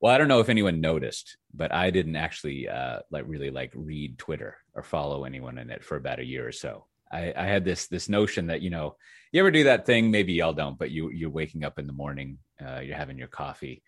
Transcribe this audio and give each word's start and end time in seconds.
Well, 0.00 0.14
I 0.14 0.18
don't 0.18 0.28
know 0.28 0.40
if 0.40 0.48
anyone 0.48 0.80
noticed, 0.80 1.36
but 1.52 1.72
I 1.74 1.90
didn't 1.90 2.16
actually 2.16 2.68
uh, 2.68 3.00
like 3.10 3.24
really 3.26 3.50
like 3.50 3.72
read 3.74 4.18
Twitter 4.18 4.56
or 4.74 4.82
follow 4.82 5.24
anyone 5.24 5.58
in 5.58 5.70
it 5.70 5.84
for 5.84 5.96
about 5.96 6.20
a 6.20 6.24
year 6.24 6.46
or 6.46 6.52
so. 6.52 6.86
I, 7.10 7.32
I 7.36 7.44
had 7.44 7.64
this 7.64 7.86
this 7.88 8.08
notion 8.08 8.48
that 8.48 8.60
you 8.60 8.70
know 8.70 8.96
you 9.32 9.40
ever 9.40 9.50
do 9.50 9.64
that 9.64 9.86
thing 9.86 10.10
maybe 10.10 10.34
y'all 10.34 10.52
don't 10.52 10.78
but 10.78 10.90
you 10.90 11.10
you're 11.10 11.30
waking 11.30 11.64
up 11.64 11.78
in 11.78 11.86
the 11.86 11.92
morning 11.92 12.38
uh, 12.64 12.80
you're 12.80 12.96
having 12.96 13.18
your 13.18 13.28
coffee 13.28 13.82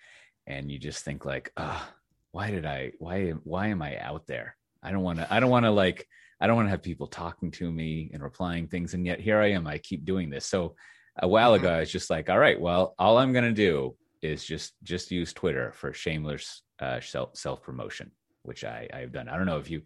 and 0.47 0.71
you 0.71 0.79
just 0.79 1.05
think 1.05 1.25
like 1.25 1.53
ah 1.57 1.87
oh, 1.87 1.95
why 2.33 2.51
did 2.51 2.65
i 2.65 2.93
why 2.99 3.31
why 3.45 3.69
am 3.69 3.83
i 3.83 3.99
out 3.99 4.27
there 4.27 4.57
i 4.83 4.91
don't 4.91 5.03
want 5.03 5.19
to 5.19 5.33
i 5.33 5.41
don't 5.41 5.51
want 5.51 5.65
to 5.67 5.71
like 5.71 6.07
i 6.41 6.47
don't 6.47 6.57
want 6.57 6.67
to 6.67 6.71
have 6.71 6.83
people 6.83 7.07
talking 7.07 7.51
to 7.51 7.71
me 7.71 8.11
and 8.13 8.23
replying 8.23 8.67
things 8.67 8.95
and 8.95 9.05
yet 9.05 9.21
here 9.21 9.39
i 9.39 9.51
am 9.51 9.67
i 9.67 9.79
keep 9.79 10.05
doing 10.05 10.31
this 10.31 10.47
so 10.47 10.75
a 11.19 11.29
while 11.29 11.55
mm-hmm. 11.55 11.65
ago 11.65 11.75
i 11.75 11.81
was 11.81 11.91
just 11.91 12.11
like 12.11 12.31
all 12.31 12.39
right 12.39 12.61
well 12.61 12.95
all 12.99 13.19
i'm 13.19 13.33
going 13.33 13.45
to 13.45 13.53
do 13.53 13.95
is 14.23 14.45
just 14.45 14.75
just 14.83 15.11
use 15.11 15.33
twitter 15.33 15.73
for 15.73 15.93
shameless 15.93 16.63
uh, 16.81 17.01
self 17.01 17.37
self 17.37 17.63
promotion 17.63 18.11
which 18.43 18.65
i 18.65 18.89
i've 18.93 19.13
done 19.13 19.29
i 19.29 19.37
don't 19.37 19.47
know 19.47 19.59
if 19.59 19.71
you 19.71 19.83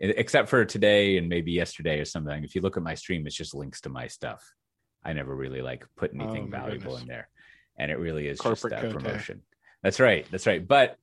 except 0.00 0.48
for 0.48 0.64
today 0.64 1.18
and 1.18 1.28
maybe 1.28 1.50
yesterday 1.50 1.98
or 1.98 2.04
something 2.04 2.44
if 2.44 2.54
you 2.54 2.60
look 2.60 2.76
at 2.76 2.82
my 2.82 2.94
stream 2.94 3.26
it's 3.26 3.34
just 3.34 3.54
links 3.54 3.80
to 3.80 3.88
my 3.88 4.06
stuff 4.06 4.42
I 5.04 5.12
never 5.12 5.34
really 5.34 5.62
like 5.62 5.86
put 5.96 6.12
anything 6.14 6.48
oh, 6.48 6.50
valuable 6.50 6.92
goodness. 6.92 7.02
in 7.02 7.08
there. 7.08 7.28
And 7.78 7.90
it 7.90 7.98
really 7.98 8.26
is 8.26 8.40
Corporate 8.40 8.72
just 8.72 8.82
that 8.82 8.92
promotion. 8.92 9.42
That's 9.82 10.00
right. 10.00 10.26
That's 10.30 10.46
right. 10.46 10.66
But 10.66 10.96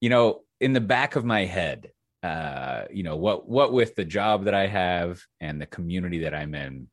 you 0.00 0.08
know, 0.08 0.40
in 0.60 0.72
the 0.72 0.80
back 0.80 1.16
of 1.16 1.24
my 1.24 1.44
head, 1.44 1.90
uh, 2.22 2.84
you 2.90 3.02
know, 3.02 3.16
what 3.16 3.48
what 3.48 3.72
with 3.72 3.94
the 3.94 4.04
job 4.04 4.44
that 4.44 4.54
I 4.54 4.66
have 4.66 5.22
and 5.40 5.60
the 5.60 5.66
community 5.66 6.20
that 6.20 6.34
I'm 6.34 6.54
in, 6.54 6.88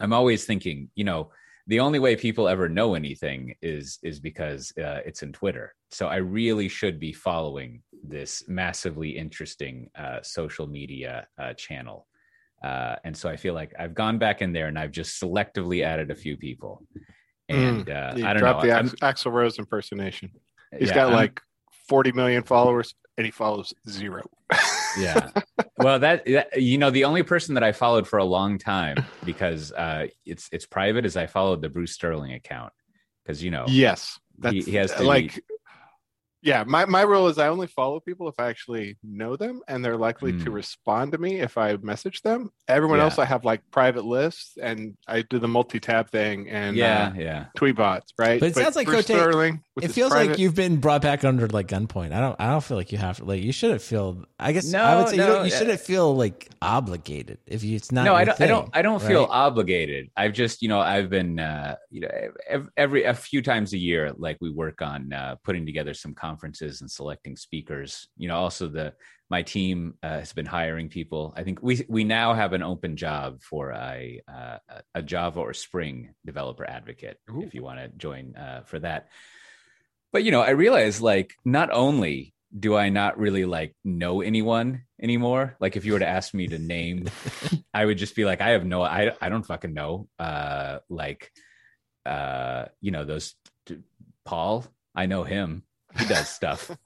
I'm 0.00 0.12
always 0.12 0.44
thinking, 0.44 0.90
you 0.94 1.04
know, 1.04 1.30
the 1.66 1.80
only 1.80 1.98
way 1.98 2.14
people 2.14 2.48
ever 2.48 2.68
know 2.68 2.94
anything 2.94 3.54
is 3.62 3.98
is 4.02 4.20
because 4.20 4.72
uh, 4.78 5.00
it's 5.04 5.22
in 5.22 5.32
Twitter. 5.32 5.74
So 5.90 6.06
I 6.06 6.16
really 6.16 6.68
should 6.68 7.00
be 7.00 7.12
following 7.12 7.82
this 8.02 8.44
massively 8.48 9.10
interesting 9.10 9.90
uh, 9.98 10.20
social 10.22 10.66
media 10.66 11.26
uh, 11.38 11.54
channel 11.54 12.06
uh, 12.62 12.96
and 13.04 13.16
so 13.16 13.28
I 13.28 13.36
feel 13.36 13.54
like 13.54 13.72
I've 13.78 13.94
gone 13.94 14.18
back 14.18 14.42
in 14.42 14.52
there 14.52 14.66
and 14.66 14.78
I've 14.78 14.90
just 14.90 15.20
selectively 15.20 15.84
added 15.84 16.10
a 16.10 16.14
few 16.14 16.36
people. 16.36 16.82
And 17.48 17.86
mm, 17.86 17.94
uh, 17.94 18.26
I 18.26 18.32
don't 18.32 18.42
know. 18.42 18.60
the 18.60 18.70
Ax- 18.70 18.94
Axl 19.24 19.32
Rose 19.32 19.58
impersonation. 19.58 20.30
He's 20.76 20.88
yeah, 20.88 20.94
got 20.94 21.08
I'm, 21.08 21.14
like 21.14 21.40
40 21.88 22.12
million 22.12 22.42
followers 22.42 22.94
and 23.16 23.24
he 23.24 23.30
follows 23.30 23.72
zero. 23.88 24.28
yeah. 24.98 25.30
Well, 25.78 25.98
that, 25.98 26.24
that, 26.24 26.60
you 26.60 26.78
know, 26.78 26.90
the 26.90 27.04
only 27.04 27.22
person 27.22 27.54
that 27.54 27.62
I 27.62 27.72
followed 27.72 28.08
for 28.08 28.18
a 28.18 28.24
long 28.24 28.58
time 28.58 28.96
because 29.24 29.72
uh, 29.72 30.06
it's 30.24 30.48
it's 30.52 30.66
private 30.66 31.04
is 31.04 31.16
I 31.16 31.26
followed 31.26 31.60
the 31.60 31.68
Bruce 31.68 31.92
Sterling 31.92 32.32
account 32.32 32.72
because 33.22 33.42
you 33.42 33.50
know. 33.50 33.64
Yes, 33.68 34.18
he, 34.50 34.62
he, 34.62 34.74
has 34.76 34.92
to 34.94 35.04
like. 35.04 35.42
Be, 36.46 36.50
yeah 36.50 36.62
my, 36.64 36.84
my 36.84 37.02
rule 37.02 37.26
is 37.26 37.38
i 37.38 37.48
only 37.48 37.66
follow 37.66 37.98
people 37.98 38.28
if 38.28 38.38
i 38.38 38.48
actually 38.48 38.96
know 39.02 39.36
them 39.36 39.60
and 39.66 39.84
they're 39.84 39.96
likely 39.96 40.32
mm. 40.32 40.38
to 40.44 40.50
hmm. 40.50 40.52
respond 40.52 41.10
to 41.12 41.18
me 41.18 41.40
if 41.40 41.58
i 41.58 41.76
message 41.78 42.22
them 42.22 42.50
everyone 42.68 42.98
yeah. 42.98 43.04
else 43.04 43.18
i 43.18 43.24
have 43.24 43.44
like 43.44 43.60
private 43.72 44.04
lists 44.04 44.56
and 44.62 44.96
i 45.08 45.22
do 45.22 45.40
the 45.40 45.48
multi-tab 45.48 46.08
thing 46.10 46.48
and 46.48 46.76
yeah 46.76 47.08
uh, 47.08 47.18
yeah 47.18 47.44
tweet 47.56 47.74
bots 47.74 48.12
right 48.16 48.38
but 48.38 48.46
it 48.46 48.54
but 48.54 48.62
sounds 48.62 48.76
like 48.76 48.88
Sterling, 48.88 49.60
it 49.82 49.88
feels 49.88 50.12
private... 50.12 50.30
like 50.30 50.38
you've 50.38 50.54
been 50.54 50.76
brought 50.76 51.02
back 51.02 51.24
under 51.24 51.48
like 51.48 51.66
gunpoint 51.66 52.12
i 52.12 52.20
don't 52.20 52.36
i 52.38 52.46
don't 52.50 52.62
feel 52.62 52.76
like 52.76 52.92
you 52.92 52.98
have 52.98 53.16
to 53.16 53.24
like 53.24 53.42
you 53.42 53.52
shouldn't 53.52 53.82
feel 53.82 54.24
i 54.38 54.52
guess 54.52 54.70
no, 54.70 54.82
i 54.82 54.96
would 54.96 55.08
say 55.08 55.16
no, 55.16 55.38
you, 55.38 55.44
you 55.46 55.50
shouldn't 55.50 55.80
feel 55.80 56.14
like 56.14 56.48
obligated 56.62 57.38
if 57.46 57.64
you 57.64 57.74
it's 57.74 57.90
not 57.90 58.04
no 58.04 58.14
i 58.14 58.24
don't 58.24 58.38
thing, 58.38 58.44
i 58.44 58.48
don't 58.48 58.70
i 58.72 58.82
don't 58.82 59.02
right? 59.02 59.08
feel 59.08 59.26
obligated 59.30 60.10
i've 60.16 60.32
just 60.32 60.62
you 60.62 60.68
know 60.68 60.78
i've 60.78 61.10
been 61.10 61.40
uh 61.40 61.74
you 61.90 62.00
know 62.00 62.08
every 62.76 63.02
a 63.02 63.14
few 63.14 63.42
times 63.42 63.72
a 63.72 63.78
year 63.78 64.12
like 64.16 64.36
we 64.40 64.50
work 64.50 64.80
on 64.80 65.12
uh 65.12 65.34
putting 65.42 65.66
together 65.66 65.92
some 65.92 66.14
conferences 66.14 66.35
conferences 66.36 66.80
and 66.80 66.90
selecting 66.90 67.36
speakers. 67.36 68.08
You 68.16 68.28
know, 68.28 68.36
also 68.36 68.68
the 68.68 68.92
my 69.30 69.42
team 69.42 69.94
uh, 70.02 70.20
has 70.20 70.32
been 70.32 70.46
hiring 70.46 70.88
people. 70.88 71.32
I 71.36 71.42
think 71.42 71.62
we 71.62 71.84
we 71.88 72.04
now 72.04 72.34
have 72.34 72.52
an 72.52 72.62
open 72.62 72.96
job 72.96 73.42
for 73.42 73.70
a 73.70 74.20
uh, 74.28 74.58
a 74.94 75.02
Java 75.02 75.40
or 75.40 75.54
Spring 75.54 76.14
developer 76.24 76.68
advocate. 76.68 77.18
Ooh. 77.30 77.42
If 77.42 77.54
you 77.54 77.62
want 77.62 77.78
to 77.78 77.88
join 77.88 78.36
uh, 78.36 78.62
for 78.66 78.78
that, 78.80 79.08
but 80.12 80.24
you 80.24 80.30
know, 80.30 80.42
I 80.42 80.50
realize 80.50 81.00
like 81.00 81.34
not 81.44 81.70
only 81.72 82.34
do 82.58 82.76
I 82.76 82.90
not 82.90 83.18
really 83.18 83.44
like 83.44 83.74
know 83.84 84.20
anyone 84.20 84.82
anymore. 85.02 85.56
Like 85.58 85.76
if 85.76 85.84
you 85.84 85.94
were 85.94 85.98
to 85.98 86.08
ask 86.08 86.32
me 86.32 86.46
to 86.48 86.58
name, 86.58 87.08
I 87.74 87.84
would 87.84 87.98
just 87.98 88.14
be 88.14 88.24
like, 88.24 88.40
I 88.40 88.50
have 88.50 88.64
no, 88.64 88.82
I 88.82 89.12
I 89.20 89.28
don't 89.30 89.46
fucking 89.46 89.74
know. 89.74 90.08
Uh, 90.18 90.78
like, 90.88 91.32
uh, 92.04 92.66
you 92.80 92.92
know 92.92 93.04
those 93.04 93.34
Paul. 94.24 94.66
I 94.94 95.06
know 95.06 95.24
him 95.24 95.64
he 95.98 96.06
does 96.06 96.28
stuff. 96.28 96.70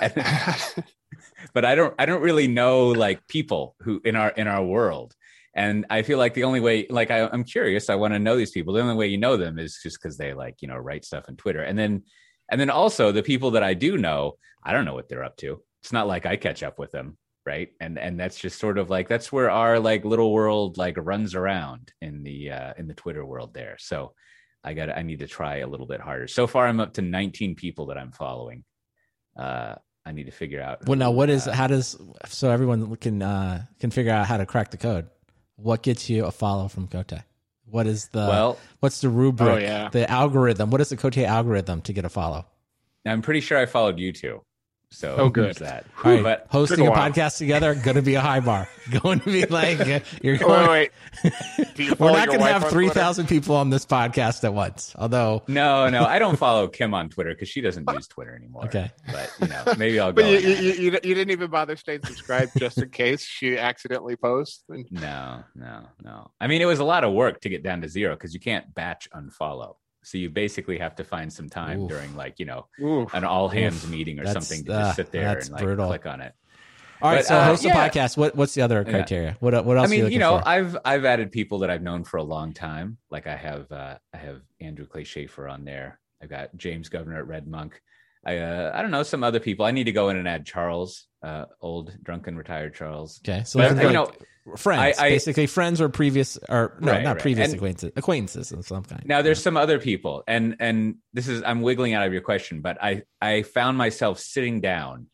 but 1.54 1.64
I 1.64 1.74
don't 1.74 1.94
I 1.98 2.06
don't 2.06 2.22
really 2.22 2.48
know 2.48 2.88
like 2.88 3.26
people 3.28 3.76
who 3.80 4.00
in 4.04 4.16
our 4.16 4.30
in 4.30 4.46
our 4.46 4.64
world. 4.64 5.14
And 5.54 5.86
I 5.88 6.02
feel 6.02 6.18
like 6.18 6.34
the 6.34 6.44
only 6.44 6.60
way, 6.60 6.86
like 6.90 7.10
I, 7.10 7.20
am 7.32 7.42
curious, 7.42 7.88
I 7.88 7.94
want 7.94 8.12
to 8.12 8.18
know 8.18 8.36
these 8.36 8.50
people. 8.50 8.74
The 8.74 8.82
only 8.82 8.94
way 8.94 9.06
you 9.06 9.16
know 9.16 9.38
them 9.38 9.58
is 9.58 9.80
just 9.82 9.98
because 9.98 10.18
they 10.18 10.34
like, 10.34 10.60
you 10.60 10.68
know, 10.68 10.76
write 10.76 11.06
stuff 11.06 11.24
on 11.28 11.36
Twitter. 11.36 11.62
And 11.62 11.78
then 11.78 12.02
and 12.50 12.60
then 12.60 12.68
also 12.68 13.10
the 13.10 13.22
people 13.22 13.52
that 13.52 13.62
I 13.62 13.72
do 13.72 13.96
know, 13.96 14.36
I 14.62 14.72
don't 14.72 14.84
know 14.84 14.94
what 14.94 15.08
they're 15.08 15.24
up 15.24 15.36
to. 15.38 15.62
It's 15.82 15.92
not 15.92 16.06
like 16.06 16.26
I 16.26 16.36
catch 16.36 16.62
up 16.62 16.78
with 16.78 16.92
them, 16.92 17.16
right? 17.46 17.70
And 17.80 17.98
and 17.98 18.20
that's 18.20 18.38
just 18.38 18.58
sort 18.58 18.76
of 18.76 18.90
like 18.90 19.08
that's 19.08 19.32
where 19.32 19.50
our 19.50 19.80
like 19.80 20.04
little 20.04 20.30
world 20.32 20.76
like 20.76 20.96
runs 20.98 21.34
around 21.34 21.90
in 22.02 22.22
the 22.22 22.50
uh 22.50 22.74
in 22.76 22.86
the 22.86 22.94
Twitter 22.94 23.24
world 23.24 23.54
there. 23.54 23.76
So 23.78 24.12
I 24.64 24.74
got 24.74 24.90
I 24.90 25.02
need 25.02 25.20
to 25.20 25.26
try 25.26 25.58
a 25.58 25.66
little 25.66 25.86
bit 25.86 26.00
harder. 26.00 26.26
So 26.28 26.46
far, 26.46 26.66
I'm 26.66 26.80
up 26.80 26.94
to 26.94 27.02
19 27.02 27.54
people 27.54 27.86
that 27.86 27.98
I'm 27.98 28.12
following. 28.12 28.64
Uh, 29.36 29.76
I 30.04 30.12
need 30.12 30.24
to 30.24 30.32
figure 30.32 30.62
out. 30.62 30.86
Well, 30.86 30.98
now 30.98 31.10
what 31.10 31.30
is 31.30 31.46
uh, 31.48 31.52
how 31.52 31.66
does 31.66 31.96
so 32.26 32.50
everyone 32.50 32.94
can 32.96 33.22
uh, 33.22 33.64
can 33.80 33.90
figure 33.90 34.12
out 34.12 34.26
how 34.26 34.36
to 34.36 34.46
crack 34.46 34.70
the 34.70 34.76
code? 34.76 35.08
What 35.56 35.82
gets 35.82 36.08
you 36.08 36.26
a 36.26 36.30
follow 36.30 36.68
from 36.68 36.86
Cote? 36.86 37.12
What 37.64 37.86
is 37.86 38.08
the 38.08 38.18
well? 38.18 38.58
What's 38.80 39.00
the 39.00 39.08
rubric? 39.08 39.48
Oh, 39.48 39.56
yeah. 39.56 39.88
The 39.88 40.08
algorithm. 40.10 40.70
What 40.70 40.80
is 40.80 40.90
the 40.90 40.96
Cote 40.96 41.18
algorithm 41.18 41.80
to 41.82 41.92
get 41.92 42.04
a 42.04 42.08
follow? 42.08 42.46
I'm 43.04 43.22
pretty 43.22 43.40
sure 43.40 43.58
I 43.58 43.66
followed 43.66 43.98
you 43.98 44.12
too. 44.12 44.42
So 44.90 45.16
oh, 45.18 45.28
good. 45.28 45.56
That. 45.56 45.84
Right. 46.04 46.22
But 46.22 46.46
hosting 46.48 46.86
a, 46.86 46.92
a 46.92 46.94
podcast 46.94 47.38
together 47.38 47.74
going 47.74 47.96
to 47.96 48.02
be 48.02 48.14
a 48.14 48.20
high 48.20 48.40
bar. 48.40 48.68
Going 49.02 49.18
to 49.18 49.32
be 49.32 49.44
like 49.46 49.80
uh, 49.80 49.98
you're 50.22 50.36
going. 50.36 50.70
Wait, 50.70 50.92
wait. 51.76 51.98
We're 51.98 52.12
not 52.12 52.28
going 52.28 52.38
to 52.38 52.46
have 52.46 52.70
three 52.70 52.88
thousand 52.88 53.26
people 53.26 53.56
on 53.56 53.68
this 53.68 53.84
podcast 53.84 54.44
at 54.44 54.54
once. 54.54 54.94
Although 54.96 55.42
no, 55.48 55.88
no, 55.88 56.04
I 56.04 56.20
don't 56.20 56.36
follow 56.38 56.68
Kim 56.68 56.94
on 56.94 57.08
Twitter 57.08 57.30
because 57.30 57.48
she 57.48 57.60
doesn't 57.60 57.90
use 57.92 58.06
Twitter 58.06 58.36
anymore. 58.36 58.66
Okay, 58.66 58.92
but 59.10 59.32
you 59.40 59.48
know, 59.48 59.64
maybe 59.76 59.98
I'll 59.98 60.12
go. 60.12 60.22
But 60.22 60.30
you, 60.30 60.38
you, 60.38 60.72
you, 60.72 60.98
you, 61.02 61.14
didn't 61.16 61.30
even 61.30 61.50
bother 61.50 61.74
staying 61.74 62.04
subscribed 62.04 62.52
just 62.56 62.78
in 62.78 62.88
case 62.90 63.24
she 63.24 63.58
accidentally 63.58 64.14
posts. 64.14 64.62
No, 64.68 65.42
no, 65.56 65.88
no. 66.04 66.30
I 66.40 66.46
mean, 66.46 66.62
it 66.62 66.66
was 66.66 66.78
a 66.78 66.84
lot 66.84 67.02
of 67.02 67.12
work 67.12 67.40
to 67.40 67.48
get 67.48 67.64
down 67.64 67.80
to 67.80 67.88
zero 67.88 68.14
because 68.14 68.34
you 68.34 68.40
can't 68.40 68.72
batch 68.72 69.08
unfollow. 69.10 69.74
So 70.06 70.18
you 70.18 70.30
basically 70.30 70.78
have 70.78 70.94
to 70.96 71.04
find 71.04 71.32
some 71.32 71.48
time 71.48 71.82
Oof. 71.82 71.88
during 71.88 72.14
like, 72.14 72.38
you 72.38 72.46
know, 72.46 72.68
Oof. 72.80 73.12
an 73.12 73.24
all 73.24 73.48
hands 73.48 73.82
Oof. 73.82 73.90
meeting 73.90 74.20
or 74.20 74.22
that's, 74.22 74.34
something 74.34 74.64
to 74.66 74.70
just 74.70 74.94
sit 74.94 75.10
there 75.10 75.36
and 75.36 75.50
like 75.50 75.64
brutal. 75.64 75.88
click 75.88 76.06
on 76.06 76.20
it. 76.20 76.32
All 77.02 77.10
right, 77.10 77.18
but, 77.18 77.26
so 77.26 77.34
uh, 77.34 77.44
host 77.44 77.64
a 77.64 77.68
yeah. 77.68 77.88
podcast. 77.88 78.16
What 78.16 78.36
what's 78.36 78.54
the 78.54 78.62
other 78.62 78.84
criteria? 78.84 79.30
Yeah. 79.30 79.34
What 79.40 79.64
what 79.64 79.76
else? 79.76 79.88
I 79.88 79.90
mean, 79.90 80.12
you, 80.12 80.20
know, 80.20 80.38
for? 80.38 80.48
I've 80.48 80.76
I've 80.84 81.04
added 81.04 81.32
people 81.32 81.58
that 81.58 81.70
I've 81.70 81.82
known 81.82 82.04
for 82.04 82.18
a 82.18 82.22
long 82.22 82.54
time. 82.54 82.98
Like 83.10 83.26
I 83.26 83.34
have 83.34 83.70
uh, 83.72 83.98
I 84.14 84.16
have 84.16 84.42
Andrew 84.60 84.86
Clay 84.86 85.02
Shafer 85.02 85.48
on 85.48 85.64
there. 85.64 85.98
I've 86.22 86.30
got 86.30 86.56
James 86.56 86.88
Governor 86.88 87.18
at 87.18 87.26
Red 87.26 87.48
Monk. 87.48 87.82
I 88.26 88.38
uh, 88.38 88.72
I 88.74 88.82
don't 88.82 88.90
know 88.90 89.04
some 89.04 89.22
other 89.22 89.38
people. 89.38 89.64
I 89.64 89.70
need 89.70 89.84
to 89.84 89.92
go 89.92 90.08
in 90.08 90.16
and 90.16 90.26
add 90.26 90.44
Charles, 90.44 91.06
uh, 91.22 91.44
old 91.60 91.92
drunken 92.02 92.36
retired 92.36 92.74
Charles. 92.74 93.20
Okay, 93.24 93.44
so 93.44 93.60
but, 93.60 93.80
you 93.80 93.92
know, 93.92 94.10
friends, 94.56 94.98
I, 94.98 95.06
I, 95.06 95.10
basically 95.10 95.46
friends 95.46 95.80
or 95.80 95.88
previous 95.88 96.36
or 96.48 96.76
no, 96.80 96.90
right, 96.90 97.04
not 97.04 97.14
right. 97.14 97.22
previous 97.22 97.50
and, 97.50 97.56
acquaintances, 97.56 97.92
acquaintances 97.94 98.50
of 98.50 98.66
some 98.66 98.82
kind. 98.82 99.04
Now 99.06 99.22
there's 99.22 99.40
some 99.40 99.56
other 99.56 99.78
people, 99.78 100.24
and 100.26 100.56
and 100.58 100.96
this 101.12 101.28
is 101.28 101.44
I'm 101.44 101.62
wiggling 101.62 101.94
out 101.94 102.04
of 102.04 102.12
your 102.12 102.22
question, 102.22 102.62
but 102.62 102.82
I 102.82 103.02
I 103.20 103.42
found 103.42 103.78
myself 103.78 104.18
sitting 104.18 104.60
down. 104.60 105.06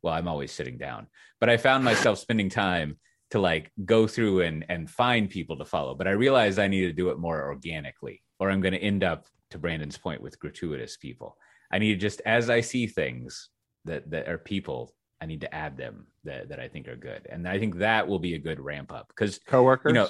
Well, 0.00 0.14
I'm 0.14 0.28
always 0.28 0.52
sitting 0.52 0.78
down, 0.78 1.08
but 1.40 1.50
I 1.50 1.56
found 1.56 1.84
myself 1.84 2.18
spending 2.20 2.48
time 2.48 2.96
to 3.30 3.40
like 3.40 3.72
go 3.84 4.06
through 4.06 4.42
and 4.42 4.64
and 4.68 4.88
find 4.88 5.28
people 5.28 5.58
to 5.58 5.64
follow. 5.64 5.96
But 5.96 6.06
I 6.06 6.12
realized 6.12 6.60
I 6.60 6.68
need 6.68 6.82
to 6.82 6.92
do 6.92 7.10
it 7.10 7.18
more 7.18 7.42
organically, 7.44 8.22
or 8.38 8.52
I'm 8.52 8.60
going 8.60 8.74
to 8.74 8.82
end 8.82 9.02
up 9.02 9.26
to 9.50 9.58
Brandon's 9.58 9.98
point 9.98 10.22
with 10.22 10.38
gratuitous 10.38 10.96
people. 10.96 11.36
I 11.72 11.78
need 11.78 11.94
to 11.94 11.96
just 11.96 12.20
as 12.26 12.50
I 12.50 12.60
see 12.60 12.86
things 12.86 13.48
that 13.84 14.10
that 14.10 14.28
are 14.28 14.38
people 14.38 14.94
I 15.22 15.26
need 15.26 15.42
to 15.42 15.54
add 15.54 15.76
them 15.76 16.06
that, 16.24 16.48
that 16.48 16.58
I 16.58 16.66
think 16.66 16.88
are 16.88 16.96
good. 16.96 17.28
And 17.30 17.46
I 17.46 17.60
think 17.60 17.78
that 17.78 18.08
will 18.08 18.18
be 18.18 18.34
a 18.34 18.40
good 18.40 18.58
ramp 18.58 18.92
up 18.92 19.06
because 19.06 19.38
coworkers, 19.46 19.90
you 19.90 19.94
know, 19.94 20.08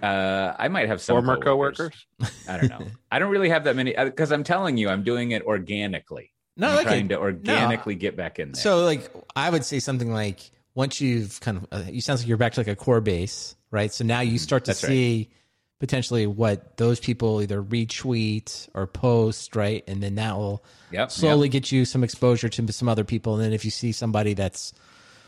uh, 0.00 0.54
I 0.56 0.68
might 0.68 0.86
have 0.86 1.00
some 1.00 1.16
former 1.16 1.38
coworkers. 1.38 2.06
coworkers. 2.18 2.46
I 2.48 2.56
don't 2.56 2.70
know. 2.70 2.86
I 3.10 3.18
don't 3.18 3.32
really 3.32 3.48
have 3.48 3.64
that 3.64 3.74
many 3.74 3.92
because 3.92 4.30
uh, 4.30 4.36
I'm 4.36 4.44
telling 4.44 4.76
you, 4.76 4.88
I'm 4.88 5.02
doing 5.02 5.32
it 5.32 5.42
organically. 5.42 6.32
No, 6.56 6.68
I'm 6.68 6.84
trying 6.84 7.08
to 7.08 7.18
organically 7.18 7.94
no. 7.94 8.00
get 8.00 8.16
back 8.16 8.38
in 8.38 8.52
there. 8.52 8.62
So, 8.62 8.84
like, 8.84 9.10
I 9.34 9.50
would 9.50 9.64
say 9.64 9.80
something 9.80 10.12
like 10.12 10.50
once 10.74 11.00
you've 11.00 11.40
kind 11.40 11.56
of, 11.56 11.66
uh, 11.72 11.90
you 11.90 12.00
sounds 12.00 12.20
like 12.20 12.28
you're 12.28 12.36
back 12.36 12.52
to 12.52 12.60
like 12.60 12.68
a 12.68 12.76
core 12.76 13.00
base, 13.00 13.56
right? 13.72 13.92
So 13.92 14.04
now 14.04 14.20
you 14.20 14.32
mm-hmm. 14.32 14.38
start 14.38 14.66
to 14.66 14.70
That's 14.70 14.80
see 14.80 15.28
right. 15.30 15.38
Potentially 15.82 16.28
what 16.28 16.76
those 16.76 17.00
people 17.00 17.42
either 17.42 17.60
retweet 17.60 18.68
or 18.72 18.86
post, 18.86 19.56
right? 19.56 19.82
And 19.88 20.00
then 20.00 20.14
that 20.14 20.36
will 20.36 20.64
yep, 20.92 21.10
slowly 21.10 21.48
yep. 21.48 21.52
get 21.54 21.72
you 21.72 21.84
some 21.84 22.04
exposure 22.04 22.48
to 22.48 22.72
some 22.72 22.88
other 22.88 23.02
people. 23.02 23.34
And 23.34 23.42
then 23.42 23.52
if 23.52 23.64
you 23.64 23.72
see 23.72 23.90
somebody 23.90 24.34
that's 24.34 24.72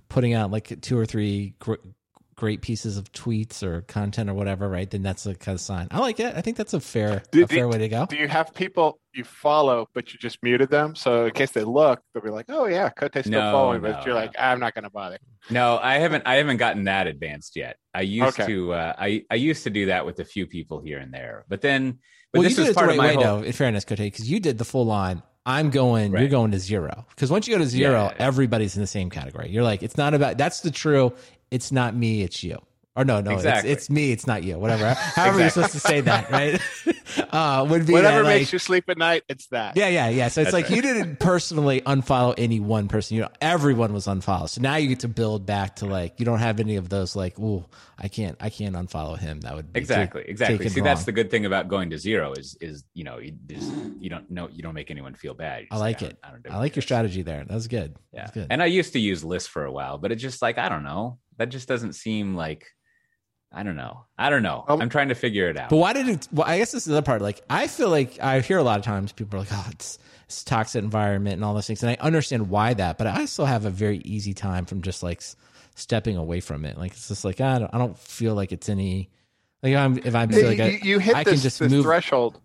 putting 0.09 0.33
out 0.33 0.53
like 0.53 0.81
two 0.81 0.97
or 0.97 1.06
three 1.06 1.55
gr- 1.59 1.83
great 2.34 2.62
pieces 2.62 2.96
of 2.96 3.10
tweets 3.12 3.62
or 3.62 3.82
content 3.82 4.28
or 4.28 4.34
whatever, 4.34 4.69
right? 4.69 4.90
Then 4.90 5.02
that's 5.02 5.26
a 5.26 5.34
kind 5.34 5.54
of 5.54 5.60
sign. 5.60 5.88
I 5.90 6.00
like 6.00 6.20
it. 6.20 6.34
I 6.34 6.40
think 6.40 6.56
that's 6.56 6.75
a 6.75 6.81
fair, 6.81 7.22
do, 7.31 7.44
a 7.44 7.46
fair 7.46 7.69
way 7.69 7.78
to 7.78 7.88
go. 7.88 8.06
Do 8.06 8.16
you 8.16 8.28
have 8.28 8.54
people 8.54 9.00
you 9.14 9.25
follow, 9.25 9.88
but 9.94 10.12
you 10.12 10.19
just 10.19 10.42
muted 10.42 10.70
them? 10.70 10.94
So 10.94 11.26
in 11.26 11.32
case 11.32 11.52
they 11.52 11.64
look, 11.64 12.00
they'll 12.12 12.22
be 12.22 12.31
like, 12.31 12.46
"Oh 12.48 12.66
yeah, 12.66 12.90
Cote's 12.90 13.20
still 13.20 13.32
no, 13.32 13.52
following," 13.52 13.82
no, 13.82 13.92
but 13.92 14.06
you're 14.06 14.14
no. 14.14 14.20
like, 14.20 14.34
"I'm 14.38 14.60
not 14.60 14.75
going 14.75 14.84
to 14.84 14.90
bother." 14.90 15.19
No, 15.50 15.78
I 15.81 15.98
haven't. 15.98 16.25
I 16.26 16.36
haven't 16.36 16.56
gotten 16.56 16.84
that 16.84 17.06
advanced 17.06 17.56
yet. 17.56 17.76
I 17.92 18.02
used 18.02 18.40
okay. 18.40 18.46
to. 18.46 18.72
Uh, 18.72 18.92
I 18.98 19.25
I 19.31 19.36
used 19.36 19.64
to 19.64 19.70
do 19.70 19.86
that 19.86 20.06
with 20.06 20.19
a 20.20 20.25
few 20.25 20.46
people 20.46 20.81
here 20.81 20.98
and 20.98 21.12
there, 21.12 21.44
but 21.48 21.60
then. 21.60 21.98
But 22.32 22.40
well, 22.40 22.48
this 22.48 22.58
you 22.58 22.64
did 22.64 22.70
it 22.70 22.76
the 22.76 22.86
right 22.86 22.98
way, 22.98 23.14
whole... 23.14 23.22
though. 23.22 23.42
In 23.42 23.52
fairness, 23.52 23.84
Cote, 23.84 23.98
because 23.98 24.28
you 24.28 24.40
did 24.40 24.58
the 24.58 24.64
full 24.64 24.86
line. 24.86 25.22
I'm 25.46 25.69
going, 25.70 26.10
right. 26.10 26.20
you're 26.20 26.31
going 26.31 26.52
to 26.52 26.58
zero. 26.58 27.04
Because 27.10 27.31
once 27.31 27.46
you 27.46 27.54
go 27.54 27.58
to 27.58 27.69
zero, 27.69 27.92
yeah, 27.92 28.02
yeah, 28.04 28.14
yeah. 28.19 28.26
everybody's 28.26 28.76
in 28.76 28.81
the 28.81 28.86
same 28.86 29.10
category. 29.10 29.50
You're 29.50 29.62
like, 29.62 29.82
it's 29.82 29.98
not 29.98 30.14
about, 30.14 30.38
that's 30.38 30.60
the 30.60 30.70
true, 30.70 31.12
it's 31.55 31.71
not 31.71 31.95
me, 31.95 32.23
it's 32.23 32.43
you. 32.43 32.59
Or 32.97 33.05
no, 33.05 33.21
no, 33.21 33.31
exactly. 33.31 33.71
it's, 33.71 33.83
it's 33.83 33.91
me, 33.91 34.11
it's 34.11 34.27
not 34.27 34.43
you. 34.43 34.59
Whatever. 34.59 34.93
However 34.95 35.39
exactly. 35.39 35.43
you're 35.43 35.51
supposed 35.51 35.73
to 35.73 35.81
say 35.81 36.01
that, 36.01 36.31
right? 36.33 36.61
uh, 37.19 37.66
would 37.69 37.87
be 37.87 37.93
whatever 37.93 38.22
that, 38.22 38.28
makes 38.28 38.49
like, 38.49 38.52
you 38.52 38.58
sleep 38.58 38.84
at 38.88 38.99
night. 38.99 39.22
It's 39.28 39.46
that. 39.49 39.76
Yeah, 39.76 39.88
yeah, 39.88 40.08
yeah. 40.08 40.28
So 40.28 40.40
it's 40.40 40.52
That's 40.52 40.52
like 40.52 40.64
right. 40.66 40.76
you 40.76 40.82
didn't 40.82 41.19
personally 41.19 41.81
unfollow 41.82 42.34
any 42.37 42.61
one 42.61 42.88
person. 42.88 43.16
You 43.16 43.22
know, 43.22 43.31
everyone 43.40 43.93
was 43.93 44.06
unfollowed. 44.06 44.50
So 44.50 44.61
now 44.61 44.76
you 44.76 44.88
get 44.88 45.00
to 45.00 45.08
build 45.08 45.46
back 45.46 45.76
to 45.76 45.87
like 45.87 46.19
you 46.19 46.26
don't 46.26 46.38
have 46.38 46.61
any 46.61 46.76
of 46.76 46.88
those 46.88 47.16
like, 47.16 47.38
oh, 47.40 47.66
I 47.99 48.08
can't, 48.08 48.37
I 48.40 48.50
can't 48.50 48.75
unfollow 48.75 49.19
him. 49.19 49.40
That 49.40 49.55
would 49.55 49.69
exactly, 49.75 50.22
take, 50.22 50.31
exactly. 50.31 50.69
See, 50.69 50.81
wrong. 50.81 50.84
that's 50.84 51.05
the 51.05 51.12
good 51.12 51.31
thing 51.31 51.46
about 51.46 51.69
going 51.69 51.90
to 51.90 51.99
zero 51.99 52.32
is 52.32 52.56
is 52.61 52.84
you 52.94 53.05
know 53.05 53.19
you 53.19 53.32
just, 53.46 53.72
you 53.99 54.10
don't 54.10 54.31
know 54.31 54.49
you 54.49 54.62
don't 54.62 54.75
make 54.75 54.90
anyone 54.90 55.14
feel 55.14 55.34
bad. 55.34 55.67
I 55.70 55.78
like 55.78 56.02
it. 56.02 56.19
I, 56.22 56.31
don't, 56.31 56.38
I, 56.38 56.49
don't 56.49 56.56
I 56.56 56.58
like 56.58 56.76
your 56.76 56.82
strategy 56.82 57.22
there. 57.22 57.44
That's 57.49 57.67
good. 57.67 57.96
Yeah, 58.12 58.20
That's 58.20 58.32
good. 58.32 58.46
And 58.50 58.62
I 58.62 58.67
used 58.67 58.93
to 58.94 58.99
use 58.99 59.25
lists 59.25 59.49
for 59.49 59.64
a 59.64 59.72
while, 59.72 59.99
but 59.99 60.12
it 60.12 60.17
just 60.17 60.43
like 60.43 60.58
I 60.58 60.69
don't 60.69 60.84
know. 60.84 61.19
That 61.37 61.49
just 61.49 61.67
doesn't 61.69 61.94
seem 61.94 62.34
like 62.34 62.67
I 63.55 63.62
don't 63.62 63.77
know. 63.77 64.05
I 64.19 64.31
don't 64.31 64.43
know. 64.43 64.65
Um, 64.67 64.83
I'm 64.83 64.89
trying 64.89 65.09
to 65.09 65.15
figure 65.15 65.49
it 65.49 65.56
out. 65.56 65.71
But 65.71 65.77
why 65.77 65.93
did 65.93 66.09
it? 66.09 66.29
Well, 66.33 66.47
I 66.47 66.59
guess 66.59 66.73
this 66.73 66.83
is 66.83 66.91
the 66.91 66.95
other 66.95 67.05
part. 67.05 67.23
Like, 67.23 67.43
I 67.49 67.69
feel 67.69 67.89
like 67.89 68.19
I 68.21 68.41
hear 68.41 68.59
a 68.59 68.62
lot 68.62 68.79
of 68.79 68.85
times 68.85 69.12
people 69.12 69.37
are 69.37 69.41
like, 69.41 69.53
"Oh, 69.53 69.67
it's, 69.71 69.99
it's 70.25 70.43
toxic 70.43 70.83
environment 70.83 71.35
and 71.35 71.45
all 71.45 71.55
those 71.55 71.67
things," 71.67 71.83
and 71.83 71.91
I 71.91 71.97
understand 72.05 72.51
why 72.51 72.75
that. 72.75 72.99
But 72.99 73.06
I 73.06 73.25
still 73.27 73.47
have 73.47 73.65
a 73.65 73.71
very 73.71 73.99
easy 73.99 74.35
time 74.35 74.65
from 74.65 74.83
just 74.83 75.03
like 75.03 75.23
stepping 75.77 76.17
away 76.17 76.41
from 76.41 76.65
it. 76.65 76.77
Like, 76.77 76.93
it's 76.93 77.09
just 77.09 77.25
like 77.25 77.41
I 77.41 77.61
don't, 77.61 77.73
I 77.73 77.79
don't 77.79 77.97
feel 77.97 78.35
like 78.35 78.51
it's 78.51 78.69
any. 78.69 79.11
Like, 79.62 79.77
I'm, 79.77 79.99
if 79.99 80.15
I'm 80.15 80.31
feel 80.31 80.47
like 80.47 80.59
you, 80.59 80.65
I, 80.65 80.81
you 80.83 80.99
hit 80.99 81.15
I 81.15 81.25
this, 81.25 81.35
can 81.35 81.43
just 81.43 81.59
this 81.61 81.73
move. 81.73 81.85
threshold. 81.85 82.41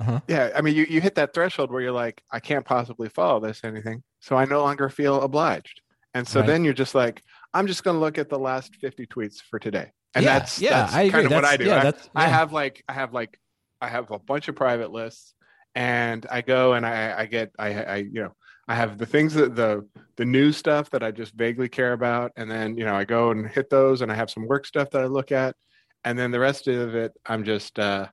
Uh-huh. 0.00 0.20
Yeah, 0.28 0.50
I 0.54 0.62
mean, 0.62 0.74
you, 0.74 0.86
you 0.88 1.00
hit 1.00 1.14
that 1.14 1.32
threshold 1.32 1.70
where 1.70 1.80
you're 1.80 1.92
like, 1.92 2.22
I 2.32 2.40
can't 2.40 2.64
possibly 2.64 3.08
follow 3.08 3.38
this 3.38 3.62
anything, 3.64 4.02
so 4.18 4.36
I 4.36 4.46
no 4.46 4.62
longer 4.62 4.88
feel 4.88 5.22
obliged. 5.22 5.80
And 6.14 6.26
so 6.26 6.40
right. 6.40 6.46
then 6.46 6.64
you're 6.64 6.74
just 6.74 6.94
like, 6.94 7.22
I'm 7.54 7.66
just 7.66 7.84
going 7.84 7.96
to 7.96 8.00
look 8.00 8.18
at 8.18 8.28
the 8.28 8.38
last 8.38 8.76
50 8.76 9.06
tweets 9.06 9.40
for 9.40 9.58
today 9.58 9.92
and 10.14 10.24
yeah, 10.24 10.38
that's 10.38 10.60
yeah, 10.60 10.70
that's 10.82 10.94
I 10.94 11.08
kind 11.08 11.26
of 11.26 11.32
what 11.32 11.44
I 11.44 11.56
do. 11.56 11.66
Yeah, 11.66 11.80
I, 11.80 11.84
yeah. 11.84 11.92
I, 12.14 12.26
have 12.28 12.52
like 12.52 12.84
I 12.88 12.92
have 12.92 13.12
like 13.12 13.38
I 13.80 13.88
have 13.88 14.10
a 14.10 14.18
bunch 14.18 14.48
of 14.48 14.56
private 14.56 14.90
lists, 14.90 15.34
and 15.74 16.26
I 16.30 16.42
go 16.42 16.74
and 16.74 16.84
I 16.84 17.20
I 17.20 17.26
get 17.26 17.52
I 17.58 17.82
I 17.82 17.96
you 17.96 18.22
know 18.22 18.34
I 18.66 18.74
have 18.74 18.98
the 18.98 19.06
things 19.06 19.34
that 19.34 19.54
the 19.54 19.86
the 20.16 20.24
news 20.24 20.56
stuff 20.56 20.90
that 20.90 21.02
I 21.02 21.10
just 21.10 21.34
vaguely 21.34 21.68
care 21.68 21.92
about, 21.92 22.32
and 22.36 22.50
then 22.50 22.76
you 22.76 22.84
know 22.84 22.94
I 22.94 23.04
go 23.04 23.30
and 23.30 23.46
hit 23.46 23.70
those, 23.70 24.00
and 24.00 24.10
I 24.10 24.14
have 24.14 24.30
some 24.30 24.46
work 24.46 24.66
stuff 24.66 24.90
that 24.90 25.02
I 25.02 25.06
look 25.06 25.32
at, 25.32 25.54
and 26.04 26.18
then 26.18 26.30
the 26.30 26.40
rest 26.40 26.66
of 26.68 26.94
it 26.94 27.12
I'm 27.24 27.44
just 27.44 27.78
uh 27.78 28.08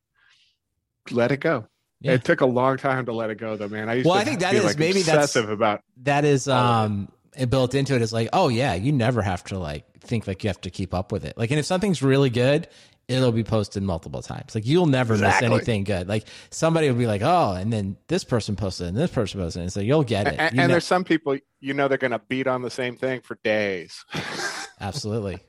let 1.11 1.31
it 1.31 1.39
go. 1.39 1.67
Yeah. 1.99 2.13
It 2.13 2.23
took 2.23 2.41
a 2.41 2.45
long 2.45 2.77
time 2.77 3.07
to 3.07 3.13
let 3.13 3.31
it 3.31 3.39
go, 3.39 3.55
though, 3.55 3.69
man. 3.69 3.89
I 3.89 3.95
used 3.95 4.05
well, 4.05 4.15
to 4.15 4.21
I 4.21 4.23
think 4.23 4.41
that 4.41 4.53
is 4.53 4.63
like 4.63 4.77
maybe 4.77 4.99
obsessive 4.99 5.47
that's, 5.47 5.53
about 5.53 5.81
that 6.03 6.25
is 6.25 6.47
um 6.47 7.09
it 7.35 7.49
built 7.49 7.75
into 7.75 7.95
it 7.95 8.01
is 8.01 8.13
like, 8.13 8.29
oh 8.33 8.49
yeah, 8.49 8.73
you 8.73 8.91
never 8.91 9.21
have 9.21 9.43
to 9.45 9.57
like 9.57 9.85
think 10.07 10.27
like 10.27 10.43
you 10.43 10.49
have 10.49 10.61
to 10.61 10.69
keep 10.69 10.93
up 10.93 11.11
with 11.11 11.25
it. 11.25 11.37
Like, 11.37 11.51
and 11.51 11.59
if 11.59 11.65
something's 11.65 12.01
really 12.01 12.29
good, 12.29 12.67
it'll 13.07 13.31
be 13.31 13.43
posted 13.43 13.83
multiple 13.83 14.21
times. 14.21 14.53
Like 14.53 14.65
you'll 14.65 14.85
never 14.85 15.13
exactly. 15.13 15.47
miss 15.47 15.55
anything 15.55 15.83
good. 15.83 16.07
Like 16.07 16.27
somebody 16.49 16.89
will 16.89 16.97
be 16.97 17.07
like, 17.07 17.21
oh, 17.21 17.53
and 17.53 17.71
then 17.71 17.97
this 18.07 18.23
person 18.23 18.55
posted 18.55 18.87
and 18.87 18.97
this 18.97 19.11
person 19.11 19.39
posted, 19.39 19.63
and 19.63 19.71
so 19.71 19.79
you'll 19.79 20.03
get 20.03 20.27
it. 20.27 20.35
And, 20.37 20.59
and 20.59 20.71
there's 20.71 20.85
some 20.85 21.03
people 21.03 21.37
you 21.59 21.73
know 21.73 21.87
they're 21.87 21.97
going 21.97 22.11
to 22.11 22.21
beat 22.27 22.47
on 22.47 22.61
the 22.61 22.69
same 22.69 22.95
thing 22.95 23.21
for 23.21 23.35
days. 23.43 24.05
Absolutely, 24.79 25.39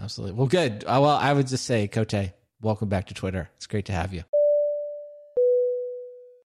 absolutely. 0.00 0.36
Well, 0.36 0.46
good. 0.46 0.84
Uh, 0.84 1.00
well, 1.02 1.16
I 1.16 1.32
would 1.32 1.48
just 1.48 1.64
say, 1.64 1.88
Cote, 1.88 2.30
welcome 2.60 2.88
back 2.88 3.08
to 3.08 3.14
Twitter. 3.14 3.50
It's 3.56 3.66
great 3.66 3.86
to 3.86 3.92
have 3.92 4.14
you. 4.14 4.22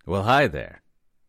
Well, 0.05 0.25
hi 0.25 0.49
there. 0.49 0.83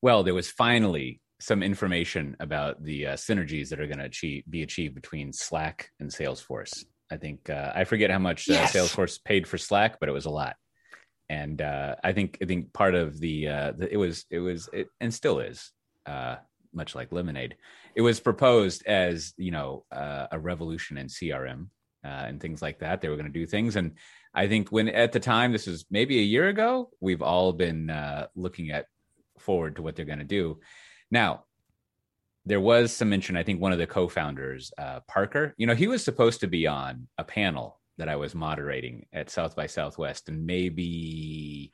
Well, 0.04 0.24
there 0.24 0.34
was 0.34 0.52
finally 0.52 1.22
some 1.40 1.64
information 1.64 2.36
about 2.42 2.84
the 2.84 3.08
uh, 3.08 3.14
synergies 3.14 3.70
that 3.70 3.80
are 3.80 3.88
going 3.88 4.00
to 4.00 4.04
achieve 4.04 4.44
be 4.50 4.62
achieved 4.62 4.96
between 4.96 5.32
Slack 5.32 5.92
and 5.98 6.12
Salesforce. 6.12 6.84
I 7.10 7.16
think 7.16 7.50
uh, 7.50 7.72
I 7.74 7.86
forget 7.86 8.12
how 8.12 8.20
much 8.20 8.50
uh, 8.50 8.54
yes. 8.54 8.75
Salesforce 8.75 9.24
paid 9.24 9.48
for 9.48 9.58
Slack, 9.58 10.01
but 10.01 10.10
it 10.10 10.12
was 10.12 10.25
a 10.25 10.30
lot. 10.30 10.58
And 11.30 11.62
uh, 11.62 11.96
I 12.04 12.12
think 12.12 12.38
I 12.42 12.46
think 12.46 12.74
part 12.74 12.96
of 12.96 13.18
the, 13.18 13.48
uh, 13.48 13.72
the 13.77 13.94
it 13.94 13.96
was 13.96 14.25
it 14.30 14.39
was 14.39 14.68
it, 14.74 14.89
and 15.00 15.13
still 15.13 15.39
is 15.39 15.72
uh, 16.06 16.36
much 16.74 16.96
like 16.96 17.13
Lemonade. 17.13 17.56
It 17.96 18.01
was 18.01 18.20
proposed 18.20 18.86
as 18.86 19.34
you 19.38 19.51
know 19.51 19.86
a 19.89 20.38
revolution 20.38 20.98
in 20.98 21.08
CRM 21.08 21.68
and 22.04 22.42
things 22.42 22.62
like 22.62 22.80
that. 22.80 23.00
They 23.00 23.08
were 23.08 23.16
going 23.16 23.32
to 23.32 23.39
do 23.39 23.46
things, 23.46 23.77
and 23.77 23.94
I 24.34 24.50
think 24.50 24.70
when 24.70 24.89
at 24.89 25.13
the 25.13 25.22
time 25.22 25.54
this 25.54 25.66
was 25.66 25.86
maybe 25.89 26.20
a 26.20 26.24
year 26.24 26.50
ago, 26.50 26.89
we've 27.00 27.22
all 27.22 27.54
been 27.54 27.89
looking 28.36 28.72
at 28.72 28.88
forward 29.40 29.75
to 29.75 29.82
what 29.82 29.96
they're 29.96 30.06
going 30.06 30.20
to 30.20 30.25
do 30.25 30.60
now, 31.13 31.46
there 32.46 32.60
was 32.60 32.92
some 32.92 33.10
mention, 33.12 33.38
I 33.38 33.44
think 33.44 33.62
one 33.62 33.72
of 33.72 33.78
the 33.78 33.86
co 33.86 34.10
founders, 34.10 34.74
uh, 34.80 35.02
Parker, 35.08 35.54
you 35.58 35.68
know, 35.68 35.75
he 35.75 35.86
was 35.88 36.04
supposed 36.04 36.40
to 36.40 36.48
be 36.48 36.66
on 36.66 37.08
a 37.20 37.24
panel 37.24 37.80
that 38.00 38.10
I 38.10 38.16
was 38.16 38.34
moderating 38.34 39.06
at 39.13 39.30
South 39.30 39.56
by 39.56 39.68
Southwest 39.68 40.28
in 40.28 40.48
maybe 40.48 41.72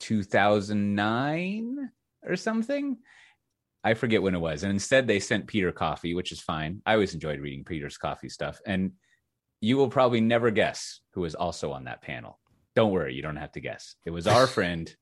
2009 0.00 1.90
or 2.26 2.36
something. 2.36 2.96
I 3.84 3.92
forget 3.92 4.22
when 4.22 4.34
it 4.34 4.40
was. 4.40 4.62
And 4.62 4.72
instead, 4.72 5.06
they 5.06 5.20
sent 5.20 5.46
Peter 5.46 5.70
Coffee, 5.70 6.14
which 6.14 6.32
is 6.32 6.40
fine. 6.40 6.80
I 6.86 6.94
always 6.94 7.12
enjoyed 7.12 7.40
reading 7.40 7.62
Peter's 7.62 7.98
coffee 7.98 8.30
stuff. 8.30 8.58
And 8.66 8.92
you 9.60 9.76
will 9.76 9.90
probably 9.90 10.22
never 10.22 10.50
guess 10.50 11.00
who 11.12 11.20
was 11.20 11.34
also 11.34 11.72
on 11.72 11.84
that 11.84 12.00
panel. 12.00 12.40
Don't 12.74 12.90
worry, 12.90 13.14
you 13.14 13.22
don't 13.22 13.36
have 13.36 13.52
to 13.52 13.60
guess. 13.60 13.96
It 14.06 14.10
was 14.10 14.26
our 14.26 14.46
friend 14.56 14.92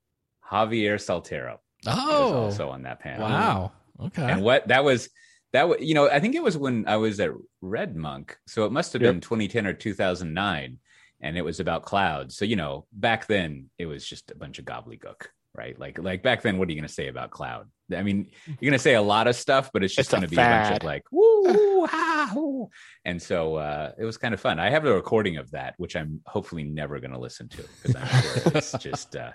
Javier 0.51 0.97
Soltero. 0.97 1.59
Oh, 1.87 2.45
also 2.45 2.71
on 2.71 2.83
that 2.83 3.01
panel. 3.01 3.29
Wow. 3.29 3.73
Okay. 4.01 4.31
And 4.31 4.43
what 4.43 4.69
that 4.69 4.85
was 4.85 5.09
that 5.53 5.69
was 5.69 5.81
you 5.81 5.95
know 5.95 6.09
I 6.11 6.21
think 6.21 6.35
it 6.35 6.43
was 6.43 6.57
when 6.57 6.87
I 6.87 6.97
was 6.97 7.21
at 7.21 7.31
Red 7.61 7.97
Monk, 7.97 8.37
so 8.47 8.65
it 8.65 8.73
must 8.73 8.93
have 8.93 9.03
yep. 9.03 9.13
been 9.13 9.21
2010 9.21 9.67
or 9.67 9.73
2009, 9.73 10.79
and 11.21 11.39
it 11.39 11.43
was 11.43 11.61
about 11.61 11.85
clouds. 11.85 12.37
So 12.37 12.45
you 12.45 12.57
know 12.57 12.87
back 12.93 13.27
then 13.27 13.71
it 13.79 13.87
was 13.87 14.07
just 14.07 14.31
a 14.31 14.37
bunch 14.37 14.59
of 14.59 14.65
gobbledygook, 14.65 15.27
right? 15.55 15.79
Like 15.79 15.99
like 15.99 16.23
back 16.23 16.43
then, 16.43 16.59
what 16.59 16.69
are 16.69 16.73
you 16.73 16.77
going 16.81 16.89
to 16.89 16.95
say 16.95 17.09
about 17.09 17.31
cloud? 17.31 17.69
I 17.95 18.03
mean, 18.03 18.31
you're 18.47 18.71
going 18.71 18.73
to 18.73 18.79
say 18.79 18.95
a 18.95 19.03
lot 19.03 19.27
of 19.29 19.37
stuff, 19.37 19.71
but 19.73 19.85
it's 19.85 19.95
just 19.95 20.11
going 20.11 20.23
to 20.23 20.29
be 20.29 20.37
fad. 20.37 20.67
a 20.67 20.71
bunch 20.71 20.81
of 20.81 20.87
like 20.87 21.05
woo 21.13 21.87
ha 21.87 22.33
woo. 22.35 22.71
And 23.05 23.23
so 23.23 23.57
uh, 23.57 23.93
it 23.99 24.05
was 24.05 24.17
kind 24.17 24.35
of 24.35 24.41
fun. 24.41 24.59
I 24.59 24.71
have 24.71 24.87
a 24.87 24.95
recording 24.95 25.37
of 25.37 25.51
that, 25.53 25.75
which 25.77 25.95
I'm 25.95 26.21
hopefully 26.27 26.65
never 26.65 26.99
going 26.99 27.13
to 27.13 27.19
listen 27.19 27.49
to 27.51 27.65
because 27.83 27.95
I'm 27.95 28.23
sure 28.23 28.53
it's 28.57 28.73
just. 28.79 29.15
Uh, 29.15 29.33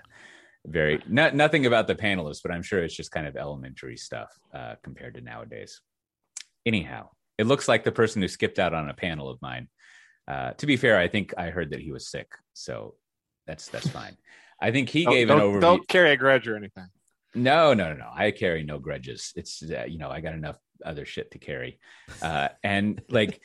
very 0.66 1.02
not, 1.08 1.34
nothing 1.34 1.66
about 1.66 1.86
the 1.86 1.94
panelists, 1.94 2.42
but 2.42 2.52
I'm 2.52 2.62
sure 2.62 2.82
it's 2.82 2.94
just 2.94 3.10
kind 3.10 3.26
of 3.26 3.36
elementary 3.36 3.96
stuff 3.96 4.30
uh, 4.54 4.74
compared 4.82 5.14
to 5.14 5.20
nowadays. 5.20 5.80
Anyhow, 6.66 7.08
it 7.38 7.46
looks 7.46 7.68
like 7.68 7.84
the 7.84 7.92
person 7.92 8.20
who 8.20 8.28
skipped 8.28 8.58
out 8.58 8.74
on 8.74 8.88
a 8.90 8.94
panel 8.94 9.28
of 9.28 9.40
mine. 9.40 9.68
Uh, 10.28 10.52
to 10.52 10.66
be 10.66 10.76
fair, 10.76 10.98
I 10.98 11.08
think 11.08 11.34
I 11.36 11.50
heard 11.50 11.70
that 11.70 11.80
he 11.80 11.90
was 11.90 12.08
sick, 12.08 12.30
so 12.52 12.94
that's 13.46 13.68
that's 13.68 13.88
fine. 13.88 14.16
I 14.60 14.70
think 14.70 14.90
he 14.90 15.06
gave 15.06 15.30
an 15.30 15.38
overview. 15.38 15.60
Don't 15.60 15.88
carry 15.88 16.10
a 16.12 16.16
grudge 16.16 16.46
or 16.46 16.56
anything. 16.56 16.88
No, 17.34 17.72
no, 17.74 17.92
no, 17.92 17.98
no. 17.98 18.10
I 18.14 18.30
carry 18.30 18.62
no 18.62 18.78
grudges. 18.78 19.32
It's 19.36 19.62
uh, 19.62 19.84
you 19.88 19.98
know 19.98 20.10
I 20.10 20.20
got 20.20 20.34
enough 20.34 20.58
other 20.84 21.06
shit 21.06 21.30
to 21.30 21.38
carry, 21.38 21.78
uh, 22.22 22.48
and 22.62 23.00
like 23.08 23.40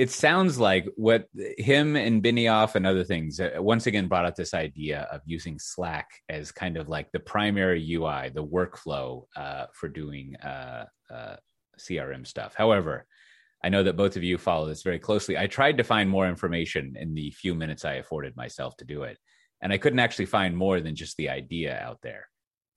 it 0.00 0.10
sounds 0.10 0.58
like 0.58 0.88
what 0.96 1.26
him 1.58 1.94
and 1.94 2.22
Benioff 2.22 2.74
and 2.74 2.86
other 2.86 3.04
things 3.04 3.38
uh, 3.38 3.50
once 3.56 3.86
again 3.86 4.08
brought 4.08 4.24
up 4.24 4.34
this 4.34 4.54
idea 4.54 5.06
of 5.12 5.20
using 5.26 5.58
Slack 5.58 6.08
as 6.30 6.50
kind 6.50 6.78
of 6.78 6.88
like 6.88 7.12
the 7.12 7.20
primary 7.20 7.86
UI, 7.92 8.30
the 8.30 8.42
workflow 8.42 9.24
uh, 9.36 9.66
for 9.74 9.90
doing 9.90 10.36
uh, 10.36 10.86
uh 11.10 11.36
CRM 11.78 12.26
stuff. 12.26 12.54
However, 12.54 13.04
I 13.62 13.68
know 13.68 13.82
that 13.82 13.98
both 13.98 14.16
of 14.16 14.24
you 14.24 14.38
follow 14.38 14.66
this 14.66 14.82
very 14.82 14.98
closely. 14.98 15.36
I 15.36 15.46
tried 15.46 15.76
to 15.76 15.84
find 15.84 16.08
more 16.08 16.26
information 16.26 16.96
in 16.98 17.12
the 17.12 17.30
few 17.32 17.54
minutes 17.54 17.84
I 17.84 17.96
afforded 17.96 18.34
myself 18.36 18.78
to 18.78 18.86
do 18.86 19.02
it, 19.02 19.18
and 19.60 19.70
I 19.70 19.76
couldn't 19.76 19.98
actually 19.98 20.26
find 20.26 20.56
more 20.56 20.80
than 20.80 20.96
just 20.96 21.18
the 21.18 21.28
idea 21.28 21.78
out 21.78 21.98
there. 22.02 22.26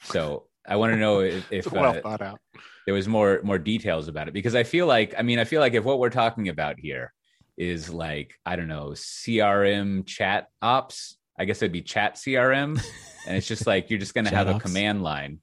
So 0.01 0.48
I 0.67 0.75
want 0.75 0.93
to 0.93 0.98
know 0.98 1.20
if, 1.20 1.46
if 1.51 1.72
well 1.72 1.98
uh, 1.98 2.01
thought 2.01 2.22
out. 2.22 2.39
there 2.86 2.93
was 2.93 3.08
more 3.08 3.41
more 3.43 3.58
details 3.58 4.08
about 4.08 4.27
it 4.27 4.34
because 4.34 4.55
I 4.55 4.63
feel 4.63 4.88
like 4.88 5.13
I 5.17 5.22
mean 5.22 5.39
I 5.39 5.43
feel 5.43 5.62
like 5.62 5.74
if 5.74 5.84
what 5.84 6.00
we're 6.00 6.10
talking 6.10 6.50
about 6.50 6.79
here 6.79 7.13
is 7.58 7.89
like 7.89 8.34
I 8.46 8.55
don't 8.55 8.67
know 8.67 8.89
CRM 8.89 10.05
chat 10.05 10.48
ops, 10.62 11.17
I 11.38 11.46
guess 11.46 11.62
it'd 11.62 11.72
be 11.72 11.82
chat 11.82 12.15
CRM, 12.15 12.82
and 13.27 13.38
it's 13.38 13.48
just 13.48 13.67
like 13.67 13.89
you're 13.89 14.00
just 14.00 14.13
going 14.13 14.25
to 14.25 14.36
have 14.36 14.48
ops. 14.48 14.58
a 14.58 14.67
command 14.67 15.03
line 15.03 15.39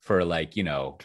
for 0.00 0.24
like 0.24 0.56
you 0.56 0.64
know 0.64 0.98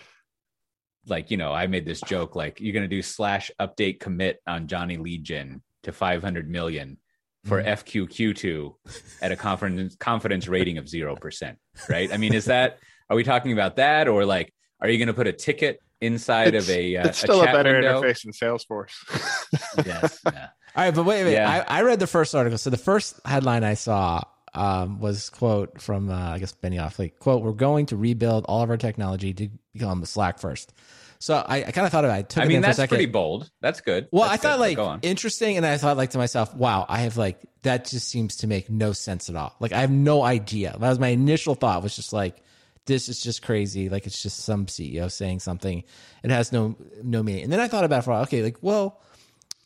like 1.08 1.32
you 1.32 1.38
know 1.38 1.54
I 1.54 1.68
made 1.68 1.86
this 1.86 2.02
joke 2.02 2.36
like 2.36 2.60
you're 2.60 2.74
going 2.74 2.90
to 2.90 2.96
do 2.96 3.02
slash 3.02 3.52
update 3.60 4.00
commit 4.00 4.42
on 4.46 4.68
Johnny 4.68 4.98
Legion 4.98 5.62
to 5.84 5.92
500 5.92 6.50
million 6.50 6.98
for 7.46 7.62
mm. 7.62 7.68
FQQ2 7.68 8.74
at 9.22 9.32
a 9.32 9.36
confidence 9.36 9.96
confidence 9.96 10.48
rating 10.48 10.78
of 10.78 10.86
0%, 10.86 11.56
right? 11.90 12.12
I 12.12 12.18
mean, 12.18 12.34
is 12.34 12.46
that 12.46 12.80
are 13.10 13.16
we 13.16 13.24
talking 13.24 13.52
about 13.52 13.78
that, 13.78 14.08
or 14.08 14.26
like, 14.26 14.54
are 14.82 14.90
you 14.90 14.98
going 14.98 15.08
to 15.08 15.14
put 15.14 15.28
a 15.28 15.34
ticket 15.34 15.82
inside 16.02 16.56
it's, 16.56 16.70
of 16.70 16.76
a? 16.76 16.98
Uh, 16.98 17.08
it's 17.08 17.20
still 17.20 17.42
a, 17.42 17.44
a 17.44 17.54
better 17.54 17.74
window? 17.74 18.02
interface 18.02 18.26
in 18.26 18.32
Salesforce. 18.32 19.86
yes. 19.86 20.20
Yeah. 20.26 20.48
All 20.76 20.84
right, 20.86 20.94
but 20.94 21.04
wait, 21.04 21.24
wait. 21.24 21.34
Yeah. 21.34 21.66
I, 21.68 21.80
I, 21.80 21.82
read 21.82 22.00
the 22.00 22.08
first 22.08 22.36
article. 22.36 22.58
So 22.58 22.70
the 22.70 22.78
first 22.78 23.20
headline 23.26 23.64
I 23.64 23.74
saw 23.74 24.22
um, 24.54 25.00
was 25.00 25.30
quote 25.30 25.82
from 25.82 26.10
uh, 26.10 26.32
I 26.32 26.40
guess 26.40 26.54
Benioff, 26.54 27.00
like 27.00 27.20
quote, 27.20 27.42
"We're 27.42 27.52
going 27.54 27.88
to 27.88 27.98
rebuild 27.98 28.46
all 28.48 28.62
of 28.62 28.70
our 28.70 28.78
technology 28.78 29.34
to 29.34 29.50
become 29.74 30.02
the 30.02 30.08
Slack 30.08 30.40
first. 30.40 30.74
So 31.22 31.36
I, 31.36 31.58
I 31.66 31.72
kind 31.72 31.86
of 31.86 31.92
thought 31.92 32.06
about 32.06 32.16
it. 32.16 32.20
I, 32.20 32.22
took 32.22 32.44
I 32.44 32.48
mean, 32.48 32.62
that's 32.62 32.84
pretty 32.88 33.06
bold. 33.06 33.52
That's 33.62 33.82
good. 33.82 34.08
Well, 34.12 34.24
that's 34.30 34.34
I 34.34 34.38
thought 34.38 34.60
good. 34.60 34.78
like 34.78 35.00
interesting, 35.02 35.58
and 35.58 35.66
I 35.66 35.78
thought 35.78 35.98
like 35.98 36.12
to 36.12 36.18
myself, 36.18 36.56
wow, 36.56 36.86
I 36.88 37.00
have 37.00 37.18
like 37.18 37.42
that 37.64 37.86
just 37.86 38.08
seems 38.08 38.38
to 38.38 38.48
make 38.48 38.70
no 38.70 38.94
sense 38.94 39.30
at 39.30 39.36
all. 39.36 39.54
Like 39.60 39.74
I 39.74 39.82
have 39.82 39.92
no 39.92 40.24
idea. 40.24 40.78
That 40.80 40.90
was 40.90 41.00
my 41.00 41.10
initial 41.10 41.56
thought. 41.56 41.84
Was 41.84 41.96
just 41.96 42.14
like 42.14 42.42
this 42.90 43.08
is 43.08 43.22
just 43.22 43.42
crazy. 43.42 43.88
Like 43.88 44.06
it's 44.06 44.22
just 44.22 44.40
some 44.40 44.66
CEO 44.66 45.10
saying 45.10 45.40
something. 45.40 45.84
It 46.24 46.32
has 46.32 46.52
no 46.52 46.76
no 47.02 47.24
meaning. 47.24 47.44
And 47.44 47.54
then 47.54 47.62
I 47.62 47.70
thought 47.70 47.86
about 47.86 48.00
it 48.00 48.02
for 48.02 48.12
a 48.12 48.14
while, 48.16 48.24
okay, 48.24 48.44
like, 48.44 48.58
well, 48.62 49.00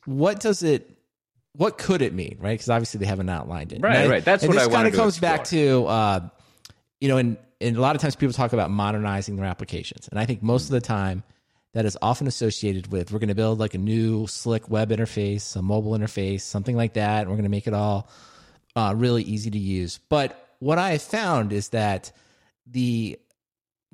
what 0.05 0.39
does 0.39 0.61
it 0.61 0.91
what 1.53 1.77
could 1.77 2.01
it 2.01 2.13
mean, 2.13 2.37
right? 2.39 2.53
Because 2.53 2.69
obviously 2.69 2.99
they 2.99 3.05
haven't 3.05 3.29
outlined 3.29 3.73
it. 3.73 3.81
Right, 3.81 3.97
I, 3.97 4.07
right. 4.07 4.25
That's 4.25 4.45
what 4.45 4.53
this 4.55 4.67
kind 4.67 4.87
of 4.87 4.93
comes 4.93 5.19
back 5.19 5.45
to 5.45 5.85
uh, 5.85 6.19
you 6.99 7.07
know, 7.07 7.17
and, 7.17 7.37
and 7.61 7.77
a 7.77 7.81
lot 7.81 7.95
of 7.95 8.01
times 8.01 8.15
people 8.15 8.33
talk 8.33 8.53
about 8.53 8.69
modernizing 8.69 9.37
their 9.37 9.45
applications. 9.45 10.07
And 10.09 10.19
I 10.19 10.25
think 10.25 10.43
most 10.43 10.65
mm-hmm. 10.65 10.75
of 10.75 10.81
the 10.81 10.87
time 10.87 11.23
that 11.73 11.85
is 11.85 11.97
often 12.01 12.27
associated 12.27 12.91
with 12.91 13.11
we're 13.11 13.19
going 13.19 13.29
to 13.29 13.35
build 13.35 13.59
like 13.59 13.73
a 13.73 13.79
new 13.79 14.27
slick 14.27 14.69
web 14.69 14.89
interface, 14.89 15.55
a 15.55 15.61
mobile 15.61 15.91
interface, 15.93 16.41
something 16.41 16.75
like 16.75 16.93
that. 16.93 17.21
And 17.21 17.29
we're 17.29 17.37
going 17.37 17.43
to 17.43 17.49
make 17.49 17.67
it 17.67 17.73
all 17.73 18.09
uh, 18.75 18.93
really 18.95 19.23
easy 19.23 19.49
to 19.49 19.57
use. 19.57 19.99
But 20.09 20.55
what 20.59 20.77
I 20.77 20.91
have 20.91 21.01
found 21.01 21.53
is 21.53 21.69
that 21.69 22.11
the 22.65 23.19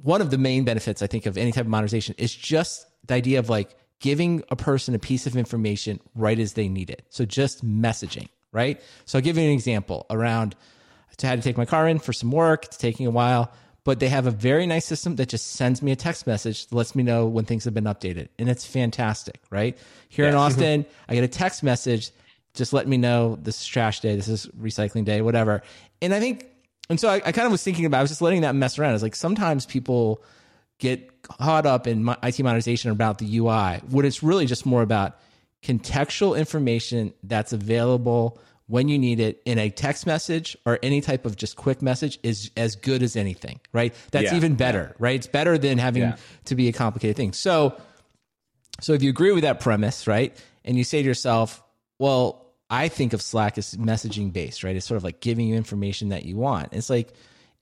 one 0.02 0.22
of 0.22 0.32
the 0.32 0.38
main 0.38 0.64
benefits 0.64 1.02
I 1.02 1.08
think 1.08 1.26
of 1.26 1.38
any 1.38 1.52
type 1.52 1.66
of 1.66 1.68
modernization 1.68 2.16
is 2.18 2.34
just 2.34 2.86
the 3.08 3.16
idea 3.16 3.40
of 3.40 3.50
like 3.50 3.76
giving 4.00 4.44
a 4.50 4.56
person 4.56 4.96
a 4.96 5.00
piece 5.00 5.28
of 5.28 5.36
information 5.36 6.00
right 6.16 6.40
as 6.40 6.54
they 6.54 6.70
need 6.70 6.90
it. 6.90 7.06
So 7.10 7.26
just 7.26 7.66
messaging, 7.66 8.30
right? 8.54 8.82
So 9.06 9.18
I'll 9.18 9.24
give 9.24 9.38
you 9.38 9.44
an 9.44 9.52
example 9.52 10.06
around 10.10 10.56
I 11.22 11.28
had 11.28 11.42
to 11.42 11.44
take 11.44 11.58
my 11.58 11.66
car 11.66 11.88
in 11.88 12.00
for 12.00 12.14
some 12.14 12.32
work. 12.32 12.66
It's 12.66 12.78
taking 12.78 13.06
a 13.06 13.12
while, 13.12 13.52
but 13.84 14.00
they 14.00 14.10
have 14.10 14.26
a 14.28 14.32
very 14.32 14.66
nice 14.66 14.86
system 14.86 15.16
that 15.18 15.30
just 15.30 15.48
sends 15.48 15.82
me 15.82 15.92
a 15.92 15.96
text 15.96 16.28
message 16.28 16.68
that 16.68 16.76
lets 16.76 16.96
me 16.96 17.04
know 17.04 17.26
when 17.26 17.46
things 17.46 17.66
have 17.66 17.74
been 17.74 17.86
updated. 17.86 18.30
And 18.38 18.50
it's 18.50 18.66
fantastic, 18.66 19.42
right? 19.50 19.78
Here 20.08 20.26
yeah. 20.26 20.32
in 20.32 20.36
Austin, 20.38 20.86
I 21.08 21.16
get 21.16 21.24
a 21.24 21.28
text 21.28 21.64
message 21.64 22.12
just 22.54 22.74
letting 22.74 22.90
me 22.90 22.98
know 22.98 23.38
this 23.42 23.62
is 23.62 23.68
trash 23.68 24.00
day, 24.00 24.16
this 24.16 24.28
is 24.28 24.48
recycling 24.48 25.06
day, 25.06 25.22
whatever. 25.22 25.62
And 26.02 26.14
I 26.14 26.20
think 26.20 26.46
and 26.89 27.00
so 27.00 27.10
I, 27.10 27.15
I 27.25 27.31
kind 27.31 27.46
of 27.46 27.51
was 27.51 27.63
thinking 27.63 27.86
about, 27.86 28.00
I 28.00 28.01
was 28.01 28.12
just 28.12 28.22
letting 28.22 28.41
that 28.41 28.55
mess 28.55 28.79
around. 28.79 28.93
It's 28.93 29.03
like 29.03 29.15
sometimes 29.15 29.65
people 29.65 30.24
get 30.79 31.22
caught 31.22 31.65
up 31.65 31.88
in 31.88 32.08
IT 32.24 32.39
modernization 32.39 32.91
about 32.91 33.19
the 33.19 33.38
UI, 33.38 33.77
when 33.89 34.05
it's 34.05 34.24
really 34.24 34.46
just 34.46 34.65
more 34.65 34.81
about 34.81 35.17
contextual 35.62 36.38
information 36.38 37.13
that's 37.24 37.53
available 37.53 38.39
when 38.67 38.88
you 38.88 39.00
need 39.00 39.19
it 39.19 39.41
in 39.46 39.58
a 39.58 39.69
text 39.69 40.05
message 40.05 40.55
or 40.65 40.77
any 40.84 41.01
type 41.01 41.25
of 41.25 41.36
just 41.36 41.55
quick 41.55 41.81
message 41.81 42.19
is 42.22 42.51
as 42.55 42.75
good 42.75 43.01
as 43.01 43.15
anything, 43.15 43.60
right? 43.74 43.96
That's 44.12 44.31
yeah, 44.31 44.36
even 44.36 44.55
better, 44.55 44.96
right? 45.00 45.15
It's 45.15 45.27
better 45.27 45.58
than 45.58 45.79
having 45.79 46.03
yeah. 46.03 46.17
to 46.46 46.55
be 46.55 46.67
a 46.67 46.72
complicated 46.72 47.17
thing. 47.17 47.34
So, 47.34 47.75
so 48.79 48.93
if 48.93 49.01
you 49.01 49.10
agree 49.10 49.31
with 49.31 49.41
that 49.41 49.60
premise, 49.60 50.05
right, 50.05 50.38
and 50.63 50.77
you 50.77 50.84
say 50.84 51.01
to 51.01 51.08
yourself, 51.08 51.63
well, 51.98 52.49
I 52.70 52.88
think 52.88 53.14
of 53.14 53.22
Slack 53.22 53.58
as 53.58 53.76
messaging 53.76 54.32
based, 54.32 54.64
right? 54.64 54.76
It's 54.76 54.86
sort 54.86 54.98
of 54.98 55.04
like 55.04 55.22
giving 55.22 55.48
you 55.48 55.56
information 55.56 56.10
that 56.10 56.26
you 56.26 56.36
want. 56.36 56.74
It's 56.74 56.90
like, 56.90 57.14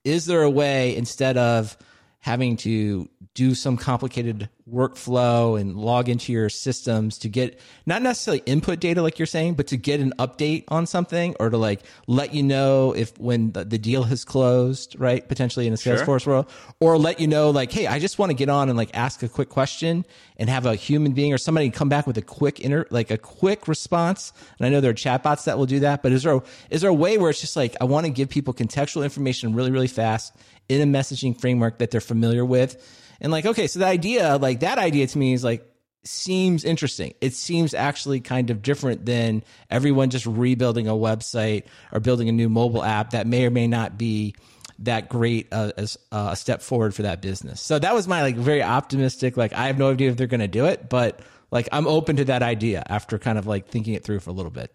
is 0.04 0.26
there 0.26 0.42
a 0.42 0.50
way 0.50 0.96
instead 0.96 1.36
of 1.36 1.76
having 2.20 2.56
to 2.56 3.08
do 3.34 3.54
some 3.54 3.76
complicated 3.76 4.48
workflow 4.70 5.58
and 5.58 5.76
log 5.76 6.08
into 6.08 6.32
your 6.32 6.48
systems 6.48 7.16
to 7.18 7.28
get 7.28 7.58
not 7.86 8.02
necessarily 8.02 8.42
input 8.44 8.80
data 8.80 9.00
like 9.00 9.18
you're 9.18 9.26
saying 9.26 9.54
but 9.54 9.66
to 9.66 9.76
get 9.76 10.00
an 10.00 10.12
update 10.18 10.64
on 10.68 10.84
something 10.86 11.34
or 11.40 11.48
to 11.48 11.56
like 11.56 11.80
let 12.06 12.34
you 12.34 12.42
know 12.42 12.92
if 12.92 13.16
when 13.18 13.52
the, 13.52 13.64
the 13.64 13.78
deal 13.78 14.02
has 14.02 14.24
closed 14.24 14.94
right 14.98 15.26
potentially 15.28 15.66
in 15.66 15.72
a 15.72 15.76
salesforce 15.76 16.22
sure. 16.22 16.34
world 16.34 16.50
or 16.80 16.98
let 16.98 17.18
you 17.18 17.26
know 17.26 17.48
like 17.50 17.72
hey 17.72 17.86
i 17.86 17.98
just 17.98 18.18
want 18.18 18.28
to 18.28 18.34
get 18.34 18.50
on 18.50 18.68
and 18.68 18.76
like 18.76 18.90
ask 18.94 19.22
a 19.22 19.28
quick 19.28 19.48
question 19.48 20.04
and 20.36 20.50
have 20.50 20.66
a 20.66 20.74
human 20.74 21.12
being 21.12 21.32
or 21.32 21.38
somebody 21.38 21.70
come 21.70 21.88
back 21.88 22.06
with 22.06 22.18
a 22.18 22.22
quick 22.22 22.60
inter 22.60 22.84
like 22.90 23.10
a 23.10 23.16
quick 23.16 23.68
response 23.68 24.32
and 24.58 24.66
i 24.66 24.68
know 24.68 24.80
there 24.80 24.90
are 24.90 24.94
chatbots 24.94 25.44
that 25.44 25.56
will 25.56 25.66
do 25.66 25.80
that 25.80 26.02
but 26.02 26.12
is 26.12 26.24
there 26.24 26.34
a, 26.34 26.42
is 26.70 26.82
there 26.82 26.90
a 26.90 26.94
way 26.94 27.16
where 27.16 27.30
it's 27.30 27.40
just 27.40 27.56
like 27.56 27.74
i 27.80 27.84
want 27.84 28.04
to 28.04 28.12
give 28.12 28.28
people 28.28 28.52
contextual 28.52 29.02
information 29.02 29.54
really 29.54 29.70
really 29.70 29.88
fast 29.88 30.34
in 30.68 30.80
a 30.80 30.98
messaging 30.98 31.38
framework 31.38 31.78
that 31.78 31.90
they're 31.90 32.00
familiar 32.00 32.44
with. 32.44 32.76
And 33.20 33.32
like, 33.32 33.46
okay, 33.46 33.66
so 33.66 33.78
the 33.78 33.86
idea, 33.86 34.36
like 34.36 34.60
that 34.60 34.78
idea 34.78 35.06
to 35.06 35.18
me 35.18 35.32
is 35.32 35.42
like, 35.42 35.64
seems 36.04 36.64
interesting. 36.64 37.14
It 37.20 37.34
seems 37.34 37.74
actually 37.74 38.20
kind 38.20 38.50
of 38.50 38.62
different 38.62 39.04
than 39.04 39.42
everyone 39.68 40.10
just 40.10 40.26
rebuilding 40.26 40.88
a 40.88 40.92
website 40.92 41.64
or 41.92 42.00
building 42.00 42.28
a 42.28 42.32
new 42.32 42.48
mobile 42.48 42.82
app 42.82 43.10
that 43.10 43.26
may 43.26 43.44
or 43.44 43.50
may 43.50 43.66
not 43.66 43.98
be 43.98 44.34
that 44.80 45.08
great 45.08 45.48
uh, 45.52 45.72
as 45.76 45.98
uh, 46.12 46.28
a 46.32 46.36
step 46.36 46.62
forward 46.62 46.94
for 46.94 47.02
that 47.02 47.20
business. 47.20 47.60
So 47.60 47.78
that 47.78 47.94
was 47.94 48.06
my 48.06 48.22
like 48.22 48.36
very 48.36 48.62
optimistic. 48.62 49.36
Like 49.36 49.52
I 49.52 49.66
have 49.66 49.78
no 49.78 49.90
idea 49.90 50.10
if 50.10 50.16
they're 50.16 50.28
going 50.28 50.40
to 50.40 50.48
do 50.48 50.66
it, 50.66 50.88
but 50.88 51.20
like 51.50 51.68
I'm 51.72 51.86
open 51.86 52.16
to 52.16 52.24
that 52.26 52.42
idea 52.42 52.84
after 52.86 53.18
kind 53.18 53.38
of 53.38 53.46
like 53.46 53.68
thinking 53.68 53.94
it 53.94 54.04
through 54.04 54.20
for 54.20 54.30
a 54.30 54.32
little 54.32 54.52
bit. 54.52 54.74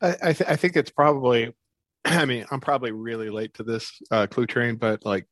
I, 0.00 0.16
I, 0.22 0.32
th- 0.32 0.50
I 0.50 0.56
think 0.56 0.76
it's 0.76 0.90
probably 0.90 1.54
I 2.20 2.24
mean, 2.24 2.46
I'm 2.50 2.60
probably 2.60 2.92
really 2.92 3.30
late 3.30 3.54
to 3.54 3.62
this 3.62 3.90
uh, 4.10 4.26
clue 4.28 4.46
train, 4.46 4.76
but 4.76 5.04
like 5.04 5.26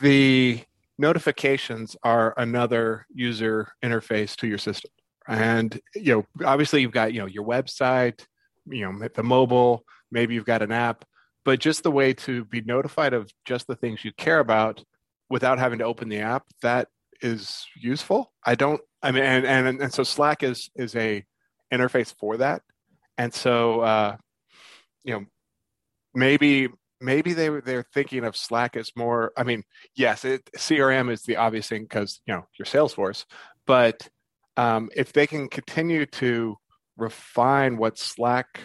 the 0.00 0.60
notifications 0.98 1.96
are 2.02 2.34
another 2.38 3.06
user 3.12 3.68
interface 3.84 4.34
to 4.36 4.46
your 4.46 4.58
system. 4.58 4.90
And, 5.28 5.78
you 5.94 6.24
know, 6.36 6.46
obviously 6.46 6.80
you've 6.80 6.92
got, 6.92 7.12
you 7.12 7.20
know, 7.20 7.26
your 7.26 7.44
website, 7.44 8.24
you 8.66 8.90
know, 8.90 9.08
the 9.14 9.22
mobile, 9.22 9.84
maybe 10.10 10.34
you've 10.34 10.46
got 10.46 10.62
an 10.62 10.72
app, 10.72 11.04
but 11.44 11.60
just 11.60 11.82
the 11.82 11.90
way 11.90 12.14
to 12.14 12.44
be 12.46 12.60
notified 12.62 13.12
of 13.12 13.30
just 13.44 13.66
the 13.66 13.76
things 13.76 14.04
you 14.04 14.12
care 14.12 14.38
about 14.38 14.82
without 15.28 15.58
having 15.58 15.78
to 15.80 15.84
open 15.84 16.08
the 16.08 16.20
app, 16.20 16.44
that 16.62 16.88
is 17.20 17.66
useful. 17.80 18.32
I 18.44 18.54
don't, 18.54 18.80
I 19.02 19.12
mean, 19.12 19.22
and, 19.22 19.46
and, 19.46 19.80
and 19.82 19.92
so 19.92 20.02
Slack 20.02 20.42
is, 20.42 20.70
is 20.76 20.96
a 20.96 21.24
interface 21.72 22.14
for 22.18 22.38
that. 22.38 22.62
And 23.18 23.32
so, 23.32 23.80
uh, 23.80 24.16
you 25.04 25.14
know, 25.14 25.26
maybe 26.14 26.68
maybe 27.00 27.32
they 27.32 27.48
they're 27.48 27.86
thinking 27.94 28.24
of 28.24 28.36
Slack 28.36 28.76
as 28.76 28.92
more. 28.96 29.32
I 29.36 29.44
mean, 29.44 29.62
yes, 29.96 30.24
it, 30.24 30.44
CRM 30.56 31.10
is 31.10 31.22
the 31.22 31.36
obvious 31.36 31.68
thing 31.68 31.82
because 31.82 32.20
you 32.26 32.34
know 32.34 32.46
your 32.58 32.66
Salesforce, 32.66 33.24
but 33.66 34.08
um, 34.56 34.90
if 34.94 35.12
they 35.12 35.26
can 35.26 35.48
continue 35.48 36.06
to 36.06 36.56
refine 36.96 37.76
what 37.76 37.98
Slack 37.98 38.60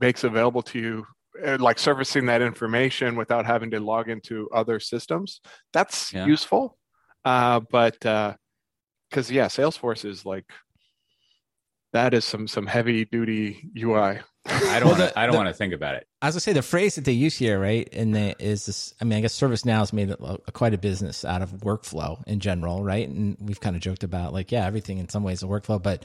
makes 0.00 0.24
available 0.24 0.62
to 0.62 0.78
you 0.78 1.06
uh, 1.44 1.56
like 1.60 1.78
servicing 1.78 2.26
that 2.26 2.42
information 2.42 3.16
without 3.16 3.46
having 3.46 3.70
to 3.70 3.80
log 3.80 4.08
into 4.08 4.48
other 4.52 4.80
systems. 4.80 5.40
That's 5.72 6.12
yeah. 6.12 6.26
useful. 6.26 6.76
Uh, 7.24 7.60
but 7.70 7.94
because 8.00 9.30
uh, 9.30 9.34
yeah, 9.34 9.46
Salesforce 9.46 10.04
is 10.04 10.24
like 10.24 10.44
that 11.92 12.14
is 12.14 12.24
some 12.24 12.48
some 12.48 12.66
heavy 12.66 13.04
duty 13.04 13.70
UI. 13.76 14.20
I 14.50 14.80
don't. 14.80 14.90
wanna, 14.90 15.12
I 15.14 15.26
don't 15.26 15.36
want 15.36 15.48
to 15.48 15.54
think 15.54 15.74
about 15.74 15.94
it. 15.94 16.06
As 16.22 16.36
I 16.36 16.38
say, 16.38 16.52
the 16.52 16.62
phrase 16.62 16.94
that 16.94 17.04
they 17.04 17.12
use 17.12 17.36
here, 17.36 17.60
right, 17.60 17.88
and 17.92 18.14
they, 18.14 18.34
is 18.38 18.66
this. 18.66 18.94
I 19.00 19.04
mean, 19.04 19.18
I 19.18 19.20
guess 19.20 19.38
ServiceNow 19.38 19.78
has 19.78 19.92
made 19.92 20.10
a, 20.10 20.22
a, 20.22 20.34
uh, 20.34 20.36
quite 20.52 20.74
a 20.74 20.78
business 20.78 21.24
out 21.24 21.42
of 21.42 21.50
workflow 21.50 22.22
in 22.26 22.40
general, 22.40 22.82
right? 22.82 23.08
And 23.08 23.36
we've 23.40 23.60
kind 23.60 23.76
of 23.76 23.82
joked 23.82 24.04
about 24.04 24.32
like, 24.32 24.50
yeah, 24.50 24.66
everything 24.66 24.98
in 24.98 25.08
some 25.08 25.22
ways 25.22 25.38
is 25.38 25.42
a 25.42 25.46
workflow, 25.46 25.82
but 25.82 26.02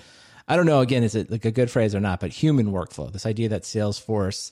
I 0.47 0.55
don't 0.55 0.65
know. 0.65 0.81
Again, 0.81 1.03
is 1.03 1.15
it 1.15 1.31
like 1.31 1.45
a 1.45 1.51
good 1.51 1.71
phrase 1.71 1.95
or 1.95 1.99
not? 1.99 2.19
But 2.19 2.31
human 2.31 2.67
workflow. 2.67 3.11
This 3.11 3.25
idea 3.25 3.49
that 3.49 3.63
Salesforce, 3.63 4.51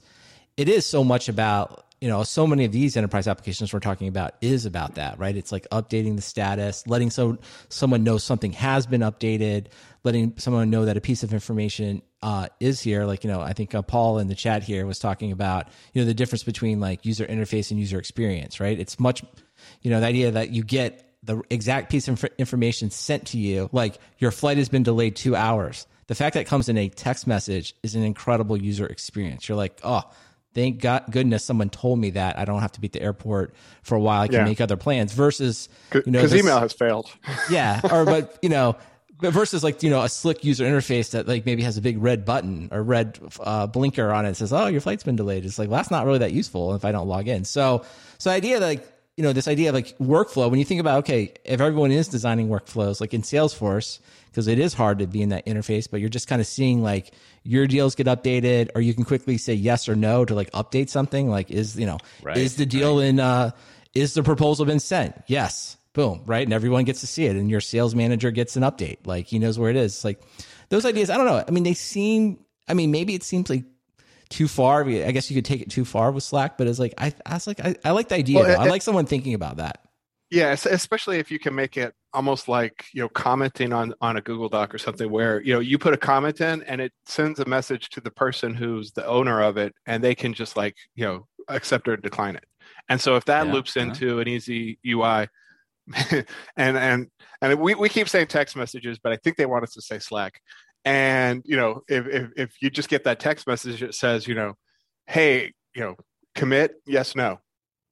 it 0.58 0.70
is 0.70 0.86
so 0.86 1.04
much 1.04 1.28
about 1.28 1.86
you 2.02 2.10
know, 2.10 2.24
so 2.24 2.48
many 2.48 2.66
of 2.66 2.72
these 2.72 2.98
enterprise 2.98 3.28
applications 3.28 3.72
we're 3.72 3.80
talking 3.80 4.08
about 4.08 4.34
is 4.42 4.66
about 4.66 4.96
that, 4.96 5.20
right? 5.20 5.38
It's 5.38 5.52
like 5.52 5.68
updating 5.70 6.16
the 6.16 6.22
status, 6.24 6.86
letting 6.88 7.12
so 7.12 7.38
someone 7.70 8.04
know 8.04 8.18
something 8.18 8.54
has 8.54 8.88
been 8.88 9.02
updated, 9.02 9.68
letting 10.04 10.34
someone 10.38 10.72
know 10.72 10.86
that 10.86 10.98
a 10.98 11.02
piece 11.02 11.22
of 11.22 11.32
information 11.32 12.02
uh, 12.24 12.48
is 12.60 12.82
here. 12.82 13.06
Like, 13.06 13.24
you 13.24 13.30
know, 13.30 13.40
I 13.40 13.54
think 13.54 13.76
uh, 13.76 13.84
Paul 13.84 14.18
in 14.18 14.28
the 14.28 14.36
chat 14.36 14.64
here 14.64 14.88
was 14.88 14.98
talking 14.98 15.32
about, 15.32 15.68
you 15.94 16.02
know, 16.02 16.08
the 16.08 16.16
difference 16.16 16.44
between 16.44 16.80
like 16.80 17.06
user 17.06 17.26
interface 17.26 17.70
and 17.70 17.80
user 17.80 18.00
experience, 18.00 18.60
right? 18.60 18.80
It's 18.80 19.00
much, 19.00 19.24
you 19.84 19.92
know, 19.92 20.00
the 20.00 20.08
idea 20.08 20.32
that 20.32 20.50
you 20.50 20.64
get 20.64 21.08
the 21.22 21.44
exact 21.52 21.92
piece 21.92 22.08
of 22.08 22.24
information 22.40 22.90
sent 22.90 23.28
to 23.28 23.38
you, 23.38 23.70
like 23.72 24.00
your 24.18 24.32
flight 24.32 24.58
has 24.58 24.70
been 24.70 24.82
delayed 24.82 25.16
two 25.16 25.36
hours. 25.36 25.86
The 26.08 26.16
fact 26.16 26.34
that 26.34 26.48
comes 26.48 26.68
in 26.68 26.78
a 26.80 26.90
text 26.90 27.28
message 27.28 27.76
is 27.84 27.94
an 27.94 28.04
incredible 28.04 28.58
user 28.58 28.88
experience. 28.88 29.48
You're 29.48 29.56
like, 29.56 29.80
oh, 29.84 30.02
thank 30.54 30.80
God 30.80 31.06
goodness 31.10 31.44
someone 31.44 31.70
told 31.70 32.00
me 32.00 32.12
that 32.12 32.38
I 32.38 32.46
don't 32.46 32.62
have 32.62 32.72
to 32.74 32.82
be 32.82 32.88
at 32.88 32.94
the 32.94 33.02
airport 33.02 33.54
for 33.84 33.96
a 33.96 34.00
while. 34.00 34.22
I 34.22 34.28
can 34.28 34.38
yeah. 34.38 34.44
make 34.46 34.62
other 34.62 34.78
plans 34.78 35.14
versus 35.14 35.70
you 35.94 36.04
know 36.08 36.20
because 36.20 36.36
email 36.36 36.60
has 36.60 36.74
failed. 36.74 37.10
Yeah, 37.50 37.82
or 37.92 38.06
but 38.06 38.38
you 38.42 38.50
know. 38.50 38.78
But 39.20 39.34
versus 39.34 39.64
like 39.64 39.84
you 39.84 39.92
know 39.92 40.02
a 40.02 40.10
slick 40.10 40.44
user 40.44 40.66
interface 40.66 41.12
that 41.12 41.28
like 41.28 41.46
maybe 41.46 41.62
has 41.62 41.78
a 41.78 41.82
big 41.82 42.02
red 42.02 42.26
button 42.26 42.70
or 42.72 42.82
red 42.82 43.20
uh, 43.40 43.68
blinker 43.68 44.12
on 44.12 44.26
it 44.26 44.34
says 44.34 44.52
oh 44.52 44.66
your 44.66 44.82
flight's 44.82 45.04
been 45.04 45.16
delayed 45.16 45.46
it's 45.46 45.60
like 45.60 45.70
well, 45.70 45.78
that's 45.78 45.92
not 45.92 46.08
really 46.08 46.18
that 46.18 46.32
useful 46.32 46.74
if 46.74 46.84
I 46.84 46.92
don't 46.92 47.08
log 47.08 47.28
in 47.28 47.46
so 47.46 47.86
so 48.18 48.32
the 48.32 48.36
idea 48.36 48.60
that 48.60 48.66
like 48.66 49.01
you 49.18 49.24
know 49.24 49.34
this 49.34 49.48
idea 49.48 49.70
of 49.70 49.76
like 49.76 49.98
workflow 49.98 50.50
when 50.50 50.60
you 50.60 50.66
think 50.66 50.80
about 50.80 51.00
okay 51.00 51.34
if 51.44 51.60
everyone 51.60 51.92
is 51.92 52.08
designing 52.08 52.48
workflows 52.48 53.02
like 53.02 53.14
in 53.14 53.22
Salesforce 53.22 54.00
because 54.32 54.48
it 54.48 54.60
is 54.60 54.74
hard 54.74 55.00
to 55.00 55.08
be 55.08 55.22
in 55.22 55.30
that 55.30 55.46
interface, 55.46 55.90
but 55.92 56.00
you're 56.00 56.10
just 56.10 56.28
kind 56.28 56.40
of 56.40 56.48
seeing 56.48 56.82
like 56.82 57.14
your 57.44 57.68
deals 57.68 57.96
get 57.96 58.08
updated 58.08 58.70
or 58.76 58.82
you 58.82 58.94
can 58.94 59.04
quickly 59.04 59.38
say 59.38 59.54
yes 59.54 59.90
or 59.90 59.96
no 59.96 60.24
to 60.24 60.34
like 60.34 60.50
update 60.52 60.90
something. 60.90 61.30
Like 61.30 61.52
is, 61.52 61.78
you 61.78 61.86
know, 61.86 61.98
right, 62.24 62.38
is 62.38 62.56
the 62.56 62.66
deal 62.66 63.00
right. 63.00 63.08
in, 63.08 63.20
uh, 63.20 63.52
is 63.94 64.14
the 64.14 64.24
proposal 64.24 64.66
been 64.66 64.80
sent? 64.80 65.22
Yes. 65.28 65.78
Boom. 65.94 66.22
Right. 66.26 66.48
And 66.48 66.54
everyone 66.54 66.86
gets 66.86 67.02
to 67.02 67.08
see 67.08 67.26
it 67.26 67.36
and 67.36 67.50
your 67.50 67.60
sales 67.60 67.94
manager 67.94 68.32
gets 68.32 68.56
an 68.56 68.64
update. 68.64 69.06
Like 69.06 69.28
he 69.28 69.38
knows 69.38 69.60
where 69.60 69.70
it 69.70 69.76
is. 69.76 70.06
Like 70.06 70.22
those 70.70 70.86
ideas, 70.86 71.10
I 71.10 71.18
don't 71.18 71.26
know. 71.26 71.44
I 71.46 71.52
mean, 71.52 71.64
they 71.64 71.74
seem, 71.74 72.40
I 72.70 72.74
mean, 72.74 72.92
maybe 72.92 73.14
it 73.14 73.24
seems 73.24 73.50
like 73.50 73.66
too 74.32 74.48
far. 74.48 74.84
I 74.84 75.12
guess 75.12 75.30
you 75.30 75.36
could 75.36 75.46
take 75.46 75.62
it 75.62 75.70
too 75.70 75.86
far 75.86 76.12
with 76.12 76.24
Slack, 76.24 76.58
but 76.58 76.68
it's 76.68 76.80
like, 76.80 76.94
I, 76.98 77.14
I 77.26 77.36
was 77.36 77.48
like, 77.48 77.60
I, 77.60 77.76
I 77.84 77.92
like 77.92 78.10
the 78.10 78.16
idea. 78.16 78.40
Well, 78.40 78.50
it, 78.50 78.58
I 78.58 78.66
like 78.68 78.82
someone 78.82 79.06
thinking 79.06 79.34
about 79.34 79.58
that. 79.58 79.86
Yeah, 80.32 80.52
especially 80.52 81.20
if 81.20 81.30
you 81.30 81.40
can 81.40 81.54
make 81.54 81.76
it 81.76 81.94
almost 82.14 82.48
like 82.48 82.86
you 82.94 83.02
know 83.02 83.10
commenting 83.10 83.74
on 83.74 83.94
on 84.00 84.16
a 84.16 84.22
Google 84.22 84.48
Doc 84.48 84.74
or 84.74 84.78
something 84.78 85.12
where 85.12 85.42
you 85.42 85.54
know 85.54 85.60
you 85.60 85.78
put 85.78 85.94
a 85.94 85.98
comment 85.98 86.40
in 86.40 86.64
and 86.64 86.80
it 86.80 86.94
sends 87.06 87.40
a 87.40 87.46
message 87.46 87.90
to 87.90 88.02
the 88.02 88.12
person 88.12 88.54
who's 88.54 88.94
the 88.94 89.06
owner 89.06 89.42
of 89.42 89.58
it 89.58 89.76
and 89.86 90.02
they 90.02 90.16
can 90.16 90.34
just 90.34 90.56
like 90.56 90.76
you 90.96 91.06
know 91.06 91.28
accept 91.50 91.88
or 91.90 91.98
decline 91.98 92.38
it. 92.38 92.46
And 92.88 93.00
so 93.00 93.18
if 93.18 93.26
that 93.26 93.48
yeah, 93.48 93.54
loops 93.54 93.76
uh-huh. 93.76 93.88
into 93.88 94.20
an 94.20 94.28
easy 94.30 94.80
UI, 94.88 95.28
and 96.12 96.78
and 96.78 97.08
and 97.42 97.60
we, 97.60 97.76
we 97.76 97.90
keep 97.90 98.08
saying 98.08 98.28
text 98.28 98.56
messages, 98.56 99.00
but 99.00 99.12
I 99.12 99.18
think 99.18 99.36
they 99.36 99.46
want 99.46 99.64
us 99.64 99.74
to 99.74 99.82
say 99.82 100.00
Slack. 100.00 100.42
And 100.84 101.44
you 101.46 101.58
know 101.58 101.84
if 101.88 102.08
if, 102.08 102.30
if 102.36 102.62
you 102.62 102.70
just 102.70 102.90
get 102.90 103.04
that 103.04 103.20
text 103.20 103.48
message 103.48 103.82
that 103.82 103.94
says 103.94 104.28
you 104.28 104.36
know, 104.36 104.54
hey 105.08 105.54
you 105.76 105.82
know 105.82 105.96
commit 106.36 106.76
yes 106.86 107.16
no, 107.16 107.40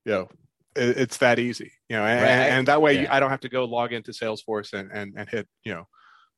you 0.05 0.11
know 0.11 0.29
it's 0.75 1.17
that 1.17 1.39
easy 1.39 1.71
you 1.89 1.95
know 1.97 2.05
and, 2.05 2.21
right. 2.21 2.29
and 2.29 2.67
that 2.67 2.81
way 2.81 3.03
yeah. 3.03 3.13
i 3.13 3.19
don't 3.19 3.31
have 3.31 3.39
to 3.39 3.49
go 3.49 3.65
log 3.65 3.91
into 3.91 4.11
salesforce 4.11 4.73
and 4.73 4.91
and, 4.91 5.13
and 5.17 5.29
hit 5.29 5.47
you 5.63 5.73
know 5.73 5.83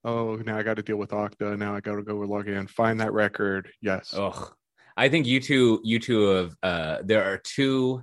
oh 0.04 0.36
now 0.38 0.58
i 0.58 0.64
got 0.64 0.78
to 0.78 0.82
deal 0.82 0.98
with 0.98 1.12
okta 1.12 1.58
now 1.58 1.76
i 1.76 1.80
got 1.80 1.96
to 1.96 2.04
go 2.04 2.16
log 2.16 2.48
in 2.48 2.66
find 2.68 3.00
that 3.00 3.14
record 3.14 3.70
yes 3.82 4.14
oh 4.16 4.52
i 4.98 5.10
think 5.10 5.28
you 5.28 5.40
two 5.40 5.80
you 5.84 6.00
two 6.00 6.28
have 6.28 6.56
uh 6.64 6.98
there 7.04 7.24
are 7.24 7.38
two 7.38 8.02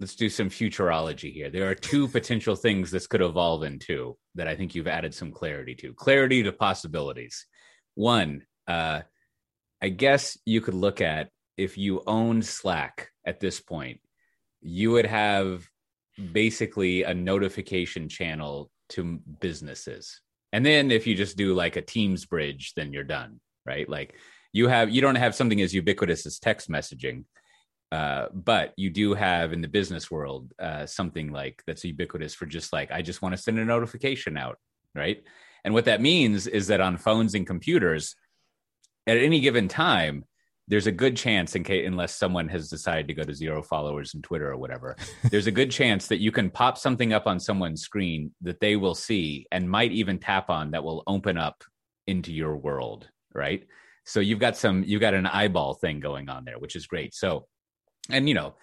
let's 0.00 0.16
do 0.16 0.28
some 0.28 0.48
futurology 0.48 1.32
here 1.32 1.50
there 1.50 1.68
are 1.68 1.74
two 1.74 2.08
potential 2.08 2.56
things 2.56 2.90
this 2.90 3.06
could 3.06 3.22
evolve 3.22 3.62
into 3.62 4.16
that 4.34 4.48
i 4.48 4.56
think 4.56 4.74
you've 4.74 4.88
added 4.88 5.14
some 5.14 5.30
clarity 5.30 5.74
to 5.74 5.92
clarity 5.94 6.42
to 6.42 6.52
possibilities 6.52 7.46
one 7.94 8.42
uh 8.68 9.00
i 9.82 9.88
guess 9.88 10.36
you 10.44 10.60
could 10.60 10.74
look 10.74 11.00
at 11.00 11.30
if 11.56 11.78
you 11.78 12.02
own 12.06 12.42
slack 12.42 13.10
at 13.24 13.40
this 13.40 13.60
point 13.60 14.00
you 14.60 14.90
would 14.90 15.06
have 15.06 15.68
basically 16.32 17.02
a 17.02 17.14
notification 17.14 18.08
channel 18.08 18.70
to 18.90 19.20
businesses. 19.40 20.20
And 20.52 20.64
then 20.64 20.90
if 20.90 21.06
you 21.06 21.14
just 21.14 21.36
do 21.36 21.54
like 21.54 21.76
a 21.76 21.82
Teams 21.82 22.26
bridge, 22.26 22.72
then 22.76 22.92
you're 22.92 23.04
done, 23.04 23.40
right? 23.66 23.88
Like 23.88 24.14
you 24.52 24.68
have 24.68 24.90
you 24.90 25.00
don't 25.00 25.16
have 25.16 25.34
something 25.34 25.60
as 25.60 25.74
ubiquitous 25.74 26.26
as 26.26 26.38
text 26.38 26.70
messaging, 26.70 27.24
uh, 27.94 28.26
but 28.34 28.72
you 28.76 28.90
do 28.90 29.14
have 29.14 29.52
in 29.52 29.60
the 29.60 29.68
business 29.68 30.10
world 30.10 30.52
uh, 30.58 30.84
something 30.84 31.30
like 31.30 31.62
that's 31.64 31.84
ubiquitous 31.84 32.34
for 32.34 32.44
just 32.44 32.72
like 32.72 32.90
I 32.90 33.02
just 33.02 33.22
want 33.22 33.36
to 33.36 33.40
send 33.40 33.56
a 33.60 33.64
notification 33.64 34.36
out, 34.36 34.58
right? 34.96 35.22
And 35.64 35.74
what 35.74 35.84
that 35.84 36.00
means 36.00 36.48
is 36.48 36.66
that 36.66 36.80
on 36.80 36.96
phones 36.96 37.34
and 37.36 37.46
computers, 37.46 38.16
at 39.06 39.18
any 39.18 39.38
given 39.38 39.68
time, 39.68 40.24
there's 40.66 40.88
a 40.88 40.92
good 40.92 41.16
chance 41.16 41.54
in 41.54 41.62
case 41.62 41.86
unless 41.86 42.16
someone 42.16 42.48
has 42.48 42.68
decided 42.68 43.06
to 43.06 43.14
go 43.14 43.22
to 43.22 43.34
zero 43.34 43.62
followers 43.62 44.14
in 44.14 44.22
twitter 44.22 44.50
or 44.50 44.56
whatever 44.56 44.96
there's 45.30 45.46
a 45.46 45.58
good 45.60 45.70
chance 45.70 46.06
that 46.06 46.20
you 46.20 46.32
can 46.32 46.48
pop 46.48 46.78
something 46.78 47.12
up 47.12 47.26
on 47.26 47.38
someone's 47.38 47.82
screen 47.82 48.32
that 48.40 48.60
they 48.60 48.74
will 48.74 48.94
see 48.94 49.46
and 49.52 49.68
might 49.68 49.92
even 49.92 50.18
tap 50.18 50.48
on 50.48 50.70
that 50.70 50.82
will 50.82 51.02
open 51.06 51.36
up 51.36 51.62
into 52.06 52.32
your 52.32 52.56
world 52.56 53.06
right 53.34 53.66
so 54.06 54.20
you've 54.20 54.38
got 54.38 54.56
some 54.56 54.82
you've 54.86 55.02
got 55.02 55.12
an 55.12 55.26
eyeball 55.26 55.74
thing 55.74 56.00
going 56.00 56.30
on 56.30 56.46
there 56.46 56.58
which 56.58 56.76
is 56.76 56.86
great 56.86 57.12
so 57.12 57.46
and 58.10 58.28
you 58.28 58.34
know 58.34 58.54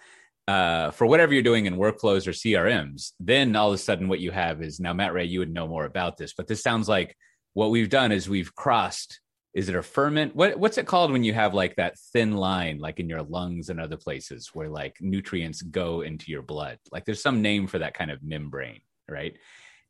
uh, 0.48 0.90
for 0.90 1.06
whatever 1.06 1.32
you're 1.32 1.42
doing 1.42 1.66
in 1.66 1.76
workflows 1.76 2.26
or 2.26 2.32
crms 2.32 3.12
then 3.20 3.54
all 3.54 3.68
of 3.68 3.74
a 3.74 3.78
sudden 3.78 4.08
what 4.08 4.20
you 4.20 4.30
have 4.30 4.62
is 4.62 4.80
now 4.80 4.92
matt 4.92 5.12
ray 5.12 5.24
you 5.24 5.38
would 5.38 5.52
know 5.52 5.68
more 5.68 5.84
about 5.84 6.16
this 6.16 6.34
but 6.34 6.46
this 6.46 6.62
sounds 6.62 6.88
like 6.88 7.16
what 7.54 7.70
we've 7.70 7.90
done 7.90 8.12
is 8.12 8.28
we've 8.28 8.54
crossed 8.54 9.20
is 9.54 9.68
it 9.68 9.76
a 9.76 9.82
ferment? 9.82 10.34
What 10.34 10.58
what's 10.58 10.78
it 10.78 10.86
called 10.86 11.12
when 11.12 11.24
you 11.24 11.34
have 11.34 11.52
like 11.52 11.76
that 11.76 11.98
thin 12.14 12.32
line 12.32 12.78
like 12.78 13.00
in 13.00 13.08
your 13.10 13.22
lungs 13.22 13.68
and 13.68 13.78
other 13.78 13.98
places 13.98 14.48
where 14.54 14.70
like 14.70 14.96
nutrients 15.02 15.60
go 15.60 16.00
into 16.00 16.30
your 16.30 16.40
blood? 16.40 16.78
Like 16.90 17.04
there's 17.04 17.20
some 17.20 17.42
name 17.42 17.66
for 17.66 17.78
that 17.80 17.92
kind 17.92 18.10
of 18.10 18.22
membrane 18.22 18.80
right? 19.08 19.36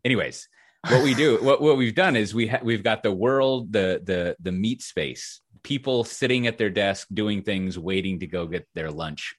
Anyways 0.05 0.49
what 0.89 1.03
we 1.03 1.15
do 1.15 1.39
what, 1.43 1.63
what 1.63 1.77
we've 1.77 1.95
done 1.95 2.17
is 2.17 2.35
we 2.35 2.49
ha- 2.49 2.61
we've 2.63 2.83
got 2.83 3.03
the 3.03 3.13
world 3.13 3.73
the 3.73 4.03
the 4.05 4.37
the 4.41 4.53
meat 4.53 4.83
space 4.83 5.41
people 5.63 6.03
sitting 6.03 6.47
at 6.49 6.59
their 6.59 6.71
desk 6.71 7.07
doing 7.13 7.43
things 7.43 7.79
waiting 7.79 8.19
to 8.19 8.27
go 8.27 8.47
get 8.47 8.67
their 8.75 8.91
lunch 8.91 9.37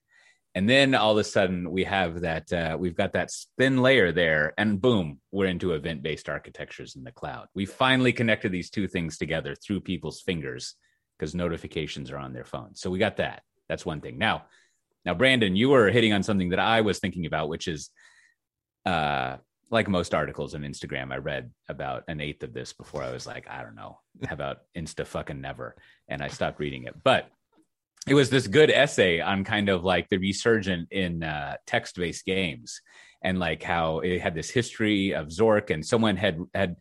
and 0.56 0.70
then 0.70 0.94
all 0.96 1.14
of 1.14 1.18
a 1.18 1.24
sudden 1.24 1.72
we 1.72 1.84
have 1.84 2.22
that 2.22 2.52
uh, 2.54 2.78
we've 2.80 2.96
got 2.96 3.14
that 3.14 3.32
thin 3.58 3.82
layer 3.82 4.12
there 4.12 4.54
and 4.58 4.82
boom 4.82 5.20
we're 5.32 5.48
into 5.48 5.74
event 5.74 6.04
based 6.04 6.30
architectures 6.30 6.96
in 6.96 7.04
the 7.04 7.12
cloud. 7.12 7.48
We 7.54 7.66
finally 7.66 8.14
connected 8.14 8.52
these 8.52 8.70
two 8.70 8.88
things 8.88 9.18
together 9.18 9.56
through 9.56 9.82
people's 9.82 10.22
fingers 10.22 10.76
because 11.18 11.34
notifications 11.34 12.12
are 12.12 12.18
on 12.18 12.34
their 12.34 12.46
phones. 12.46 12.82
So 12.82 12.90
we 12.90 13.00
got 13.00 13.18
that. 13.18 13.44
That's 13.68 13.86
one 13.86 14.02
thing. 14.02 14.18
Now 14.18 14.44
now 15.06 15.14
brandon 15.14 15.56
you 15.56 15.70
were 15.70 15.90
hitting 15.90 16.14
on 16.14 16.24
something 16.24 16.50
that 16.50 16.60
i 16.60 16.82
was 16.82 17.00
thinking 17.00 17.26
about 17.26 17.50
which 17.50 17.68
is 17.68 17.90
uh 18.86 19.38
like 19.70 19.88
most 19.88 20.14
articles 20.14 20.56
on 20.56 20.62
instagram 20.62 21.12
i 21.12 21.18
read 21.18 21.52
about 21.70 22.04
an 22.08 22.22
eighth 22.22 22.44
of 22.44 22.54
this 22.54 22.74
before 22.74 23.04
i 23.04 23.12
was 23.12 23.26
like 23.26 23.48
i 23.50 23.62
don't 23.62 23.76
know 23.76 24.00
how 24.26 24.34
about 24.34 24.60
insta 24.78 25.06
fucking 25.06 25.42
never 25.42 25.76
and 26.08 26.22
i 26.22 26.28
stopped 26.28 26.60
reading 26.60 26.84
it. 26.84 26.96
But 27.04 27.30
it 28.08 28.14
was 28.14 28.30
this 28.30 28.48
good 28.48 28.70
essay 28.70 29.22
on 29.22 29.44
kind 29.44 29.70
of 29.70 29.84
like 29.84 30.10
the 30.10 30.18
resurgent 30.18 30.92
in 30.92 31.24
uh, 31.24 31.56
text-based 31.66 32.26
games 32.26 32.82
and 33.24 33.40
like 33.40 33.64
how 33.64 34.00
it 34.00 34.20
had 34.20 34.36
this 34.36 34.50
history 34.50 35.14
of 35.14 35.28
Zork 35.28 35.70
and 35.70 35.86
someone 35.86 36.18
had 36.18 36.40
had 36.54 36.76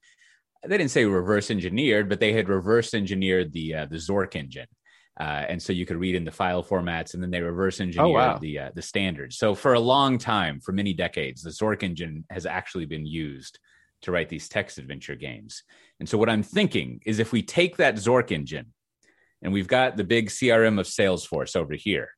they 0.66 0.78
didn't 0.78 0.92
say 0.92 1.04
reverse 1.04 1.50
engineered, 1.50 2.08
but 2.08 2.20
they 2.20 2.32
had 2.32 2.48
reverse 2.48 2.94
engineered 2.94 3.52
the 3.52 3.74
uh, 3.74 3.86
the 3.86 3.96
Zork 3.96 4.36
engine. 4.36 4.68
Uh, 5.20 5.44
and 5.48 5.62
so 5.62 5.72
you 5.72 5.84
could 5.84 5.98
read 5.98 6.14
in 6.14 6.24
the 6.24 6.30
file 6.30 6.64
formats, 6.64 7.14
and 7.14 7.22
then 7.22 7.30
they 7.30 7.40
reverse 7.40 7.80
engineered 7.80 8.10
oh, 8.10 8.12
wow. 8.12 8.38
the 8.38 8.58
uh, 8.58 8.70
the 8.74 8.82
standards. 8.82 9.36
So 9.36 9.54
for 9.54 9.74
a 9.74 9.80
long 9.80 10.18
time, 10.18 10.60
for 10.60 10.72
many 10.72 10.94
decades, 10.94 11.42
the 11.42 11.50
Zork 11.50 11.82
engine 11.82 12.24
has 12.30 12.46
actually 12.46 12.86
been 12.86 13.06
used 13.06 13.58
to 14.02 14.10
write 14.10 14.28
these 14.28 14.48
text 14.48 14.78
adventure 14.78 15.14
games. 15.14 15.62
And 16.00 16.08
so 16.08 16.18
what 16.18 16.30
I'm 16.30 16.42
thinking 16.42 17.00
is, 17.04 17.18
if 17.18 17.32
we 17.32 17.42
take 17.42 17.76
that 17.76 17.96
Zork 17.96 18.32
engine 18.32 18.72
and 19.42 19.52
we've 19.52 19.68
got 19.68 19.96
the 19.96 20.04
big 20.04 20.28
CRM 20.28 20.78
of 20.78 20.86
Salesforce 20.86 21.56
over 21.56 21.74
here. 21.74 22.10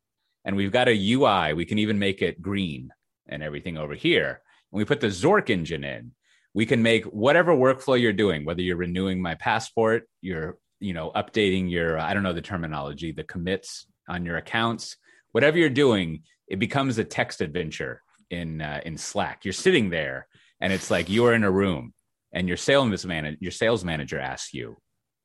and 0.47 0.57
we've 0.57 0.73
got 0.73 0.89
a 0.89 1.13
UI. 1.13 1.55
We 1.55 1.65
can 1.65 1.79
even 1.79 1.99
make 1.99 2.21
it 2.21 2.43
green 2.43 2.91
and 3.27 3.43
everything 3.43 3.79
over 3.79 3.95
here. 3.95 4.43
And 4.71 4.79
we 4.79 4.85
put 4.85 5.01
the 5.01 5.07
Zork 5.07 5.49
engine 5.49 5.85
in. 5.85 6.13
We 6.53 6.67
can 6.67 6.83
make 6.83 7.05
whatever 7.07 7.55
workflow 7.55 7.99
you're 7.99 8.13
doing, 8.13 8.45
whether 8.45 8.61
you're 8.61 8.77
renewing 8.77 9.23
my 9.23 9.35
passport, 9.37 10.07
you're 10.21 10.59
you 10.81 10.93
know 10.93 11.11
updating 11.17 11.71
your 11.71 11.99
I 11.99 12.13
don't 12.13 12.23
know 12.23 12.35
the 12.35 12.43
terminology, 12.43 13.11
the 13.13 13.25
commits 13.25 13.87
on 14.07 14.27
your 14.27 14.37
accounts, 14.37 14.97
whatever 15.33 15.57
you're 15.59 15.71
doing, 15.71 16.25
it 16.47 16.59
becomes 16.59 16.99
a 16.99 17.05
text 17.05 17.41
adventure 17.41 18.03
in 18.31 18.61
uh, 18.61 18.81
in 18.85 18.99
Slack. 18.99 19.45
You're 19.45 19.53
sitting 19.55 19.89
there, 19.91 20.27
and 20.61 20.73
it's 20.73 20.91
like 20.91 21.09
you 21.09 21.25
are 21.27 21.35
in 21.35 21.45
a 21.45 21.51
room, 21.51 21.95
and 22.33 22.47
your 22.49 22.59
sales 22.59 23.05
manager 23.07 23.39
your 23.41 23.53
sales 23.53 23.83
manager 23.83 24.19
asks 24.21 24.53
you, 24.53 24.77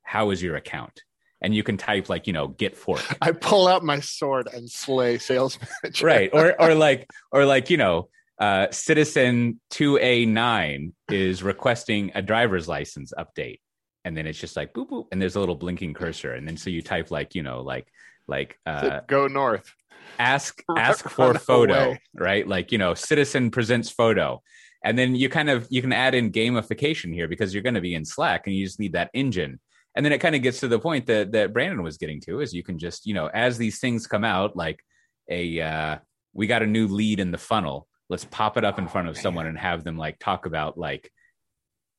"How 0.02 0.30
is 0.30 0.42
your 0.42 0.56
account?" 0.56 1.02
And 1.42 1.54
you 1.54 1.62
can 1.62 1.76
type 1.76 2.08
like 2.08 2.26
you 2.26 2.32
know 2.32 2.48
get 2.48 2.76
fork. 2.76 3.04
I 3.20 3.32
pull 3.32 3.68
out 3.68 3.84
my 3.84 4.00
sword 4.00 4.48
and 4.52 4.70
slay 4.70 5.18
sales 5.18 5.58
manager. 5.82 6.06
Right. 6.06 6.30
Or 6.32 6.60
or 6.60 6.74
like 6.74 7.08
or 7.32 7.44
like 7.44 7.70
you 7.70 7.76
know 7.76 8.08
uh, 8.38 8.68
citizen 8.70 9.60
2a9 9.72 10.92
is 11.10 11.42
requesting 11.42 12.10
a 12.14 12.22
driver's 12.22 12.66
license 12.66 13.12
update. 13.18 13.60
And 14.02 14.16
then 14.16 14.26
it's 14.26 14.38
just 14.38 14.56
like 14.56 14.72
boop 14.72 14.88
boop 14.88 15.06
and 15.12 15.20
there's 15.20 15.36
a 15.36 15.40
little 15.40 15.56
blinking 15.56 15.94
cursor. 15.94 16.32
And 16.32 16.48
then 16.48 16.56
so 16.56 16.70
you 16.70 16.82
type 16.82 17.10
like 17.10 17.34
you 17.34 17.42
know 17.42 17.60
like 17.62 17.86
like 18.26 18.58
uh, 18.66 19.00
go 19.06 19.26
north. 19.26 19.74
Ask 20.18 20.62
ask 20.76 21.08
for 21.08 21.34
photo 21.34 21.88
away. 21.88 22.02
right? 22.14 22.46
Like 22.46 22.72
you 22.72 22.78
know 22.78 22.94
citizen 22.94 23.50
presents 23.50 23.90
photo. 23.90 24.42
And 24.82 24.98
then 24.98 25.14
you 25.14 25.28
kind 25.28 25.50
of 25.50 25.66
you 25.68 25.82
can 25.82 25.92
add 25.92 26.14
in 26.14 26.32
gamification 26.32 27.12
here 27.12 27.28
because 27.28 27.52
you're 27.52 27.62
going 27.62 27.74
to 27.74 27.82
be 27.82 27.94
in 27.94 28.06
slack 28.06 28.46
and 28.46 28.56
you 28.56 28.64
just 28.64 28.80
need 28.80 28.94
that 28.94 29.10
engine 29.12 29.60
and 29.96 30.04
then 30.04 30.12
it 30.12 30.18
kind 30.18 30.34
of 30.34 30.42
gets 30.42 30.60
to 30.60 30.68
the 30.68 30.78
point 30.78 31.06
that 31.06 31.32
that 31.32 31.52
Brandon 31.52 31.82
was 31.82 31.98
getting 31.98 32.20
to 32.22 32.40
is 32.40 32.54
you 32.54 32.62
can 32.62 32.78
just 32.78 33.06
you 33.06 33.14
know 33.14 33.26
as 33.28 33.58
these 33.58 33.80
things 33.80 34.06
come 34.06 34.24
out 34.24 34.56
like 34.56 34.80
a 35.28 35.60
uh, 35.60 35.98
we 36.32 36.46
got 36.46 36.62
a 36.62 36.66
new 36.66 36.88
lead 36.88 37.20
in 37.20 37.30
the 37.30 37.38
funnel. 37.38 37.86
Let's 38.08 38.24
pop 38.24 38.56
it 38.56 38.64
up 38.64 38.78
in 38.78 38.88
front 38.88 39.08
of 39.08 39.16
oh, 39.16 39.20
someone 39.20 39.46
and 39.46 39.58
have 39.58 39.84
them 39.84 39.96
like 39.96 40.18
talk 40.18 40.46
about 40.46 40.76
like 40.76 41.10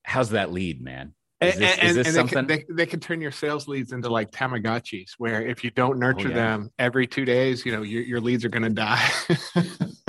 how's 0.04 0.32
that 0.32 0.51
lead 0.51 0.82
man? 0.82 1.13
Is 1.41 1.58
this, 1.58 1.77
and, 1.80 1.89
is 1.89 1.95
this 1.95 2.08
and 2.08 2.15
something 2.15 2.47
they 2.47 2.58
can, 2.60 2.75
they, 2.75 2.84
they, 2.84 2.86
can 2.86 2.99
turn 2.99 3.19
your 3.19 3.32
sales 3.32 3.67
leads 3.67 3.93
into 3.93 4.10
like 4.10 4.30
tamagotchis 4.30 5.13
where 5.17 5.41
if 5.41 5.63
you 5.63 5.71
don't 5.71 5.97
nurture 5.97 6.27
oh, 6.27 6.30
yeah. 6.30 6.36
them 6.36 6.71
every 6.77 7.08
two 7.08 7.25
days 7.25 7.65
you 7.65 7.71
know 7.71 7.82
your, 7.82 8.04
your 8.04 8.21
leads 8.21 8.45
are 8.45 8.49
going 8.49 8.62
to 8.62 8.69
die 8.69 9.10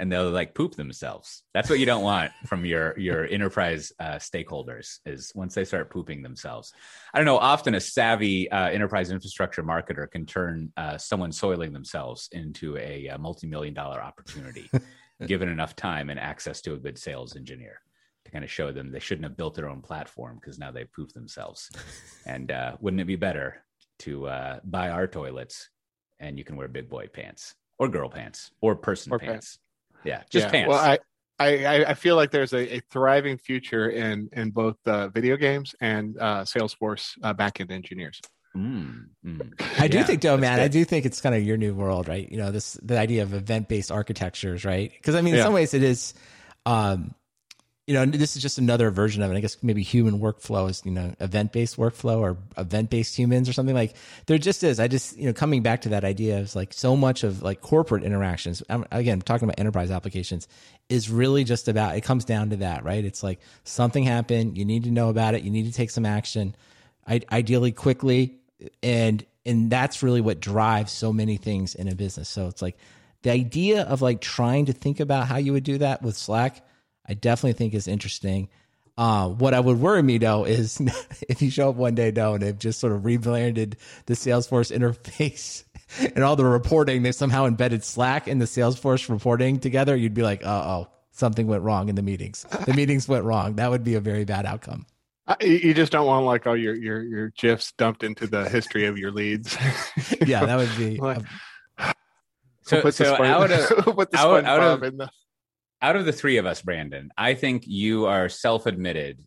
and 0.00 0.10
they'll 0.10 0.30
like 0.30 0.54
poop 0.54 0.74
themselves. 0.74 1.42
That's 1.52 1.68
what 1.68 1.78
you 1.78 1.86
don't 1.86 2.02
want 2.02 2.32
from 2.46 2.64
your 2.64 2.98
your 2.98 3.26
enterprise 3.26 3.92
uh, 4.00 4.16
stakeholders 4.16 4.98
is 5.04 5.30
once 5.34 5.54
they 5.54 5.64
start 5.64 5.90
pooping 5.90 6.22
themselves. 6.22 6.72
I 7.12 7.18
don't 7.18 7.26
know. 7.26 7.36
Often 7.36 7.74
a 7.74 7.80
savvy 7.80 8.50
uh, 8.50 8.70
enterprise 8.70 9.10
infrastructure 9.10 9.62
marketer 9.62 10.10
can 10.10 10.24
turn 10.24 10.72
uh, 10.76 10.96
someone 10.96 11.32
soiling 11.32 11.72
themselves 11.72 12.28
into 12.32 12.76
a, 12.78 12.90
a 12.90 13.10
uh, 13.10 13.18
multi-million 13.18 13.74
dollar 13.74 14.02
opportunity, 14.02 14.70
given 15.26 15.48
enough 15.48 15.76
time 15.76 16.10
and 16.10 16.18
access 16.18 16.60
to 16.62 16.72
a 16.72 16.78
good 16.78 16.98
sales 16.98 17.36
engineer 17.36 17.80
to 18.24 18.30
kind 18.30 18.44
of 18.44 18.50
show 18.50 18.72
them 18.72 18.90
they 18.90 18.98
shouldn't 18.98 19.24
have 19.24 19.36
built 19.36 19.54
their 19.54 19.68
own 19.68 19.82
platform 19.82 20.38
because 20.40 20.58
now 20.58 20.70
they 20.70 20.84
pooped 20.84 21.14
themselves. 21.14 21.70
and 22.26 22.50
uh, 22.50 22.76
wouldn't 22.80 23.00
it 23.00 23.06
be 23.06 23.16
better 23.16 23.64
to 24.00 24.26
uh, 24.26 24.60
buy 24.64 24.88
our 24.88 25.06
toilets 25.06 25.68
and 26.18 26.38
you 26.38 26.44
can 26.44 26.56
wear 26.56 26.68
big 26.68 26.88
boy 26.88 27.06
pants 27.06 27.54
or 27.78 27.88
girl 27.88 28.08
pants 28.08 28.50
or 28.60 28.76
person 28.76 29.12
or 29.12 29.18
pants. 29.18 29.32
pants. 29.32 29.58
Yeah, 30.04 30.22
just 30.30 30.46
yeah. 30.46 30.50
pants. 30.50 30.68
Well, 30.68 30.78
I, 30.78 30.98
I, 31.38 31.84
I 31.84 31.94
feel 31.94 32.16
like 32.16 32.30
there's 32.30 32.52
a, 32.52 32.76
a 32.76 32.80
thriving 32.90 33.38
future 33.38 33.88
in 33.88 34.28
in 34.32 34.50
both 34.50 34.76
uh, 34.86 35.08
video 35.08 35.36
games 35.36 35.74
and 35.80 36.18
uh, 36.18 36.42
Salesforce 36.42 37.18
uh, 37.22 37.34
backend 37.34 37.70
engineers. 37.70 38.20
Mm, 38.56 39.06
mm. 39.24 39.62
I 39.78 39.88
do 39.88 39.98
yeah, 39.98 40.04
think, 40.04 40.22
though, 40.22 40.36
man, 40.36 40.58
good. 40.58 40.64
I 40.64 40.68
do 40.68 40.84
think 40.84 41.06
it's 41.06 41.20
kind 41.20 41.34
of 41.34 41.42
your 41.42 41.56
new 41.56 41.74
world, 41.74 42.08
right? 42.08 42.30
You 42.30 42.38
know, 42.38 42.50
this 42.50 42.74
the 42.82 42.98
idea 42.98 43.22
of 43.22 43.32
event 43.32 43.68
based 43.68 43.92
architectures, 43.92 44.64
right? 44.64 44.90
Because 44.92 45.14
I 45.14 45.20
mean, 45.20 45.34
in 45.34 45.38
yeah. 45.38 45.44
some 45.44 45.54
ways, 45.54 45.74
it 45.74 45.82
is. 45.82 46.14
Um, 46.66 47.14
you 47.90 47.96
know, 47.96 48.06
this 48.06 48.36
is 48.36 48.42
just 48.42 48.56
another 48.56 48.88
version 48.92 49.20
of 49.20 49.32
it. 49.32 49.36
I 49.36 49.40
guess 49.40 49.56
maybe 49.64 49.82
human 49.82 50.20
workflow 50.20 50.70
is, 50.70 50.80
you 50.84 50.92
know, 50.92 51.12
event 51.18 51.50
based 51.50 51.76
workflow 51.76 52.18
or 52.18 52.36
event 52.56 52.88
based 52.88 53.18
humans 53.18 53.48
or 53.48 53.52
something 53.52 53.74
like 53.74 53.96
there 54.26 54.38
just 54.38 54.62
is. 54.62 54.78
I 54.78 54.86
just, 54.86 55.18
you 55.18 55.26
know, 55.26 55.32
coming 55.32 55.60
back 55.60 55.80
to 55.80 55.88
that 55.88 56.04
idea 56.04 56.38
is 56.38 56.54
like 56.54 56.72
so 56.72 56.96
much 56.96 57.24
of 57.24 57.42
like 57.42 57.62
corporate 57.62 58.04
interactions, 58.04 58.62
I'm, 58.70 58.84
again, 58.92 59.20
talking 59.20 59.46
about 59.46 59.58
enterprise 59.58 59.90
applications 59.90 60.46
is 60.88 61.10
really 61.10 61.42
just 61.42 61.66
about, 61.66 61.96
it 61.96 62.02
comes 62.02 62.24
down 62.24 62.50
to 62.50 62.56
that, 62.58 62.84
right? 62.84 63.04
It's 63.04 63.24
like 63.24 63.40
something 63.64 64.04
happened. 64.04 64.56
You 64.56 64.64
need 64.64 64.84
to 64.84 64.92
know 64.92 65.08
about 65.08 65.34
it. 65.34 65.42
You 65.42 65.50
need 65.50 65.66
to 65.66 65.72
take 65.72 65.90
some 65.90 66.06
action, 66.06 66.54
I, 67.08 67.22
ideally 67.32 67.72
quickly. 67.72 68.36
And, 68.84 69.26
and 69.44 69.68
that's 69.68 70.00
really 70.04 70.20
what 70.20 70.38
drives 70.38 70.92
so 70.92 71.12
many 71.12 71.38
things 71.38 71.74
in 71.74 71.88
a 71.88 71.96
business. 71.96 72.28
So 72.28 72.46
it's 72.46 72.62
like 72.62 72.78
the 73.22 73.32
idea 73.32 73.82
of 73.82 74.00
like 74.00 74.20
trying 74.20 74.66
to 74.66 74.72
think 74.72 75.00
about 75.00 75.26
how 75.26 75.38
you 75.38 75.52
would 75.54 75.64
do 75.64 75.78
that 75.78 76.02
with 76.02 76.16
Slack 76.16 76.64
I 77.10 77.14
definitely 77.14 77.54
think 77.54 77.74
is 77.74 77.88
interesting. 77.88 78.48
Uh, 78.96 79.28
what 79.28 79.52
I 79.52 79.60
would 79.60 79.80
worry 79.80 80.02
me 80.02 80.18
though 80.18 80.44
is 80.44 80.80
if 81.28 81.42
you 81.42 81.50
show 81.50 81.70
up 81.70 81.76
one 81.76 81.96
day 81.96 82.12
though 82.12 82.34
and 82.34 82.42
they've 82.42 82.58
just 82.58 82.78
sort 82.78 82.92
of 82.92 83.04
rebranded 83.04 83.76
the 84.06 84.14
Salesforce 84.14 84.70
interface 84.76 85.64
and 86.14 86.22
all 86.22 86.36
the 86.36 86.44
reporting, 86.44 87.02
they 87.02 87.10
somehow 87.10 87.46
embedded 87.46 87.82
Slack 87.82 88.28
in 88.28 88.38
the 88.38 88.44
Salesforce 88.44 89.08
reporting 89.08 89.58
together, 89.58 89.96
you'd 89.96 90.14
be 90.14 90.22
like, 90.22 90.44
oh, 90.44 90.86
something 91.10 91.48
went 91.48 91.64
wrong 91.64 91.88
in 91.88 91.96
the 91.96 92.02
meetings. 92.02 92.46
The 92.66 92.74
meetings 92.74 93.08
went 93.08 93.24
wrong. 93.24 93.56
That 93.56 93.70
would 93.70 93.82
be 93.82 93.96
a 93.96 94.00
very 94.00 94.24
bad 94.24 94.46
outcome. 94.46 94.86
You 95.40 95.74
just 95.74 95.92
don't 95.92 96.06
want 96.06 96.26
like 96.26 96.46
all 96.46 96.56
your 96.56 96.74
your 96.74 97.02
your 97.02 97.28
gifs 97.30 97.72
dumped 97.72 98.02
into 98.02 98.26
the 98.26 98.48
history 98.48 98.86
of 98.86 98.98
your 98.98 99.12
leads. 99.12 99.56
yeah, 100.26 100.44
that 100.44 100.56
would 100.56 100.76
be. 100.76 100.96
like, 100.96 101.22
so, 102.62 102.90
so 102.90 103.22
out 103.22 103.50
of 103.50 103.98
out, 104.14 104.44
out 104.44 104.60
of 104.60 104.80
the 104.80 105.08
out 105.82 105.96
of 105.96 106.04
the 106.04 106.12
three 106.12 106.36
of 106.36 106.46
us, 106.46 106.62
Brandon, 106.62 107.10
I 107.16 107.34
think 107.34 107.66
you 107.66 108.06
are 108.06 108.28
self 108.28 108.66
admitted 108.66 109.20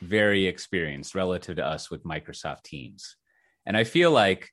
very 0.00 0.46
experienced 0.46 1.14
relative 1.14 1.56
to 1.56 1.66
us 1.66 1.90
with 1.90 2.04
Microsoft 2.04 2.62
Teams. 2.64 3.16
And 3.66 3.76
I 3.76 3.84
feel 3.84 4.10
like, 4.10 4.50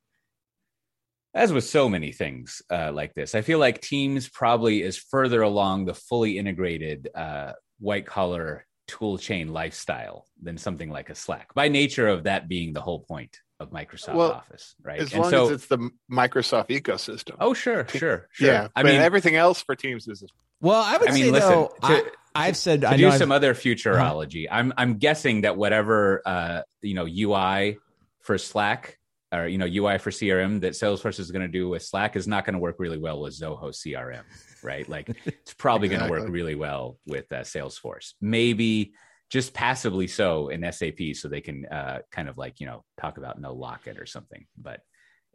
as 1.33 1.53
with 1.53 1.63
so 1.63 1.89
many 1.89 2.11
things 2.11 2.61
uh, 2.69 2.91
like 2.91 3.13
this, 3.13 3.35
I 3.35 3.41
feel 3.41 3.59
like 3.59 3.81
Teams 3.81 4.29
probably 4.29 4.81
is 4.81 4.97
further 4.97 5.41
along 5.41 5.85
the 5.85 5.93
fully 5.93 6.37
integrated 6.37 7.09
uh, 7.15 7.53
white 7.79 8.05
collar 8.05 8.65
tool 8.87 9.17
chain 9.17 9.53
lifestyle 9.53 10.25
than 10.41 10.57
something 10.57 10.89
like 10.89 11.09
a 11.09 11.15
Slack 11.15 11.53
by 11.53 11.67
nature 11.67 12.07
of 12.07 12.23
that 12.23 12.47
being 12.47 12.73
the 12.73 12.81
whole 12.81 12.99
point 12.99 13.37
of 13.59 13.71
Microsoft 13.71 14.15
well, 14.15 14.31
Office, 14.31 14.75
right? 14.81 14.99
As 14.99 15.13
and 15.13 15.21
long 15.21 15.31
so, 15.31 15.45
as 15.45 15.51
it's 15.51 15.67
the 15.67 15.89
Microsoft 16.11 16.69
ecosystem. 16.69 17.35
Oh, 17.39 17.53
sure, 17.53 17.87
sure, 17.87 18.27
sure. 18.31 18.47
Yeah, 18.47 18.67
I 18.75 18.83
mean, 18.83 18.95
everything 18.95 19.35
else 19.35 19.61
for 19.61 19.75
Teams 19.75 20.07
is 20.07 20.23
well, 20.61 20.81
I 20.81 20.97
would 20.97 21.09
I 21.09 21.13
mean, 21.13 21.25
say 21.25 21.31
listen, 21.31 21.49
though, 21.49 21.73
to, 21.81 22.11
I, 22.35 22.45
have 22.47 22.57
said 22.57 22.81
to 22.81 22.89
I 22.89 22.97
do 22.97 23.11
some 23.11 23.31
I've, 23.31 23.37
other 23.37 23.53
futurology. 23.53 24.45
Uh-huh. 24.47 24.57
I'm 24.57 24.73
I'm 24.77 24.97
guessing 24.97 25.41
that 25.41 25.57
whatever 25.57 26.21
uh, 26.25 26.61
you 26.81 26.93
know 26.93 27.07
UI 27.07 27.77
for 28.21 28.37
Slack 28.37 28.97
or 29.31 29.47
you 29.47 29.57
know 29.57 29.65
UI 29.65 29.97
for 29.97 30.11
CRM 30.11 30.61
that 30.61 30.73
Salesforce 30.73 31.19
is 31.19 31.31
going 31.31 31.43
to 31.43 31.51
do 31.51 31.69
with 31.69 31.83
Slack 31.83 32.15
is 32.15 32.27
not 32.27 32.45
going 32.45 32.53
to 32.53 32.59
work 32.59 32.75
really 32.79 32.97
well 32.97 33.21
with 33.21 33.37
Zoho 33.39 33.69
CRM, 33.71 34.23
right? 34.63 34.87
Like 34.87 35.09
it's 35.25 35.53
probably 35.53 35.87
exactly. 35.87 36.09
going 36.09 36.21
to 36.21 36.25
work 36.25 36.33
really 36.33 36.55
well 36.55 36.97
with 37.05 37.31
uh, 37.31 37.41
Salesforce. 37.41 38.13
Maybe 38.21 38.93
just 39.29 39.53
passively 39.53 40.07
so 40.07 40.49
in 40.49 40.69
SAP, 40.71 41.13
so 41.13 41.27
they 41.27 41.41
can 41.41 41.65
uh, 41.65 41.99
kind 42.11 42.27
of 42.27 42.37
like 42.37 42.59
you 42.59 42.65
know 42.65 42.83
talk 42.99 43.17
about 43.17 43.39
no 43.39 43.53
locket 43.53 43.99
or 43.99 44.05
something. 44.05 44.45
But 44.57 44.81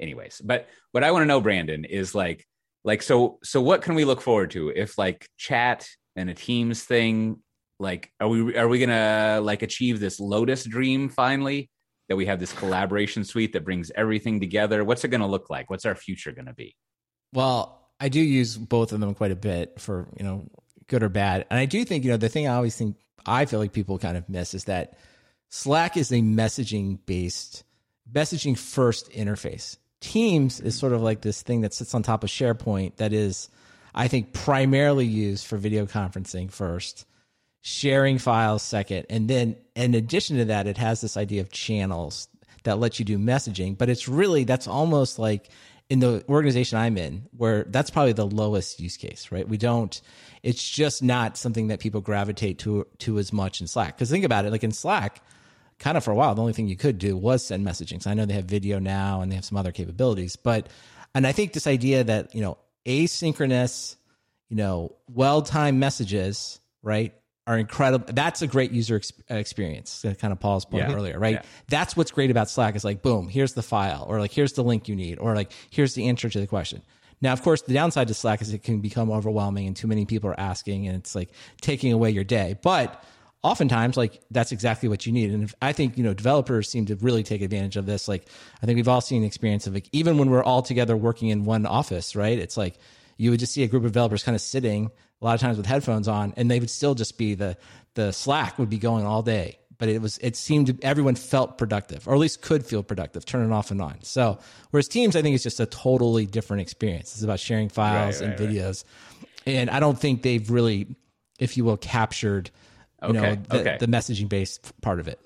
anyways, 0.00 0.40
but 0.44 0.68
what 0.92 1.04
I 1.04 1.12
want 1.12 1.22
to 1.22 1.26
know, 1.26 1.40
Brandon, 1.40 1.84
is 1.84 2.14
like 2.14 2.46
like 2.84 3.02
so 3.02 3.38
so 3.42 3.60
what 3.60 3.82
can 3.82 3.94
we 3.94 4.04
look 4.04 4.20
forward 4.20 4.50
to? 4.52 4.68
If 4.68 4.98
like 4.98 5.28
chat 5.36 5.88
and 6.16 6.30
a 6.30 6.34
teams 6.34 6.82
thing 6.82 7.40
like 7.80 8.12
are 8.20 8.28
we 8.28 8.56
are 8.56 8.68
we 8.68 8.78
gonna 8.78 9.40
like 9.42 9.62
achieve 9.62 10.00
this 10.00 10.20
lotus 10.20 10.64
dream 10.64 11.08
finally? 11.08 11.70
That 12.08 12.16
we 12.16 12.26
have 12.26 12.38
this 12.38 12.52
collaboration 12.52 13.24
suite 13.24 13.54
that 13.54 13.64
brings 13.64 13.90
everything 13.94 14.38
together? 14.38 14.84
What's 14.84 15.04
it 15.04 15.08
gonna 15.08 15.26
look 15.26 15.48
like? 15.48 15.70
What's 15.70 15.86
our 15.86 15.94
future 15.94 16.32
gonna 16.32 16.54
be? 16.54 16.76
Well 17.32 17.80
i 18.00 18.08
do 18.08 18.20
use 18.20 18.56
both 18.56 18.92
of 18.92 19.00
them 19.00 19.14
quite 19.14 19.30
a 19.30 19.36
bit 19.36 19.80
for 19.80 20.08
you 20.18 20.24
know 20.24 20.46
good 20.88 21.02
or 21.02 21.08
bad. 21.08 21.46
And 21.50 21.58
i 21.58 21.66
do 21.66 21.84
think 21.84 22.04
you 22.04 22.10
know 22.10 22.16
the 22.16 22.28
thing 22.28 22.46
i 22.46 22.54
always 22.54 22.76
think 22.76 22.96
i 23.24 23.44
feel 23.46 23.60
like 23.60 23.72
people 23.72 23.98
kind 23.98 24.16
of 24.16 24.28
miss 24.28 24.54
is 24.54 24.64
that 24.64 24.98
slack 25.50 25.96
is 25.96 26.12
a 26.12 26.16
messaging 26.16 26.98
based 27.06 27.64
messaging 28.12 28.58
first 28.58 29.10
interface 29.10 29.78
Teams 30.04 30.60
is 30.60 30.78
sort 30.78 30.92
of 30.92 31.00
like 31.00 31.22
this 31.22 31.40
thing 31.40 31.62
that 31.62 31.72
sits 31.72 31.94
on 31.94 32.02
top 32.02 32.24
of 32.24 32.30
SharePoint 32.30 32.96
that 32.96 33.14
is, 33.14 33.48
I 33.94 34.06
think, 34.06 34.34
primarily 34.34 35.06
used 35.06 35.46
for 35.46 35.56
video 35.56 35.86
conferencing 35.86 36.52
first, 36.52 37.06
sharing 37.62 38.18
files 38.18 38.62
second. 38.62 39.06
And 39.08 39.30
then 39.30 39.56
in 39.74 39.94
addition 39.94 40.36
to 40.36 40.44
that, 40.44 40.66
it 40.66 40.76
has 40.76 41.00
this 41.00 41.16
idea 41.16 41.40
of 41.40 41.50
channels 41.50 42.28
that 42.64 42.78
let 42.78 42.98
you 42.98 43.06
do 43.06 43.18
messaging. 43.18 43.78
But 43.78 43.88
it's 43.88 44.06
really, 44.06 44.44
that's 44.44 44.68
almost 44.68 45.18
like 45.18 45.48
in 45.88 46.00
the 46.00 46.22
organization 46.28 46.76
I'm 46.76 46.98
in, 46.98 47.26
where 47.34 47.64
that's 47.64 47.88
probably 47.88 48.12
the 48.12 48.26
lowest 48.26 48.80
use 48.80 48.98
case, 48.98 49.32
right? 49.32 49.48
We 49.48 49.56
don't, 49.56 49.98
it's 50.42 50.68
just 50.68 51.02
not 51.02 51.38
something 51.38 51.68
that 51.68 51.80
people 51.80 52.02
gravitate 52.02 52.58
to, 52.60 52.86
to 52.98 53.18
as 53.18 53.32
much 53.32 53.62
in 53.62 53.66
Slack. 53.66 53.96
Because 53.96 54.10
think 54.10 54.26
about 54.26 54.44
it, 54.44 54.52
like 54.52 54.64
in 54.64 54.72
Slack, 54.72 55.22
kind 55.78 55.96
of 55.96 56.04
for 56.04 56.10
a 56.10 56.14
while, 56.14 56.34
the 56.34 56.40
only 56.40 56.52
thing 56.52 56.68
you 56.68 56.76
could 56.76 56.98
do 56.98 57.16
was 57.16 57.44
send 57.44 57.66
messaging. 57.66 58.02
So 58.02 58.10
I 58.10 58.14
know 58.14 58.26
they 58.26 58.34
have 58.34 58.44
video 58.44 58.78
now 58.78 59.20
and 59.20 59.30
they 59.30 59.36
have 59.36 59.44
some 59.44 59.58
other 59.58 59.72
capabilities, 59.72 60.36
but 60.36 60.68
and 61.14 61.26
I 61.26 61.32
think 61.32 61.52
this 61.52 61.66
idea 61.66 62.04
that 62.04 62.34
you 62.34 62.40
know 62.40 62.58
asynchronous, 62.86 63.96
you 64.48 64.56
know, 64.56 64.94
well 65.08 65.42
timed 65.42 65.78
messages, 65.78 66.60
right? 66.82 67.14
Are 67.46 67.58
incredible. 67.58 68.06
That's 68.10 68.40
a 68.40 68.46
great 68.46 68.70
user 68.72 68.96
ex- 68.96 69.12
uh, 69.30 69.34
experience. 69.34 70.02
Kind 70.18 70.32
of 70.32 70.40
Paul's 70.40 70.64
point 70.64 70.88
yeah. 70.88 70.94
earlier, 70.94 71.18
right? 71.18 71.34
Yeah. 71.34 71.42
That's 71.68 71.94
what's 71.94 72.10
great 72.10 72.30
about 72.30 72.48
Slack 72.48 72.74
is 72.74 72.84
like, 72.84 73.02
boom, 73.02 73.28
here's 73.28 73.52
the 73.52 73.62
file, 73.62 74.06
or 74.08 74.18
like, 74.18 74.32
here's 74.32 74.54
the 74.54 74.64
link 74.64 74.88
you 74.88 74.96
need, 74.96 75.18
or 75.18 75.34
like, 75.34 75.52
here's 75.68 75.94
the 75.94 76.08
answer 76.08 76.30
to 76.30 76.40
the 76.40 76.46
question. 76.46 76.80
Now, 77.20 77.34
of 77.34 77.42
course, 77.42 77.60
the 77.62 77.74
downside 77.74 78.08
to 78.08 78.14
Slack 78.14 78.40
is 78.40 78.52
it 78.52 78.62
can 78.62 78.80
become 78.80 79.10
overwhelming 79.10 79.66
and 79.66 79.76
too 79.76 79.86
many 79.86 80.06
people 80.06 80.30
are 80.30 80.40
asking 80.40 80.88
and 80.88 80.96
it's 80.96 81.14
like 81.14 81.30
taking 81.60 81.92
away 81.92 82.10
your 82.10 82.24
day. 82.24 82.58
But 82.62 83.04
oftentimes, 83.44 83.96
like 83.96 84.20
that's 84.30 84.50
exactly 84.50 84.88
what 84.88 85.06
you 85.06 85.12
need. 85.12 85.30
And 85.30 85.44
if, 85.44 85.54
I 85.62 85.72
think, 85.72 85.96
you 85.96 86.02
know, 86.02 86.14
developers 86.14 86.68
seem 86.68 86.86
to 86.86 86.96
really 86.96 87.22
take 87.22 87.42
advantage 87.42 87.76
of 87.76 87.86
this. 87.86 88.08
Like, 88.08 88.26
I 88.62 88.66
think 88.66 88.76
we've 88.76 88.88
all 88.88 89.02
seen 89.02 89.20
the 89.20 89.26
experience 89.26 89.66
of 89.66 89.74
like, 89.74 89.88
even 89.92 90.18
when 90.18 90.30
we're 90.30 90.42
all 90.42 90.62
together 90.62 90.96
working 90.96 91.28
in 91.28 91.44
one 91.44 91.66
office, 91.66 92.16
right? 92.16 92.38
It's 92.38 92.56
like 92.56 92.78
you 93.18 93.30
would 93.30 93.40
just 93.40 93.52
see 93.52 93.62
a 93.62 93.68
group 93.68 93.84
of 93.84 93.92
developers 93.92 94.24
kind 94.24 94.34
of 94.34 94.40
sitting 94.40 94.90
a 95.20 95.24
lot 95.24 95.34
of 95.34 95.40
times 95.40 95.58
with 95.58 95.66
headphones 95.66 96.08
on 96.08 96.34
and 96.36 96.50
they 96.50 96.58
would 96.58 96.70
still 96.70 96.94
just 96.94 97.18
be 97.18 97.34
the, 97.34 97.56
the 97.94 98.12
Slack 98.12 98.58
would 98.58 98.70
be 98.70 98.78
going 98.78 99.06
all 99.06 99.22
day 99.22 99.58
but 99.78 99.88
it 99.88 100.00
was 100.00 100.18
it 100.18 100.36
seemed 100.36 100.78
everyone 100.84 101.14
felt 101.14 101.58
productive 101.58 102.06
or 102.06 102.14
at 102.14 102.20
least 102.20 102.42
could 102.42 102.64
feel 102.64 102.82
productive 102.82 103.24
turning 103.24 103.52
off 103.52 103.70
and 103.70 103.80
on 103.80 103.96
so 104.02 104.38
whereas 104.70 104.86
teams 104.86 105.16
i 105.16 105.22
think 105.22 105.34
is 105.34 105.42
just 105.42 105.58
a 105.58 105.66
totally 105.66 106.26
different 106.26 106.60
experience 106.60 107.12
it's 107.12 107.24
about 107.24 107.40
sharing 107.40 107.68
files 107.68 108.20
right, 108.20 108.28
right, 108.28 108.40
and 108.40 108.48
videos 108.48 108.84
right. 109.46 109.54
and 109.54 109.70
i 109.70 109.80
don't 109.80 109.98
think 109.98 110.22
they've 110.22 110.48
really 110.48 110.94
if 111.38 111.56
you 111.56 111.64
will 111.64 111.76
captured 111.76 112.50
you 113.08 113.18
okay, 113.18 113.30
know 113.30 113.42
the, 113.48 113.60
okay. 113.60 113.76
the 113.80 113.86
messaging 113.86 114.28
based 114.28 114.72
part 114.80 115.00
of 115.00 115.08
it. 115.08 115.20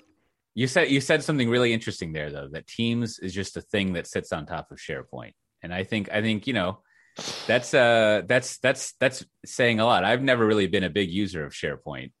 You 0.55 0.67
said 0.67 0.89
you 0.89 1.01
said 1.01 1.23
something 1.23 1.49
really 1.49 1.73
interesting 1.73 2.13
there 2.13 2.31
though 2.31 2.49
that 2.51 2.67
teams 2.67 3.19
is 3.19 3.33
just 3.33 3.57
a 3.57 3.61
thing 3.61 3.93
that 3.93 4.07
sits 4.07 4.31
on 4.31 4.45
top 4.45 4.71
of 4.71 4.77
sharepoint. 4.77 5.33
And 5.61 5.73
i 5.73 5.83
think 5.83 6.09
i 6.11 6.21
think 6.21 6.47
you 6.47 6.53
know 6.53 6.79
that's 7.47 7.73
uh 7.73 8.21
that's 8.27 8.57
that's 8.59 8.93
that's 8.99 9.25
saying 9.45 9.79
a 9.79 9.85
lot. 9.85 10.03
I've 10.03 10.23
never 10.23 10.45
really 10.45 10.67
been 10.67 10.83
a 10.83 10.89
big 10.89 11.09
user 11.09 11.45
of 11.45 11.53
sharepoint 11.53 12.11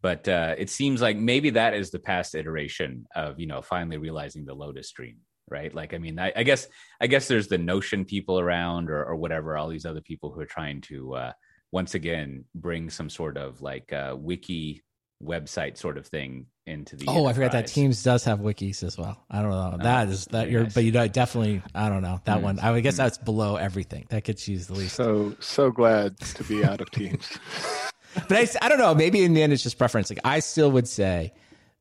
but 0.00 0.28
uh, 0.28 0.54
it 0.56 0.70
seems 0.70 1.02
like 1.02 1.16
maybe 1.16 1.50
that 1.50 1.74
is 1.74 1.90
the 1.90 1.98
past 1.98 2.34
iteration 2.34 3.06
of 3.14 3.40
you 3.40 3.46
know 3.46 3.62
finally 3.62 3.98
realizing 3.98 4.44
the 4.44 4.54
lotus 4.54 4.90
dream 4.92 5.18
right? 5.50 5.74
Like 5.74 5.94
i 5.94 5.98
mean 5.98 6.18
i, 6.18 6.30
I 6.36 6.42
guess 6.42 6.68
i 7.00 7.06
guess 7.06 7.26
there's 7.26 7.48
the 7.48 7.58
notion 7.58 8.04
people 8.04 8.38
around 8.38 8.90
or, 8.90 9.02
or 9.04 9.16
whatever 9.16 9.56
all 9.56 9.68
these 9.68 9.86
other 9.86 10.02
people 10.02 10.30
who 10.30 10.40
are 10.40 10.46
trying 10.46 10.82
to 10.82 11.14
uh, 11.14 11.32
once 11.72 11.94
again 11.94 12.44
bring 12.54 12.90
some 12.90 13.08
sort 13.08 13.36
of 13.38 13.62
like 13.62 13.92
uh, 13.92 14.14
wiki 14.18 14.82
website 15.22 15.76
sort 15.76 15.98
of 15.98 16.06
thing 16.06 16.46
into 16.66 16.94
the 16.94 17.06
oh 17.08 17.12
enterprise. 17.12 17.30
i 17.30 17.32
forgot 17.34 17.52
that 17.52 17.66
teams 17.66 18.02
does 18.04 18.22
have 18.22 18.38
wikis 18.38 18.84
as 18.84 18.96
well 18.96 19.24
i 19.30 19.42
don't 19.42 19.50
know 19.50 19.72
oh, 19.74 19.82
that 19.82 20.08
is 20.08 20.26
that 20.26 20.48
you're 20.48 20.62
nice. 20.62 20.74
but 20.74 20.84
you 20.84 20.92
know, 20.92 21.08
definitely 21.08 21.60
i 21.74 21.88
don't 21.88 22.02
know 22.02 22.20
that 22.24 22.38
mm. 22.38 22.42
one 22.42 22.60
i 22.60 22.70
would 22.70 22.84
guess 22.84 22.94
mm. 22.94 22.98
that's 22.98 23.18
below 23.18 23.56
everything 23.56 24.06
that 24.10 24.22
gets 24.22 24.46
used 24.46 24.68
the 24.68 24.74
least 24.74 24.94
so 24.94 25.34
so 25.40 25.72
glad 25.72 26.16
to 26.20 26.44
be 26.44 26.64
out 26.64 26.80
of 26.80 26.88
teams 26.92 27.36
but 28.28 28.32
I, 28.32 28.48
I 28.64 28.68
don't 28.68 28.78
know. 28.78 28.94
Maybe 28.94 29.24
in 29.24 29.34
the 29.34 29.42
end, 29.42 29.52
it's 29.52 29.62
just 29.62 29.78
preference. 29.78 30.10
Like 30.10 30.20
I 30.24 30.40
still 30.40 30.70
would 30.72 30.88
say 30.88 31.32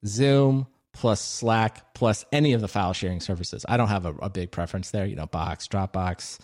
Zoom 0.05 0.67
plus 0.93 1.21
Slack 1.21 1.93
plus 1.93 2.25
any 2.31 2.53
of 2.53 2.61
the 2.61 2.67
file 2.67 2.93
sharing 2.93 3.19
services. 3.19 3.65
I 3.67 3.77
don't 3.77 3.87
have 3.87 4.05
a, 4.05 4.13
a 4.15 4.29
big 4.29 4.51
preference 4.51 4.91
there. 4.91 5.05
You 5.05 5.15
know, 5.15 5.27
Box, 5.27 5.67
Dropbox, 5.67 6.39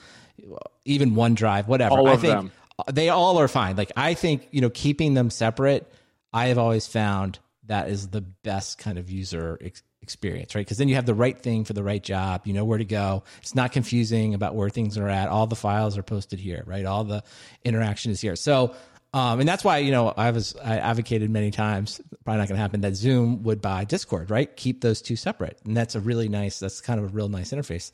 even 0.86 1.12
OneDrive, 1.12 1.68
whatever. 1.68 1.96
All 1.96 2.08
of 2.08 2.20
I 2.20 2.22
think 2.22 2.34
them. 2.34 2.52
they 2.92 3.10
all 3.10 3.40
are 3.40 3.48
fine. 3.48 3.76
Like 3.76 3.92
I 3.98 4.14
think 4.14 4.48
you 4.52 4.62
know, 4.62 4.70
keeping 4.70 5.14
them 5.14 5.30
separate. 5.30 5.92
I 6.34 6.48
have 6.48 6.58
always 6.58 6.88
found 6.88 7.40
that 7.66 7.90
is 7.90 8.10
the 8.10 8.22
best 8.22 8.78
kind 8.78 8.98
of 8.98 9.10
user 9.10 9.58
ex- 9.62 9.84
experience, 10.02 10.56
right? 10.56 10.66
Because 10.66 10.78
then 10.78 10.90
you 10.90 10.96
have 10.96 11.06
the 11.06 11.14
right 11.14 11.40
thing 11.40 11.64
for 11.64 11.74
the 11.74 11.84
right 11.84 12.04
job. 12.04 12.46
You 12.46 12.54
know 12.54 12.66
where 12.66 12.78
to 12.78 12.86
go. 12.86 13.24
It's 13.42 13.56
not 13.56 13.72
confusing 13.72 14.34
about 14.34 14.56
where 14.56 14.70
things 14.70 14.98
are 14.98 15.08
at. 15.08 15.30
All 15.30 15.48
the 15.48 15.56
files 15.56 15.98
are 15.98 16.04
posted 16.04 16.40
here, 16.40 16.64
right? 16.66 16.86
All 16.86 17.04
the 17.04 17.24
interaction 17.64 18.12
is 18.12 18.20
here. 18.20 18.36
So 18.36 18.76
um, 19.14 19.40
and 19.40 19.48
that's 19.48 19.64
why, 19.64 19.78
you 19.78 19.92
know, 19.92 20.10
I 20.18 20.32
was, 20.32 20.56
I 20.64 20.78
advocated 20.78 21.30
many 21.30 21.52
times, 21.52 22.02
probably 22.26 22.40
not 22.40 22.48
going 22.48 22.58
to 22.58 22.62
happen, 22.62 22.82
that 22.82 22.96
Zoom 22.96 23.44
would 23.44 23.62
buy 23.62 23.86
Discord, 23.86 24.32
right? 24.32 24.54
Keep 24.56 24.82
those 24.82 25.04
two 25.04 25.16
separate. 25.16 25.60
And 25.66 25.78
that's 25.78 25.94
a 25.94 26.00
really 26.00 26.30
nice, 26.30 26.58
that's 26.60 26.82
kind 26.82 27.00
of 27.00 27.06
a 27.06 27.10
real 27.10 27.30
nice 27.30 27.52
interface. 27.52 27.92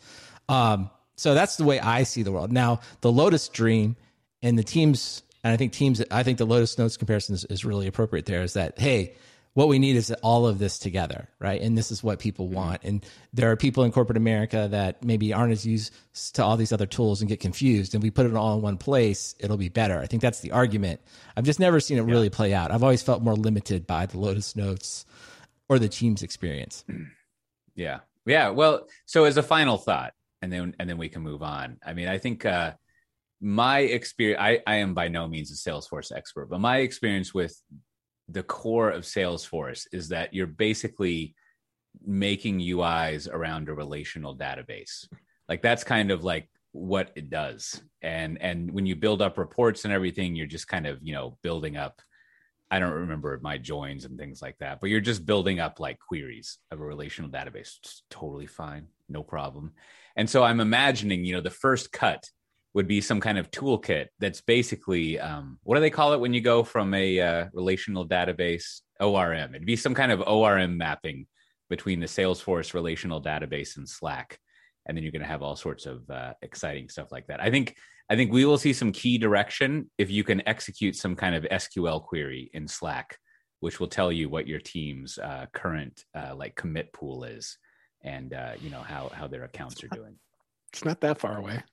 Um, 0.47 0.89
so 1.17 1.33
that's 1.33 1.57
the 1.57 1.65
way 1.65 1.81
I 1.81 2.03
see 2.03 2.23
the 2.23 2.31
world. 2.31 2.53
Now, 2.53 2.79
the 3.01 3.11
Lotus 3.11 3.49
Dream 3.49 3.97
and 4.41 4.57
the 4.57 4.63
teams, 4.63 5.23
and 5.43 5.53
I 5.53 5.57
think 5.57 5.73
teams, 5.73 6.03
I 6.11 6.23
think 6.23 6.37
the 6.37 6.45
Lotus 6.45 6.77
Notes 6.77 6.97
comparison 6.97 7.35
is, 7.35 7.45
is 7.45 7.65
really 7.65 7.87
appropriate 7.87 8.25
there 8.25 8.41
is 8.41 8.53
that, 8.53 8.77
hey, 8.79 9.15
what 9.53 9.67
we 9.67 9.79
need 9.79 9.95
is 9.95 10.11
all 10.21 10.45
of 10.45 10.59
this 10.59 10.77
together, 10.79 11.27
right? 11.39 11.61
And 11.61 11.77
this 11.77 11.91
is 11.91 12.03
what 12.03 12.19
people 12.19 12.45
mm-hmm. 12.45 12.55
want. 12.55 12.83
And 12.83 13.05
there 13.33 13.51
are 13.51 13.55
people 13.55 13.83
in 13.83 13.91
corporate 13.91 14.17
America 14.17 14.67
that 14.71 15.03
maybe 15.03 15.33
aren't 15.33 15.51
as 15.51 15.65
used 15.65 15.93
to 16.33 16.43
all 16.43 16.55
these 16.55 16.71
other 16.71 16.85
tools 16.85 17.21
and 17.21 17.29
get 17.29 17.39
confused. 17.39 17.93
And 17.93 18.03
we 18.03 18.11
put 18.11 18.25
it 18.25 18.35
all 18.35 18.55
in 18.55 18.61
one 18.61 18.77
place, 18.77 19.35
it'll 19.39 19.57
be 19.57 19.69
better. 19.69 19.99
I 19.99 20.05
think 20.05 20.21
that's 20.21 20.41
the 20.41 20.51
argument. 20.51 21.01
I've 21.35 21.45
just 21.45 21.59
never 21.59 21.79
seen 21.79 21.97
it 21.97 22.05
yeah. 22.05 22.11
really 22.11 22.29
play 22.29 22.53
out. 22.53 22.71
I've 22.71 22.83
always 22.83 23.01
felt 23.01 23.23
more 23.23 23.35
limited 23.35 23.87
by 23.87 24.05
the 24.05 24.19
Lotus 24.19 24.55
Notes 24.55 25.05
or 25.67 25.79
the 25.79 25.89
Teams 25.89 26.23
experience. 26.23 26.85
Yeah. 27.75 27.99
Yeah. 28.25 28.49
Well, 28.49 28.87
so 29.05 29.23
as 29.23 29.37
a 29.37 29.43
final 29.43 29.77
thought, 29.77 30.13
and 30.41 30.51
then 30.51 30.75
and 30.79 30.89
then 30.89 30.97
we 30.97 31.09
can 31.09 31.21
move 31.21 31.41
on. 31.41 31.79
I 31.85 31.93
mean, 31.93 32.07
I 32.07 32.17
think 32.17 32.45
uh 32.45 32.73
my 33.41 33.79
experience 33.79 34.41
I, 34.41 34.59
I 34.67 34.75
am 34.77 34.93
by 34.93 35.07
no 35.07 35.27
means 35.27 35.51
a 35.51 35.69
salesforce 35.69 36.11
expert 36.15 36.49
but 36.49 36.59
my 36.59 36.79
experience 36.79 37.33
with 37.33 37.55
the 38.31 38.43
core 38.43 38.91
of 38.91 39.03
Salesforce 39.03 39.87
is 39.91 40.09
that 40.09 40.33
you're 40.33 40.47
basically 40.47 41.35
making 42.05 42.59
UIs 42.59 43.29
around 43.29 43.67
a 43.67 43.73
relational 43.73 44.37
database. 44.37 45.07
Like 45.47 45.61
that's 45.61 45.83
kind 45.83 46.11
of 46.11 46.23
like 46.23 46.49
what 46.71 47.11
it 47.15 47.29
does. 47.29 47.81
And 48.01 48.39
and 48.41 48.71
when 48.71 48.85
you 48.85 48.95
build 48.95 49.21
up 49.21 49.37
reports 49.37 49.83
and 49.83 49.93
everything, 49.93 50.35
you're 50.35 50.45
just 50.45 50.67
kind 50.67 50.85
of, 50.85 50.99
you 51.01 51.13
know, 51.13 51.37
building 51.41 51.75
up 51.75 52.01
I 52.71 52.77
don't 52.77 52.91
remember 52.91 53.39
my 53.41 53.57
joins 53.57 54.05
and 54.05 54.19
things 54.19 54.43
like 54.43 54.55
that, 54.59 54.79
but 54.79 54.91
you're 54.91 55.01
just 55.01 55.25
building 55.25 55.59
up 55.59 55.79
like 55.79 55.97
queries 55.97 56.59
of 56.69 56.79
a 56.79 56.85
relational 56.85 57.31
database. 57.31 57.79
It's 57.79 58.03
totally 58.11 58.45
fine, 58.45 58.85
no 59.09 59.23
problem. 59.23 59.71
And 60.15 60.29
so 60.29 60.43
I'm 60.43 60.59
imagining, 60.59 61.25
you 61.25 61.33
know, 61.33 61.41
the 61.41 61.49
first 61.49 61.91
cut 61.91 62.23
would 62.73 62.87
be 62.87 63.01
some 63.01 63.19
kind 63.19 63.37
of 63.37 63.49
toolkit 63.51 64.07
that's 64.19 64.41
basically 64.41 65.19
um, 65.19 65.57
what 65.63 65.75
do 65.75 65.81
they 65.81 65.89
call 65.89 66.13
it 66.13 66.19
when 66.19 66.33
you 66.33 66.41
go 66.41 66.63
from 66.63 66.93
a 66.93 67.19
uh, 67.19 67.45
relational 67.53 68.07
database 68.07 68.81
ORM? 68.99 69.55
It'd 69.55 69.65
be 69.65 69.75
some 69.75 69.95
kind 69.95 70.11
of 70.11 70.21
ORM 70.27 70.77
mapping 70.77 71.25
between 71.69 71.99
the 71.99 72.05
Salesforce 72.05 72.73
relational 72.73 73.21
database 73.21 73.77
and 73.77 73.87
Slack, 73.87 74.39
and 74.85 74.95
then 74.95 75.03
you're 75.03 75.11
going 75.11 75.21
to 75.21 75.27
have 75.27 75.41
all 75.41 75.55
sorts 75.55 75.85
of 75.85 76.07
uh, 76.09 76.33
exciting 76.41 76.89
stuff 76.89 77.11
like 77.11 77.27
that. 77.27 77.41
I 77.41 77.49
think 77.49 77.75
I 78.09 78.15
think 78.15 78.31
we 78.31 78.45
will 78.45 78.57
see 78.57 78.73
some 78.73 78.91
key 78.91 79.17
direction 79.17 79.89
if 79.97 80.09
you 80.09 80.23
can 80.23 80.47
execute 80.47 80.95
some 80.95 81.15
kind 81.15 81.35
of 81.35 81.43
SQL 81.43 82.03
query 82.03 82.49
in 82.53 82.67
Slack, 82.67 83.17
which 83.59 83.79
will 83.79 83.87
tell 83.87 84.11
you 84.11 84.29
what 84.29 84.47
your 84.47 84.59
team's 84.59 85.19
uh, 85.19 85.45
current 85.53 86.05
uh, 86.15 86.35
like 86.35 86.55
commit 86.55 86.91
pool 86.91 87.23
is, 87.23 87.57
and 88.03 88.33
uh, 88.33 88.53
you 88.61 88.69
know 88.69 88.81
how 88.81 89.09
how 89.13 89.27
their 89.27 89.43
accounts 89.43 89.83
are 89.83 89.89
doing. 89.89 90.15
It's 90.73 90.85
not 90.85 91.01
that 91.01 91.19
far 91.19 91.37
away. 91.37 91.63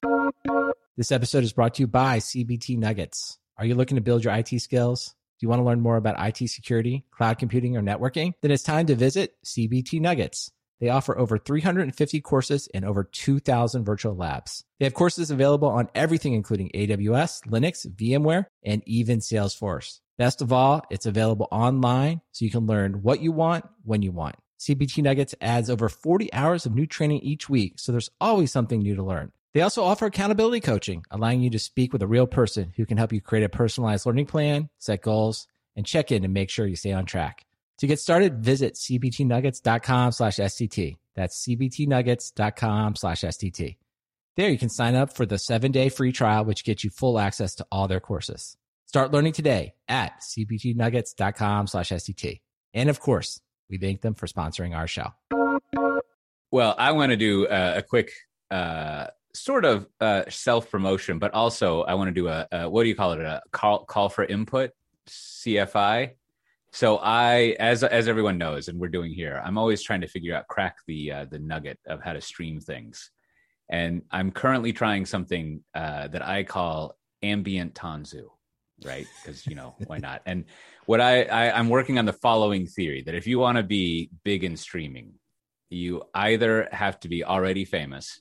This 0.97 1.13
episode 1.13 1.45
is 1.45 1.53
brought 1.53 1.75
to 1.75 1.83
you 1.83 1.87
by 1.87 2.21
CBT 2.21 2.79
Nuggets. 2.79 3.39
Are 3.59 3.67
you 3.67 3.75
looking 3.75 3.97
to 3.97 4.01
build 4.01 4.25
your 4.25 4.33
IT 4.33 4.49
skills? 4.63 5.09
Do 5.09 5.45
you 5.45 5.49
want 5.51 5.61
to 5.61 5.65
learn 5.65 5.83
more 5.83 5.99
about 5.99 6.17
IT 6.19 6.49
security, 6.49 7.05
cloud 7.11 7.39
computing, 7.39 7.77
or 7.77 7.83
networking? 7.83 8.33
Then 8.41 8.51
it's 8.51 8.63
time 8.63 8.87
to 8.87 8.95
visit 8.95 9.35
CBT 9.45 10.01
Nuggets. 10.01 10.51
They 10.81 10.89
offer 10.89 11.19
over 11.19 11.37
350 11.37 12.23
courses 12.23 12.71
and 12.73 12.83
over 12.83 13.05
2,000 13.05 13.85
virtual 13.85 14.17
labs. 14.17 14.65
They 14.79 14.87
have 14.87 14.95
courses 14.95 15.31
available 15.31 15.69
on 15.69 15.91
everything, 15.95 16.33
including 16.33 16.71
AWS, 16.75 17.43
Linux, 17.47 17.87
VMware, 17.87 18.47
and 18.65 18.83
even 18.87 19.19
Salesforce. 19.19 20.01
Best 20.17 20.41
of 20.41 20.51
all, 20.51 20.83
it's 20.89 21.05
available 21.05 21.49
online 21.53 22.23
so 22.33 22.47
you 22.47 22.51
can 22.51 22.65
learn 22.65 23.03
what 23.03 23.21
you 23.21 23.33
want 23.33 23.67
when 23.85 24.01
you 24.01 24.13
want. 24.13 24.37
CBT 24.59 25.03
Nuggets 25.03 25.35
adds 25.43 25.69
over 25.69 25.91
40 25.91 26.33
hours 26.33 26.65
of 26.65 26.75
new 26.75 26.87
training 26.87 27.21
each 27.21 27.51
week, 27.51 27.79
so 27.79 27.93
there's 27.93 28.11
always 28.19 28.51
something 28.51 28.81
new 28.81 28.95
to 28.95 29.03
learn. 29.03 29.33
They 29.57 29.63
also 29.63 29.85
offer 29.85 30.05
accountability 30.05 30.61
coaching, 30.61 31.03
allowing 31.11 31.41
you 31.41 31.49
to 31.49 31.59
speak 31.59 31.95
with 31.95 32.03
a 32.03 32.07
real 32.07 32.27
person 32.27 32.75
who 32.77 32.85
can 32.85 32.99
help 32.99 33.11
you 33.11 33.23
create 33.23 33.43
a 33.43 33.49
personalized 33.49 34.05
learning 34.05 34.27
plan, 34.27 34.69
set 34.77 35.01
goals, 35.01 35.47
and 35.75 35.87
check 35.87 36.13
in 36.13 36.21
to 36.21 36.29
make 36.29 36.51
sure 36.51 36.67
you 36.67 36.77
stay 36.77 36.93
on 36.93 37.07
track. 37.07 37.47
To 37.79 37.87
get 37.87 37.99
started, 37.99 38.45
visit 38.45 38.75
cbtnuggets.com 38.75 40.13
slash 40.13 40.37
SDT. 40.37 40.99
That's 41.15 41.43
cbtnuggets.com 41.43 42.97
slash 42.97 43.23
SDT. 43.23 43.79
There 44.37 44.51
you 44.51 44.59
can 44.59 44.69
sign 44.69 44.95
up 44.95 45.17
for 45.17 45.25
the 45.25 45.39
seven 45.39 45.73
day 45.73 45.89
free 45.89 46.13
trial, 46.13 46.45
which 46.45 46.63
gets 46.63 46.85
you 46.85 46.91
full 46.91 47.19
access 47.19 47.55
to 47.55 47.67
all 47.73 47.89
their 47.89 47.99
courses. 47.99 48.59
Start 48.85 49.11
learning 49.11 49.33
today 49.33 49.73
at 49.89 50.21
cbtnuggets.com 50.21 51.67
slash 51.67 51.89
SDT. 51.89 52.43
And 52.75 52.91
of 52.91 53.01
course, 53.01 53.41
we 53.71 53.79
thank 53.79 54.03
them 54.03 54.17
for 54.17 54.27
sponsoring 54.27 54.77
our 54.77 54.87
show. 54.87 55.15
Well, 56.51 56.75
I 56.77 56.93
want 56.93 57.13
to 57.13 57.17
do 57.17 57.47
a, 57.49 57.79
a 57.79 57.83
quick 57.83 58.13
uh, 58.51 59.07
sort 59.39 59.65
of 59.65 59.87
uh, 60.01 60.25
self 60.29 60.71
promotion, 60.71 61.19
but 61.19 61.35
also 61.35 61.83
I 61.83 61.95
want 61.95 62.09
to 62.09 62.15
do 62.15 62.29
a, 62.29 62.47
a, 62.53 62.69
what 62.69 62.83
do 62.83 62.89
you 62.89 62.95
call 62.95 63.13
it? 63.13 63.21
A 63.21 63.43
call 63.53 63.85
call 63.85 64.09
for 64.09 64.25
input, 64.25 64.71
CFI. 65.09 66.13
So 66.73 66.99
I, 66.99 67.57
as 67.59 67.85
as 67.85 68.09
everyone 68.09 68.39
knows, 68.39 68.69
and 68.69 68.79
we're 68.79 68.89
doing 68.89 69.13
here, 69.13 69.41
I'm 69.45 69.57
always 69.59 69.83
trying 69.83 70.03
to 70.03 70.09
figure 70.09 70.35
out 70.35 70.47
crack 70.49 70.77
the 70.87 71.13
uh, 71.13 71.25
the 71.25 71.39
nugget 71.39 71.79
of 71.87 72.03
how 72.03 72.13
to 72.13 72.21
stream 72.21 72.61
things. 72.61 73.11
and 73.69 74.03
I'm 74.11 74.31
currently 74.31 74.73
trying 74.73 75.07
something 75.07 75.63
uh, 75.75 76.09
that 76.09 76.27
I 76.27 76.45
call 76.45 76.97
ambient 77.23 77.75
Tanzu, 77.75 78.27
right? 78.85 79.07
Because 79.23 79.47
you 79.47 79.55
know 79.55 79.75
why 79.87 79.99
not? 79.99 80.23
And 80.27 80.45
what 80.87 81.01
I, 81.01 81.25
I 81.25 81.59
I'm 81.59 81.69
working 81.69 81.99
on 81.99 82.05
the 82.05 82.13
following 82.13 82.67
theory 82.67 83.03
that 83.03 83.15
if 83.15 83.27
you 83.27 83.39
want 83.39 83.57
to 83.57 83.63
be 83.65 84.11
big 84.25 84.45
in 84.45 84.57
streaming, 84.57 85.15
you 85.71 86.03
either 86.15 86.69
have 86.73 87.01
to 87.01 87.09
be 87.09 87.25
already 87.25 87.65
famous, 87.65 88.21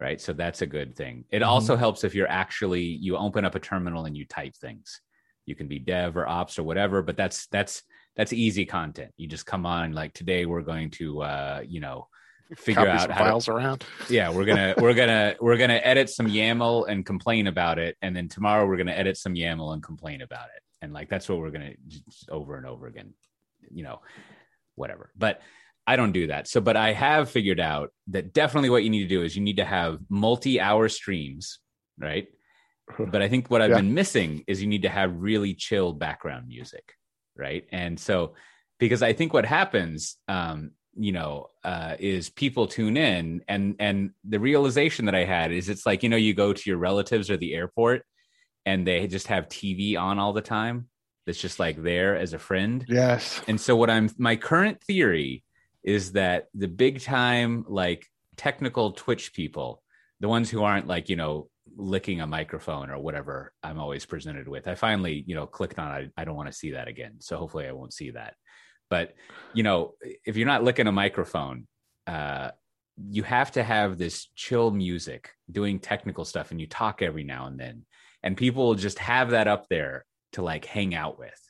right? 0.00 0.20
So 0.20 0.32
that's 0.32 0.62
a 0.62 0.66
good 0.66 0.96
thing. 0.96 1.24
It 1.30 1.40
mm-hmm. 1.40 1.48
also 1.48 1.76
helps 1.76 2.04
if 2.04 2.14
you're 2.14 2.30
actually 2.30 2.82
you 2.82 3.16
open 3.16 3.44
up 3.44 3.54
a 3.54 3.60
terminal 3.60 4.04
and 4.04 4.16
you 4.16 4.24
type 4.24 4.56
things. 4.56 5.00
You 5.46 5.54
can 5.54 5.66
be 5.66 5.78
dev 5.78 6.16
or 6.16 6.28
ops 6.28 6.58
or 6.58 6.62
whatever, 6.62 7.02
but 7.02 7.16
that's 7.16 7.46
that's 7.46 7.82
that's 8.16 8.32
easy 8.32 8.66
content. 8.66 9.12
You 9.16 9.28
just 9.28 9.46
come 9.46 9.64
on 9.64 9.92
like 9.92 10.12
today 10.12 10.44
we're 10.44 10.62
going 10.62 10.90
to 10.92 11.22
uh, 11.22 11.62
you 11.66 11.80
know 11.80 12.08
figure 12.56 12.84
Copy 12.84 12.90
out 12.90 13.10
how 13.10 13.24
files 13.24 13.46
to, 13.46 13.52
around. 13.52 13.84
Yeah, 14.08 14.30
we're 14.30 14.44
gonna 14.44 14.74
we're 14.78 14.94
gonna 14.94 15.36
we're 15.40 15.56
gonna 15.56 15.80
edit 15.82 16.10
some 16.10 16.26
YAML 16.26 16.88
and 16.88 17.04
complain 17.04 17.46
about 17.46 17.78
it, 17.78 17.96
and 18.02 18.14
then 18.14 18.28
tomorrow 18.28 18.66
we're 18.66 18.76
gonna 18.76 18.92
edit 18.92 19.16
some 19.16 19.34
YAML 19.34 19.72
and 19.72 19.82
complain 19.82 20.22
about 20.22 20.46
it, 20.56 20.62
and 20.82 20.92
like 20.92 21.08
that's 21.08 21.28
what 21.28 21.38
we're 21.38 21.50
gonna 21.50 21.72
over 22.28 22.56
and 22.56 22.66
over 22.66 22.86
again, 22.86 23.14
you 23.70 23.82
know, 23.82 24.00
whatever. 24.74 25.10
But 25.16 25.40
I 25.88 25.96
don't 25.96 26.12
do 26.12 26.26
that. 26.26 26.46
So, 26.48 26.60
but 26.60 26.76
I 26.76 26.92
have 26.92 27.30
figured 27.30 27.58
out 27.58 27.90
that 28.08 28.34
definitely 28.34 28.68
what 28.68 28.84
you 28.84 28.90
need 28.90 29.04
to 29.04 29.08
do 29.08 29.22
is 29.22 29.34
you 29.34 29.42
need 29.42 29.56
to 29.56 29.64
have 29.64 29.98
multi-hour 30.10 30.88
streams, 30.88 31.58
right? 31.98 32.28
But 32.98 33.20
I 33.20 33.28
think 33.28 33.50
what 33.50 33.60
I've 33.60 33.70
yeah. 33.70 33.76
been 33.76 33.92
missing 33.92 34.44
is 34.46 34.62
you 34.62 34.66
need 34.66 34.82
to 34.82 34.88
have 34.88 35.14
really 35.14 35.52
chill 35.52 35.92
background 35.92 36.48
music, 36.48 36.94
right? 37.36 37.66
And 37.70 38.00
so, 38.00 38.34
because 38.78 39.02
I 39.02 39.12
think 39.12 39.34
what 39.34 39.44
happens 39.44 40.16
um, 40.26 40.70
you 40.98 41.12
know 41.12 41.46
uh, 41.64 41.94
is 41.98 42.28
people 42.28 42.66
tune 42.66 42.96
in 42.96 43.42
and 43.48 43.76
and 43.78 44.10
the 44.24 44.40
realization 44.40 45.04
that 45.04 45.14
i 45.14 45.24
had 45.24 45.52
is 45.52 45.68
it's 45.68 45.86
like 45.86 46.02
you 46.02 46.08
know 46.08 46.16
you 46.16 46.34
go 46.34 46.52
to 46.52 46.68
your 46.68 46.78
relatives 46.78 47.30
or 47.30 47.36
the 47.36 47.54
airport 47.54 48.02
and 48.66 48.86
they 48.86 49.06
just 49.06 49.28
have 49.28 49.48
tv 49.48 49.96
on 49.96 50.18
all 50.18 50.32
the 50.32 50.40
time 50.42 50.88
that's 51.24 51.40
just 51.40 51.60
like 51.60 51.80
there 51.82 52.16
as 52.16 52.32
a 52.32 52.38
friend 52.38 52.84
yes 52.88 53.40
and 53.46 53.60
so 53.60 53.76
what 53.76 53.90
i'm 53.90 54.10
my 54.18 54.34
current 54.34 54.82
theory 54.82 55.44
is 55.82 56.12
that 56.12 56.46
the 56.54 56.68
big 56.68 57.00
time 57.00 57.64
like 57.68 58.06
technical 58.36 58.92
twitch 58.92 59.32
people 59.32 59.82
the 60.20 60.28
ones 60.28 60.50
who 60.50 60.62
aren't 60.62 60.86
like 60.86 61.08
you 61.08 61.16
know 61.16 61.48
licking 61.76 62.20
a 62.20 62.26
microphone 62.26 62.90
or 62.90 62.98
whatever 62.98 63.52
i'm 63.62 63.78
always 63.78 64.06
presented 64.06 64.48
with 64.48 64.66
i 64.66 64.74
finally 64.74 65.24
you 65.26 65.34
know 65.34 65.46
clicked 65.46 65.78
on 65.78 65.88
i, 65.88 66.08
I 66.16 66.24
don't 66.24 66.36
want 66.36 66.50
to 66.50 66.56
see 66.56 66.72
that 66.72 66.88
again. 66.88 67.16
So 67.20 67.36
hopefully 67.36 67.66
i 67.66 67.72
won't 67.72 67.92
see 67.92 68.10
that. 68.10 68.34
But 68.90 69.14
you 69.54 69.62
know, 69.62 69.94
if 70.24 70.36
you're 70.36 70.46
not 70.46 70.64
licking 70.64 70.86
a 70.86 70.92
microphone, 70.92 71.66
uh, 72.06 72.50
you 73.10 73.22
have 73.22 73.52
to 73.52 73.62
have 73.62 73.98
this 73.98 74.28
chill 74.34 74.70
music 74.70 75.30
doing 75.50 75.78
technical 75.78 76.24
stuff, 76.24 76.50
and 76.50 76.60
you 76.60 76.66
talk 76.66 77.02
every 77.02 77.24
now 77.24 77.46
and 77.46 77.58
then, 77.58 77.84
and 78.22 78.36
people 78.36 78.74
just 78.74 78.98
have 78.98 79.30
that 79.30 79.46
up 79.46 79.68
there 79.68 80.04
to 80.32 80.42
like 80.42 80.64
hang 80.64 80.94
out 80.94 81.18
with. 81.18 81.40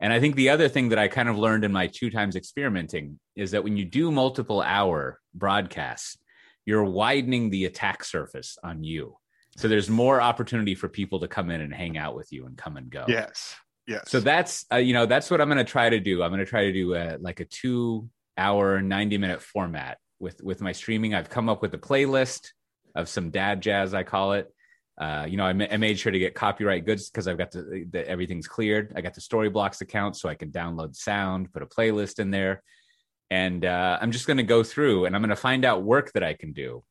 And 0.00 0.12
I 0.12 0.20
think 0.20 0.36
the 0.36 0.50
other 0.50 0.68
thing 0.68 0.90
that 0.90 0.98
I 0.98 1.08
kind 1.08 1.28
of 1.28 1.38
learned 1.38 1.64
in 1.64 1.72
my 1.72 1.86
two 1.86 2.10
times 2.10 2.36
experimenting 2.36 3.18
is 3.36 3.52
that 3.52 3.62
when 3.62 3.76
you 3.76 3.84
do 3.84 4.10
multiple 4.10 4.60
hour 4.60 5.20
broadcasts, 5.34 6.18
you're 6.64 6.84
widening 6.84 7.50
the 7.50 7.66
attack 7.66 8.02
surface 8.02 8.58
on 8.64 8.82
you. 8.82 9.16
So 9.56 9.68
there's 9.68 9.88
more 9.88 10.20
opportunity 10.20 10.74
for 10.74 10.88
people 10.88 11.20
to 11.20 11.28
come 11.28 11.50
in 11.50 11.60
and 11.60 11.72
hang 11.72 11.96
out 11.96 12.14
with 12.14 12.32
you 12.32 12.46
and 12.46 12.56
come 12.56 12.76
and 12.76 12.90
go. 12.90 13.04
Yes. 13.08 13.54
Yes. 13.86 14.10
So 14.10 14.20
that's 14.20 14.66
uh, 14.72 14.76
you 14.76 14.92
know 14.94 15.06
that's 15.06 15.30
what 15.30 15.40
I'm 15.40 15.48
going 15.48 15.64
to 15.64 15.64
try 15.64 15.88
to 15.88 16.00
do. 16.00 16.22
I'm 16.22 16.30
going 16.30 16.40
to 16.40 16.46
try 16.46 16.64
to 16.64 16.72
do 16.72 16.94
a, 16.94 17.18
like 17.20 17.40
a 17.40 17.44
two 17.44 18.08
hour, 18.36 18.82
90 18.82 19.18
minute 19.18 19.40
format 19.40 19.98
with 20.18 20.42
with 20.42 20.60
my 20.60 20.72
streaming. 20.72 21.14
I've 21.14 21.30
come 21.30 21.48
up 21.48 21.62
with 21.62 21.72
a 21.74 21.78
playlist 21.78 22.48
of 22.94 23.08
some 23.08 23.30
dad 23.30 23.60
jazz, 23.60 23.94
I 23.94 24.02
call 24.02 24.32
it. 24.32 24.52
Uh, 24.98 25.26
you 25.28 25.36
know, 25.36 25.44
I, 25.44 25.52
ma- 25.52 25.66
I, 25.70 25.76
made 25.76 25.98
sure 25.98 26.10
to 26.10 26.18
get 26.18 26.34
copyright 26.34 26.86
goods 26.86 27.10
because 27.10 27.28
I've 27.28 27.36
got 27.36 27.50
the, 27.50 27.86
the, 27.90 28.08
everything's 28.08 28.48
cleared. 28.48 28.94
I 28.96 29.02
got 29.02 29.12
the 29.12 29.20
Storyblocks 29.20 29.82
account, 29.82 30.16
so 30.16 30.26
I 30.26 30.34
can 30.34 30.50
download 30.50 30.96
sound, 30.96 31.52
put 31.52 31.62
a 31.62 31.66
playlist 31.66 32.18
in 32.18 32.30
there, 32.30 32.62
and 33.30 33.64
uh, 33.64 33.98
I'm 34.00 34.12
just 34.12 34.26
going 34.26 34.36
to 34.36 34.42
go 34.42 34.62
through 34.62 35.04
and 35.04 35.14
I'm 35.14 35.22
going 35.22 35.30
to 35.30 35.36
find 35.36 35.64
out 35.64 35.82
work 35.82 36.12
that 36.12 36.22
I 36.22 36.34
can 36.34 36.52
do, 36.52 36.84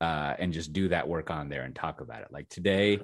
uh, 0.00 0.34
and 0.38 0.52
just 0.52 0.72
do 0.72 0.88
that 0.88 1.08
work 1.08 1.30
on 1.30 1.48
there 1.48 1.62
and 1.62 1.74
talk 1.74 2.00
about 2.00 2.22
it. 2.22 2.28
Like 2.30 2.48
today, 2.48 3.00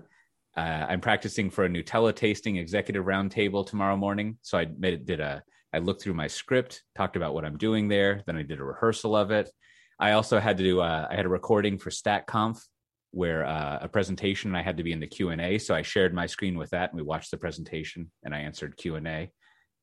uh, 0.56 0.60
I'm 0.88 1.00
practicing 1.00 1.50
for 1.50 1.64
a 1.64 1.68
Nutella 1.68 2.14
tasting 2.14 2.56
executive 2.56 3.04
roundtable 3.04 3.66
tomorrow 3.66 3.96
morning. 3.96 4.38
So 4.42 4.58
I 4.58 4.66
made, 4.78 4.94
it 4.94 5.06
did 5.06 5.20
a 5.20 5.42
I 5.74 5.78
looked 5.78 6.02
through 6.02 6.14
my 6.14 6.26
script, 6.26 6.82
talked 6.94 7.16
about 7.16 7.32
what 7.32 7.46
I'm 7.46 7.56
doing 7.56 7.88
there. 7.88 8.22
Then 8.26 8.36
I 8.36 8.42
did 8.42 8.60
a 8.60 8.64
rehearsal 8.64 9.16
of 9.16 9.30
it. 9.30 9.50
I 9.98 10.12
also 10.12 10.38
had 10.38 10.58
to 10.58 10.62
do 10.62 10.80
uh, 10.80 11.06
I 11.10 11.16
had 11.16 11.24
a 11.24 11.30
recording 11.30 11.78
for 11.78 11.90
StatConf 11.90 12.60
where 13.12 13.44
uh, 13.44 13.78
a 13.80 13.88
presentation 13.88 14.54
I 14.54 14.62
had 14.62 14.78
to 14.78 14.82
be 14.82 14.92
in 14.92 15.00
the 15.00 15.06
Q 15.06 15.30
and 15.30 15.40
A. 15.40 15.58
So 15.58 15.74
I 15.74 15.82
shared 15.82 16.14
my 16.14 16.26
screen 16.26 16.58
with 16.58 16.70
that, 16.70 16.90
and 16.90 16.96
we 16.96 17.02
watched 17.02 17.30
the 17.30 17.36
presentation, 17.36 18.10
and 18.24 18.34
I 18.34 18.40
answered 18.40 18.76
Q 18.76 18.96
and 18.96 19.06
A. 19.06 19.30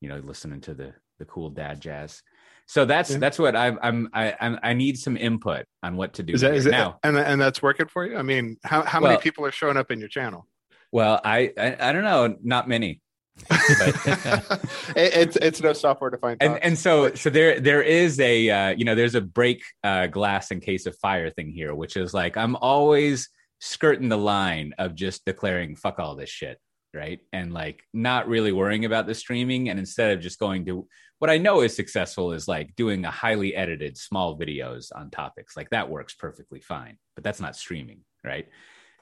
You 0.00 0.08
know, 0.08 0.18
listening 0.18 0.60
to 0.62 0.74
the 0.74 0.94
the 1.18 1.24
cool 1.24 1.50
dad 1.50 1.80
jazz. 1.80 2.22
So 2.70 2.84
that's 2.84 3.10
yeah. 3.10 3.18
that's 3.18 3.36
what 3.36 3.56
I'm 3.56 3.80
I'm 3.82 4.08
I 4.14 4.32
I'm, 4.40 4.60
I 4.62 4.74
need 4.74 4.96
some 4.96 5.16
input 5.16 5.66
on 5.82 5.96
what 5.96 6.14
to 6.14 6.22
do 6.22 6.34
is 6.34 6.42
that, 6.42 6.54
is 6.54 6.66
now. 6.66 6.90
It, 7.02 7.08
and 7.08 7.18
and 7.18 7.40
that's 7.40 7.60
working 7.60 7.88
for 7.88 8.06
you. 8.06 8.16
I 8.16 8.22
mean, 8.22 8.58
how 8.62 8.82
how 8.82 9.00
well, 9.00 9.10
many 9.10 9.20
people 9.20 9.44
are 9.44 9.50
showing 9.50 9.76
up 9.76 9.90
in 9.90 9.98
your 9.98 10.08
channel? 10.08 10.46
Well, 10.92 11.20
I, 11.24 11.52
I, 11.58 11.76
I 11.80 11.92
don't 11.92 12.04
know, 12.04 12.36
not 12.44 12.68
many. 12.68 13.00
it, 13.50 14.94
it's 14.94 15.34
it's 15.34 15.60
no 15.60 15.72
software 15.72 16.10
defined. 16.10 16.36
And 16.40 16.62
and 16.62 16.78
so 16.78 17.12
so 17.14 17.28
there 17.28 17.58
there 17.58 17.82
is 17.82 18.20
a 18.20 18.48
uh, 18.48 18.68
you 18.68 18.84
know 18.84 18.94
there's 18.94 19.16
a 19.16 19.20
break 19.20 19.64
uh, 19.82 20.06
glass 20.06 20.52
in 20.52 20.60
case 20.60 20.86
of 20.86 20.96
fire 20.98 21.28
thing 21.28 21.50
here, 21.50 21.74
which 21.74 21.96
is 21.96 22.14
like 22.14 22.36
I'm 22.36 22.54
always 22.54 23.30
skirting 23.58 24.10
the 24.10 24.16
line 24.16 24.74
of 24.78 24.94
just 24.94 25.24
declaring 25.24 25.74
fuck 25.74 25.98
all 25.98 26.14
this 26.14 26.30
shit, 26.30 26.56
right? 26.94 27.18
And 27.32 27.52
like 27.52 27.82
not 27.92 28.28
really 28.28 28.52
worrying 28.52 28.84
about 28.84 29.08
the 29.08 29.14
streaming, 29.16 29.70
and 29.70 29.80
instead 29.80 30.12
of 30.12 30.22
just 30.22 30.38
going 30.38 30.66
to 30.66 30.86
what 31.20 31.30
I 31.30 31.36
know 31.36 31.60
is 31.60 31.76
successful 31.76 32.32
is 32.32 32.48
like 32.48 32.74
doing 32.76 33.04
a 33.04 33.10
highly 33.10 33.54
edited 33.54 33.96
small 33.96 34.38
videos 34.38 34.90
on 34.94 35.10
topics 35.10 35.54
like 35.56 35.68
that 35.70 35.88
works 35.88 36.14
perfectly 36.14 36.60
fine, 36.60 36.96
but 37.14 37.22
that's 37.22 37.40
not 37.40 37.54
streaming, 37.54 38.00
right? 38.24 38.48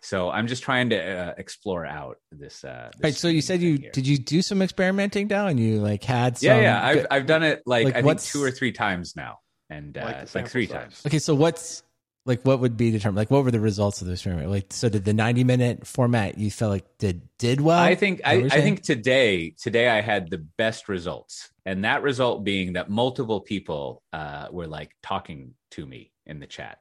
So 0.01 0.29
I'm 0.29 0.49
just 0.49 0.63
trying 0.63 0.91
to 0.91 0.99
uh, 1.01 1.35
explore 1.39 1.87
out 1.87 2.19
this. 2.33 2.65
Uh, 2.65 2.91
this 2.95 3.03
right. 3.03 3.15
So 3.15 3.29
you 3.29 3.41
said 3.41 3.63
you 3.63 3.77
here. 3.77 3.91
did 3.93 4.07
you 4.07 4.19
do 4.19 4.43
some 4.43 4.63
experimenting 4.63 5.29
now, 5.29 5.47
and 5.47 5.59
you 5.59 5.81
like 5.81 6.05
had 6.05 6.39
some. 6.39 6.49
Yeah, 6.49 6.61
yeah. 6.61 6.87
I've 6.87 7.07
I've 7.11 7.27
done 7.27 7.43
it 7.43 7.63
like, 7.67 7.87
like 7.87 7.97
I 7.97 8.03
think 8.03 8.21
two 8.23 8.43
or 8.43 8.51
three 8.51 8.73
times 8.73 9.15
now, 9.17 9.39
and 9.71 9.97
uh, 9.97 10.05
like, 10.05 10.35
like 10.35 10.49
three 10.49 10.67
size. 10.67 10.75
times. 10.75 11.03
Okay, 11.07 11.19
so 11.19 11.35
what's 11.35 11.83
like 12.29 12.43
what 12.43 12.61
would 12.61 12.77
be 12.77 12.91
determined? 12.91 13.17
Like 13.17 13.31
what 13.31 13.45
were 13.45 13.51
the 13.51 13.61
results 13.61 14.01
of 14.01 14.07
the 14.07 14.13
experiment? 14.13 14.51
Like 14.51 14.73
so, 14.73 14.89
did 14.89 15.05
the 15.05 15.15
90 15.15 15.45
minute 15.45 15.87
format 15.87 16.39
you 16.39 16.51
felt 16.51 16.71
like 16.71 16.99
did 16.99 17.23
did 17.39 17.61
well? 17.61 17.79
I 17.79 17.95
think 17.95 18.21
I, 18.25 18.45
I 18.45 18.61
think 18.61 18.83
today 18.83 19.51
today 19.51 19.89
I 19.89 20.01
had 20.01 20.31
the 20.31 20.39
best 20.39 20.89
results, 20.89 21.51
and 21.67 21.85
that 21.85 22.03
result 22.03 22.45
being 22.45 22.75
that 22.75 22.89
multiple 22.89 23.41
people 23.41 24.03
uh, 24.13 24.49
were 24.53 24.67
like 24.67 24.95
talking 25.03 25.55
to 25.73 25.85
me 25.85 26.13
in 26.27 26.39
the 26.39 26.47
chat. 26.47 26.79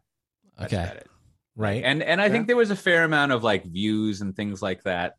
That's 0.57 0.73
okay 0.73 1.01
right 1.57 1.83
and 1.83 2.03
and 2.03 2.21
i 2.21 2.27
yeah. 2.27 2.31
think 2.31 2.47
there 2.47 2.55
was 2.55 2.71
a 2.71 2.75
fair 2.75 3.03
amount 3.03 3.31
of 3.31 3.43
like 3.43 3.65
views 3.65 4.21
and 4.21 4.35
things 4.35 4.61
like 4.61 4.83
that 4.83 5.15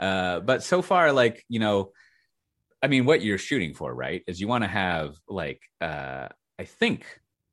uh 0.00 0.40
but 0.40 0.62
so 0.62 0.82
far 0.82 1.12
like 1.12 1.44
you 1.48 1.60
know 1.60 1.92
i 2.82 2.88
mean 2.88 3.06
what 3.06 3.22
you're 3.22 3.38
shooting 3.38 3.72
for 3.72 3.94
right 3.94 4.22
is 4.26 4.40
you 4.40 4.48
want 4.48 4.64
to 4.64 4.68
have 4.68 5.16
like 5.28 5.62
uh 5.80 6.26
i 6.58 6.64
think 6.64 7.06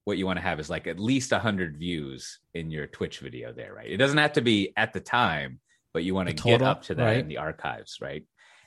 what 0.05 0.17
you 0.17 0.25
want 0.25 0.37
to 0.37 0.43
have 0.43 0.59
is 0.59 0.69
like 0.69 0.87
at 0.87 0.99
least 0.99 1.31
100 1.31 1.77
views 1.77 2.39
in 2.53 2.71
your 2.71 2.87
twitch 2.87 3.19
video 3.19 3.53
there 3.53 3.73
right 3.73 3.89
it 3.89 3.97
doesn't 3.97 4.17
have 4.17 4.33
to 4.33 4.41
be 4.41 4.73
at 4.77 4.93
the 4.93 4.99
time 4.99 5.59
but 5.93 6.03
you 6.03 6.13
want 6.13 6.27
to 6.27 6.35
get 6.35 6.61
up 6.61 6.83
to 6.83 6.95
that 6.95 7.03
right? 7.03 7.17
in 7.19 7.27
the 7.27 7.37
archives 7.37 7.99
right 8.01 8.25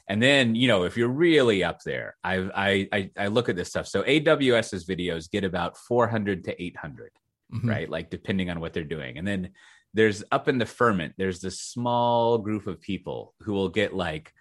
and 0.08 0.22
then 0.22 0.54
you 0.54 0.68
know 0.68 0.84
if 0.84 0.96
you're 0.96 1.08
really 1.08 1.64
up 1.64 1.82
there 1.82 2.16
I, 2.22 2.36
I 2.54 2.88
i 2.92 3.10
i 3.18 3.26
look 3.26 3.48
at 3.48 3.56
this 3.56 3.68
stuff 3.68 3.86
so 3.86 4.02
aws's 4.02 4.86
videos 4.86 5.30
get 5.30 5.44
about 5.44 5.76
400 5.76 6.44
to 6.44 6.62
800 6.62 7.10
mm-hmm. 7.52 7.68
right? 7.68 7.88
Like 7.88 8.10
depending 8.10 8.50
on 8.50 8.60
what 8.60 8.72
they're 8.72 8.84
doing. 8.84 9.18
And 9.18 9.26
then 9.26 9.50
there's 9.94 10.22
up 10.30 10.48
in 10.48 10.58
the 10.58 10.66
ferment, 10.66 11.14
there's 11.16 11.40
this 11.40 11.60
small 11.60 12.38
group 12.38 12.66
of 12.66 12.80
people 12.80 13.34
who 13.40 13.52
will 13.52 13.68
get 13.68 13.94
like 13.94 14.32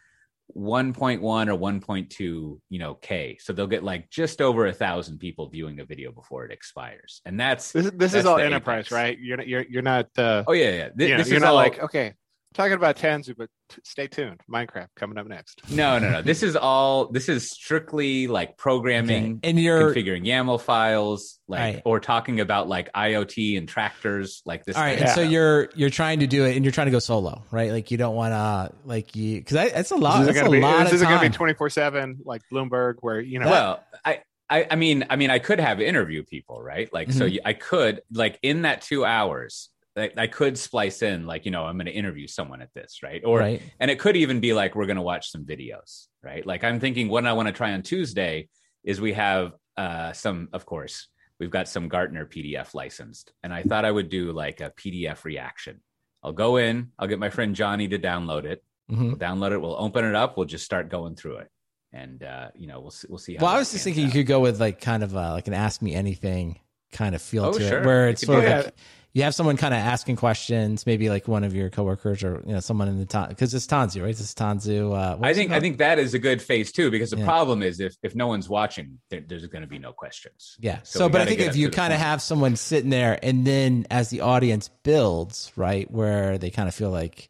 1.1 0.55 1.19
or 1.21 1.29
1.2, 1.57 2.19
you 2.19 2.79
know, 2.79 2.93
K. 2.95 3.37
So 3.41 3.51
they'll 3.53 3.67
get 3.67 3.83
like 3.83 4.09
just 4.09 4.41
over 4.41 4.67
a 4.67 4.73
thousand 4.73 5.19
people 5.19 5.49
viewing 5.49 5.79
a 5.79 5.85
video 5.85 6.11
before 6.11 6.45
it 6.45 6.51
expires. 6.51 7.21
And 7.25 7.39
that's 7.39 7.71
this, 7.71 7.85
this 7.85 7.93
that's 7.97 8.15
is 8.15 8.25
all 8.25 8.39
enterprise, 8.39 8.89
right? 8.91 9.17
You're 9.19 9.37
not, 9.37 9.47
you're, 9.47 9.65
you're 9.69 9.81
not, 9.81 10.07
uh, 10.17 10.43
oh 10.47 10.53
yeah, 10.53 10.71
yeah. 10.71 10.89
Th- 10.97 11.09
you 11.09 11.17
know, 11.17 11.23
you're 11.23 11.39
not 11.39 11.49
all, 11.49 11.55
like, 11.55 11.83
okay, 11.83 12.13
talking 12.55 12.73
about 12.73 12.95
Tanzu, 12.97 13.35
but 13.37 13.49
t- 13.69 13.81
stay 13.83 14.07
tuned. 14.07 14.41
Minecraft 14.51 14.87
coming 14.95 15.17
up 15.17 15.27
next. 15.27 15.61
No, 15.69 15.99
no, 15.99 16.09
no. 16.09 16.21
this 16.21 16.41
is 16.41 16.55
all. 16.55 17.07
This 17.11 17.29
is 17.29 17.51
strictly 17.51 18.27
like 18.27 18.57
programming 18.57 19.33
okay. 19.33 19.49
and 19.49 19.59
you're 19.59 19.93
configuring 19.93 20.25
YAML 20.25 20.59
files, 20.61 21.39
like 21.47 21.59
right. 21.59 21.81
or 21.85 21.99
talking 21.99 22.39
about 22.39 22.67
like 22.67 22.91
IoT 22.93 23.57
and 23.57 23.67
tractors, 23.67 24.41
like 24.45 24.65
this. 24.65 24.75
All 24.75 24.81
right, 24.81 24.99
and 24.99 25.09
so 25.09 25.21
you're 25.21 25.69
you're 25.75 25.89
trying 25.89 26.21
to 26.21 26.27
do 26.27 26.45
it, 26.45 26.55
and 26.55 26.65
you're 26.65 26.71
trying 26.71 26.87
to 26.87 26.91
go 26.91 26.99
solo, 26.99 27.43
right? 27.51 27.71
Like 27.71 27.91
you 27.91 27.97
don't 27.97 28.15
want 28.15 28.31
to 28.31 28.75
like 28.85 29.15
you 29.15 29.39
because 29.39 29.71
that's 29.71 29.91
a 29.91 29.95
lot. 29.95 30.25
That's 30.25 30.39
a 30.39 30.49
be, 30.49 30.59
lot. 30.59 30.85
This 30.85 30.93
is 30.93 31.03
going 31.03 31.19
to 31.19 31.29
be 31.29 31.35
twenty 31.35 31.53
four 31.53 31.69
seven 31.69 32.19
like 32.23 32.41
Bloomberg, 32.51 32.95
where 33.01 33.19
you 33.19 33.39
know. 33.39 33.49
Well, 33.49 33.83
I. 34.03 34.21
I, 34.47 34.67
I 34.69 34.75
mean, 34.75 35.05
I 35.09 35.15
mean, 35.15 35.31
I 35.31 35.39
could 35.39 35.59
have 35.59 35.81
interview 35.81 36.21
people, 36.21 36.61
right? 36.61 36.87
Like, 36.93 37.07
mm-hmm. 37.07 37.17
so 37.17 37.27
I 37.43 37.53
could, 37.53 38.03
like, 38.11 38.37
in 38.43 38.61
that 38.61 38.83
two 38.83 39.03
hours, 39.03 39.71
I, 39.97 40.11
I 40.17 40.27
could 40.27 40.57
splice 40.57 41.01
in 41.01 41.25
like 41.25 41.45
you 41.45 41.51
know 41.51 41.63
I'm 41.63 41.77
going 41.77 41.85
to 41.85 41.91
interview 41.91 42.27
someone 42.27 42.61
at 42.61 42.73
this 42.73 42.99
right 43.03 43.21
or 43.23 43.39
right. 43.39 43.61
and 43.79 43.89
it 43.89 43.99
could 43.99 44.15
even 44.17 44.39
be 44.39 44.53
like 44.53 44.75
we're 44.75 44.85
going 44.85 44.97
to 44.97 45.01
watch 45.01 45.31
some 45.31 45.45
videos 45.45 46.07
right 46.23 46.45
like 46.45 46.63
I'm 46.63 46.79
thinking 46.79 47.07
what 47.09 47.25
I 47.25 47.33
want 47.33 47.47
to 47.47 47.53
try 47.53 47.73
on 47.73 47.81
Tuesday 47.81 48.49
is 48.83 48.99
we 48.99 49.13
have 49.13 49.53
uh, 49.77 50.13
some 50.13 50.49
of 50.53 50.65
course 50.65 51.07
we've 51.39 51.49
got 51.49 51.67
some 51.67 51.87
Gartner 51.87 52.25
PDF 52.25 52.73
licensed 52.73 53.33
and 53.43 53.53
I 53.53 53.63
thought 53.63 53.85
I 53.85 53.91
would 53.91 54.09
do 54.09 54.31
like 54.31 54.61
a 54.61 54.71
PDF 54.71 55.23
reaction. 55.25 55.81
I'll 56.23 56.33
go 56.33 56.57
in, 56.57 56.91
I'll 56.97 57.07
get 57.07 57.19
my 57.19 57.29
friend 57.29 57.55
Johnny 57.55 57.87
to 57.89 57.99
download 57.99 58.45
it. 58.45 58.63
Mm-hmm. 58.89 59.07
We'll 59.07 59.17
download 59.17 59.51
it, 59.51 59.61
we'll 59.61 59.75
open 59.77 60.05
it 60.05 60.15
up, 60.15 60.37
we'll 60.37 60.45
just 60.45 60.65
start 60.65 60.89
going 60.89 61.15
through 61.15 61.37
it 61.37 61.49
and 61.95 62.21
uh, 62.23 62.49
you 62.55 62.67
know 62.67 62.81
we'll 62.81 62.91
see, 62.91 63.07
we'll 63.09 63.17
see. 63.17 63.37
well, 63.39 63.49
I 63.49 63.57
was 63.57 63.71
just 63.71 63.83
thinking 63.83 64.03
out. 64.03 64.07
you 64.07 64.19
could 64.19 64.27
go 64.27 64.41
with 64.41 64.59
like 64.59 64.81
kind 64.81 65.03
of 65.03 65.15
uh, 65.15 65.31
like 65.31 65.47
an 65.47 65.53
ask 65.53 65.81
me 65.81 65.95
anything 65.95 66.59
kind 66.91 67.15
of 67.15 67.21
feel 67.21 67.45
oh, 67.45 67.53
to 67.53 67.67
sure. 67.67 67.79
it, 67.79 67.85
where 67.85 68.09
it's 68.09 68.25
sort 68.25 68.43
of 68.43 68.49
like 68.49 68.75
you 69.15 69.23
have 69.23 69.33
someone 69.33 69.55
kind 69.55 69.73
of 69.73 69.79
asking 69.79 70.17
questions, 70.17 70.85
maybe 70.85 71.07
like 71.07 71.25
one 71.25 71.45
of 71.45 71.55
your 71.55 71.69
coworkers 71.69 72.21
or 72.21 72.43
you 72.45 72.51
know 72.51 72.59
someone 72.59 72.89
in 72.89 72.99
the 72.99 73.05
ton 73.05 73.29
because 73.29 73.53
it's 73.53 73.65
Tanzu, 73.65 74.01
right? 74.01 74.07
This 74.07 74.19
is 74.19 74.35
Tanzu. 74.35 74.93
Uh, 74.93 75.17
I 75.21 75.33
think 75.33 75.51
I 75.51 75.61
think 75.61 75.77
that 75.77 75.99
is 75.99 76.13
a 76.13 76.19
good 76.19 76.41
phase 76.41 76.73
too 76.73 76.91
because 76.91 77.11
the 77.11 77.17
yeah. 77.19 77.25
problem 77.25 77.63
is 77.63 77.79
if 77.79 77.95
if 78.03 78.13
no 78.13 78.27
one's 78.27 78.49
watching, 78.49 78.99
there, 79.09 79.21
there's 79.25 79.47
going 79.47 79.61
to 79.61 79.69
be 79.69 79.79
no 79.79 79.93
questions. 79.93 80.57
Yeah. 80.59 80.79
So, 80.83 80.99
so 80.99 81.09
but 81.09 81.21
I 81.21 81.25
think 81.27 81.39
if 81.39 81.55
you 81.55 81.69
kind 81.69 81.93
of 81.93 81.99
have 81.99 82.21
someone 82.21 82.57
sitting 82.57 82.89
there 82.89 83.17
and 83.23 83.47
then 83.47 83.87
as 83.89 84.09
the 84.09 84.19
audience 84.19 84.67
builds, 84.83 85.49
right, 85.55 85.89
where 85.89 86.37
they 86.37 86.49
kind 86.49 86.67
of 86.67 86.75
feel 86.75 86.91
like 86.91 87.29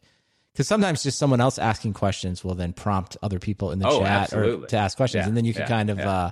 because 0.54 0.66
sometimes 0.66 1.04
just 1.04 1.18
someone 1.18 1.40
else 1.40 1.56
asking 1.56 1.92
questions 1.92 2.42
will 2.42 2.56
then 2.56 2.72
prompt 2.72 3.16
other 3.22 3.38
people 3.38 3.70
in 3.70 3.78
the 3.78 3.86
oh, 3.86 4.00
chat 4.00 4.22
absolutely. 4.22 4.64
or 4.64 4.66
to 4.66 4.76
ask 4.76 4.96
questions, 4.96 5.22
yeah, 5.22 5.28
and 5.28 5.36
then 5.36 5.44
you 5.44 5.52
can 5.52 5.62
yeah, 5.62 5.68
kind 5.68 5.90
of 5.90 5.98
yeah. 5.98 6.10
uh, 6.10 6.30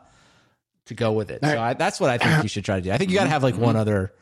to 0.86 0.94
go 0.94 1.12
with 1.12 1.30
it. 1.30 1.44
So 1.44 1.60
I, 1.60 1.74
that's 1.74 2.00
what 2.00 2.10
I 2.10 2.18
think 2.18 2.42
you 2.42 2.48
should 2.48 2.64
try 2.64 2.74
to 2.74 2.82
do. 2.82 2.90
I 2.90 2.98
think 2.98 3.12
you 3.12 3.16
got 3.16 3.24
to 3.24 3.30
have 3.30 3.44
like 3.44 3.54
mm-hmm. 3.54 3.62
one 3.62 3.76
other 3.76 4.12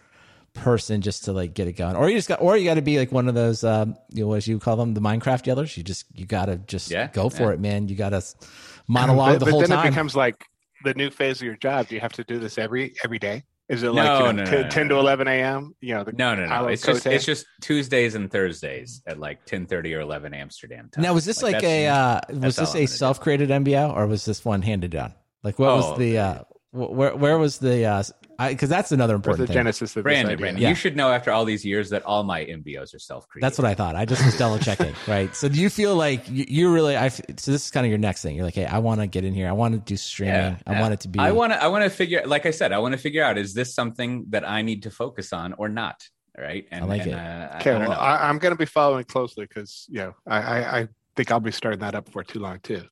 person 0.55 1.00
just 1.00 1.24
to 1.24 1.32
like 1.32 1.55
get 1.55 1.68
it 1.68 1.74
going, 1.74 1.96
or 1.96 2.09
you 2.09 2.16
just 2.16 2.28
got, 2.28 2.40
or 2.40 2.57
you 2.57 2.64
got 2.64 2.74
to 2.74 2.82
be 2.82 2.98
like 2.98 3.12
one 3.12 3.28
of 3.28 3.34
those, 3.34 3.64
um, 3.64 3.96
you 4.11 4.24
know, 4.24 4.28
what 4.28 4.46
you 4.46 4.59
call 4.59 4.76
them, 4.76 4.94
the 4.94 5.00
Minecraft 5.00 5.44
yellers. 5.44 5.76
You 5.76 5.82
just 5.82 6.07
you 6.14 6.26
got 6.26 6.46
to 6.46 6.57
just 6.57 6.92
go 7.12 7.28
for 7.28 7.53
it, 7.53 7.61
man. 7.61 7.88
You 7.88 7.96
got 7.96 8.11
to 8.11 8.22
monologue 8.88 9.38
but, 9.38 9.44
the 9.44 9.50
whole 9.50 9.61
but 9.61 9.68
then 9.68 9.78
time. 9.78 9.86
It 9.86 9.90
becomes 9.90 10.16
like 10.16 10.46
the 10.84 10.94
new 10.94 11.11
phase 11.11 11.40
of 11.40 11.46
your 11.46 11.57
job. 11.57 11.88
Do 11.88 11.94
you 11.94 12.00
have 12.00 12.12
to 12.14 12.24
do 12.24 12.38
this 12.38 12.59
every 12.59 12.94
every 13.05 13.18
day? 13.18 13.44
Is 13.68 13.82
it 13.82 13.90
like 13.90 14.05
no, 14.05 14.26
you 14.26 14.32
know, 14.34 14.44
no, 14.44 14.62
no, 14.62 14.68
10 14.68 14.88
to 14.90 14.96
11 14.96 15.28
a.m.? 15.28 15.74
You 15.80 15.94
know, 15.94 16.05
the, 16.05 16.12
no, 16.12 16.34
no, 16.34 16.46
no. 16.46 16.66
It's 16.66 16.84
just, 16.84 17.07
it's 17.07 17.24
just 17.24 17.46
Tuesdays 17.62 18.14
and 18.14 18.30
Thursdays 18.30 19.00
at 19.07 19.18
like 19.18 19.46
10 19.46 19.64
30 19.64 19.94
or 19.94 20.00
11 20.00 20.34
Amsterdam 20.34 20.90
time. 20.92 21.03
Now, 21.03 21.14
was 21.14 21.24
this 21.24 21.42
like, 21.42 21.55
like 21.55 21.64
a, 21.64 21.86
uh, 21.86 22.20
was 22.34 22.57
this 22.57 22.74
a 22.74 22.84
self 22.84 23.20
created 23.20 23.48
MBO 23.48 23.94
or 23.94 24.07
was 24.07 24.26
this 24.26 24.44
one 24.44 24.61
handed 24.61 24.90
down? 24.90 25.14
Like, 25.42 25.59
what 25.59 25.70
oh, 25.70 25.76
was 25.76 25.98
the, 25.98 26.18
uh, 26.18 26.38
where, 26.72 27.16
where 27.16 27.38
was 27.38 27.59
the, 27.59 27.86
uh, 27.86 28.03
because 28.38 28.68
that's 28.68 28.92
another 28.92 29.14
important 29.14 29.40
the 29.40 29.46
thing. 29.46 29.60
genesis 29.60 29.96
of 29.96 30.02
Brandon, 30.02 30.38
Brandon, 30.38 30.62
yeah. 30.62 30.68
you 30.68 30.74
should 30.74 30.96
know 30.96 31.10
after 31.10 31.30
all 31.30 31.44
these 31.44 31.64
years 31.64 31.90
that 31.90 32.04
all 32.04 32.22
my 32.24 32.44
MBOs 32.44 32.94
are 32.94 32.98
self-created. 32.98 33.44
That's 33.44 33.58
what 33.58 33.66
I 33.66 33.74
thought. 33.74 33.96
I 33.96 34.04
just 34.04 34.24
was 34.24 34.36
double 34.36 34.58
checking, 34.58 34.94
right? 35.06 35.34
So 35.34 35.48
do 35.48 35.60
you 35.60 35.70
feel 35.70 35.94
like 35.96 36.28
you, 36.28 36.44
you 36.48 36.72
really? 36.72 36.96
I 36.96 37.08
so 37.08 37.22
this 37.28 37.64
is 37.64 37.70
kind 37.70 37.86
of 37.86 37.90
your 37.90 37.98
next 37.98 38.22
thing. 38.22 38.36
You're 38.36 38.44
like, 38.44 38.54
hey, 38.54 38.66
I 38.66 38.78
want 38.78 39.00
to 39.00 39.06
get 39.06 39.24
in 39.24 39.34
here. 39.34 39.48
I 39.48 39.52
want 39.52 39.74
to 39.74 39.80
do 39.80 39.96
streaming. 39.96 40.34
Yeah, 40.34 40.56
I 40.66 40.80
want 40.80 40.94
it 40.94 41.00
to 41.00 41.08
be. 41.08 41.18
I 41.18 41.32
want 41.32 41.52
to. 41.52 41.62
I 41.62 41.68
want 41.68 41.84
to 41.84 41.90
figure. 41.90 42.22
Like 42.26 42.46
I 42.46 42.50
said, 42.50 42.72
I 42.72 42.78
want 42.78 42.92
to 42.92 42.98
figure 42.98 43.22
out 43.22 43.38
is 43.38 43.54
this 43.54 43.74
something 43.74 44.26
that 44.30 44.48
I 44.48 44.62
need 44.62 44.82
to 44.84 44.90
focus 44.90 45.32
on 45.32 45.52
or 45.54 45.68
not? 45.68 46.08
Right. 46.36 46.66
And, 46.70 46.84
I 46.84 46.88
like 46.88 47.02
and, 47.02 47.10
it. 47.10 47.14
Uh, 47.14 47.58
okay. 47.60 47.72
I, 47.72 47.88
well, 47.88 48.00
I, 48.00 48.30
am 48.30 48.38
going 48.38 48.52
to 48.52 48.58
be 48.58 48.64
following 48.64 49.04
closely 49.04 49.44
because 49.44 49.86
you 49.88 49.98
know 49.98 50.14
I, 50.26 50.38
I, 50.38 50.78
I 50.80 50.88
think 51.14 51.30
I'll 51.30 51.40
be 51.40 51.52
starting 51.52 51.80
that 51.80 51.94
up 51.94 52.08
for 52.10 52.24
too 52.24 52.38
long 52.38 52.60
too. 52.60 52.82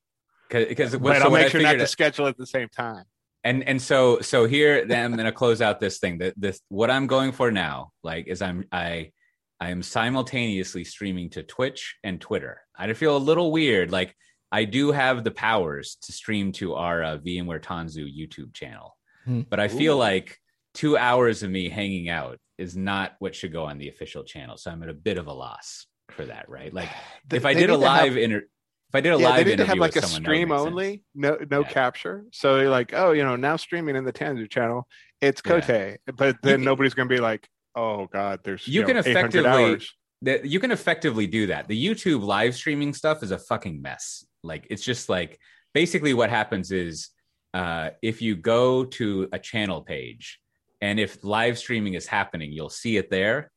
Because 0.49 0.95
but 0.97 1.17
so 1.17 1.23
I'll 1.23 1.31
make 1.31 1.47
sure 1.47 1.61
not 1.61 1.73
to 1.73 1.87
schedule 1.87 2.27
at 2.27 2.37
the 2.37 2.45
same 2.45 2.67
time 2.69 3.05
and 3.43 3.67
and 3.67 3.81
so 3.81 4.19
so 4.21 4.45
here 4.45 4.85
then 4.85 5.05
i'm 5.05 5.15
gonna 5.17 5.31
close 5.31 5.61
out 5.61 5.79
this 5.79 5.99
thing. 5.99 6.19
That 6.19 6.33
this 6.37 6.61
what 6.69 6.91
i'm 6.91 7.07
going 7.07 7.31
for 7.31 7.51
now 7.51 7.91
like 8.03 8.27
is 8.27 8.41
i'm 8.41 8.65
i 8.71 9.11
i 9.59 9.69
am 9.69 9.83
simultaneously 9.83 10.83
streaming 10.83 11.29
to 11.31 11.43
twitch 11.43 11.95
and 12.03 12.19
twitter. 12.21 12.61
I 12.77 12.93
feel 12.93 13.15
a 13.15 13.19
little 13.19 13.51
weird 13.51 13.91
like 13.91 14.15
i 14.51 14.65
do 14.65 14.91
have 14.91 15.23
the 15.23 15.31
powers 15.31 15.97
to 16.03 16.11
stream 16.11 16.51
to 16.53 16.75
our 16.75 17.03
uh, 17.03 17.17
vmware 17.17 17.61
tanzu 17.61 18.05
youtube 18.05 18.53
channel. 18.53 18.97
Hmm. 19.25 19.41
but 19.49 19.59
i 19.59 19.67
feel 19.67 19.97
like 19.97 20.37
two 20.73 20.97
hours 20.97 21.43
of 21.43 21.51
me 21.51 21.69
hanging 21.69 22.09
out 22.09 22.39
is 22.57 22.75
not 22.75 23.13
what 23.19 23.35
should 23.35 23.51
go 23.51 23.65
on 23.65 23.77
the 23.77 23.89
official 23.89 24.23
channel. 24.23 24.57
So 24.57 24.71
i'm 24.71 24.83
at 24.83 24.89
a 24.89 24.93
bit 24.93 25.17
of 25.17 25.27
a 25.27 25.33
loss 25.33 25.87
for 26.11 26.25
that 26.25 26.49
right? 26.49 26.73
Like 26.73 26.89
if 27.31 27.45
i 27.45 27.53
did 27.53 27.69
a 27.69 27.77
live 27.77 28.13
have- 28.13 28.17
inter 28.17 28.43
if 28.91 28.95
I 28.95 28.99
did 28.99 29.13
a 29.13 29.19
yeah, 29.19 29.29
live 29.29 29.45
they 29.45 29.51
need 29.51 29.57
to 29.59 29.65
have 29.65 29.77
like 29.77 29.95
a 29.95 30.01
someone, 30.01 30.21
stream 30.21 30.51
only, 30.51 31.01
no 31.15 31.37
no 31.49 31.61
yeah. 31.61 31.67
capture. 31.69 32.25
So 32.33 32.59
you're 32.59 32.69
like, 32.69 32.91
oh, 32.93 33.13
you 33.13 33.23
know, 33.23 33.37
now 33.37 33.55
streaming 33.55 33.95
in 33.95 34.03
the 34.03 34.11
Tanzu 34.11 34.49
channel, 34.49 34.85
it's 35.21 35.41
Cote, 35.41 35.69
yeah. 35.69 35.95
but 36.13 36.35
then 36.43 36.61
nobody's 36.61 36.93
going 36.93 37.07
to 37.07 37.15
be 37.15 37.21
like, 37.21 37.47
oh 37.73 38.07
god, 38.07 38.41
there's 38.43 38.67
you, 38.67 38.81
you 38.81 38.85
can 38.85 38.95
know, 38.95 38.99
effectively 38.99 39.81
that 40.23 40.45
you 40.45 40.59
can 40.59 40.71
effectively 40.71 41.25
do 41.25 41.47
that. 41.47 41.69
The 41.69 41.85
YouTube 41.85 42.21
live 42.21 42.53
streaming 42.53 42.93
stuff 42.93 43.23
is 43.23 43.31
a 43.31 43.37
fucking 43.37 43.81
mess. 43.81 44.25
Like 44.43 44.67
it's 44.69 44.83
just 44.83 45.07
like 45.07 45.39
basically 45.73 46.13
what 46.13 46.29
happens 46.29 46.73
is 46.73 47.11
uh, 47.53 47.91
if 48.01 48.21
you 48.21 48.35
go 48.35 48.83
to 48.83 49.29
a 49.31 49.39
channel 49.39 49.83
page 49.83 50.37
and 50.81 50.99
if 50.99 51.23
live 51.23 51.57
streaming 51.57 51.93
is 51.93 52.07
happening, 52.07 52.51
you'll 52.51 52.69
see 52.69 52.97
it 52.97 53.09
there 53.09 53.50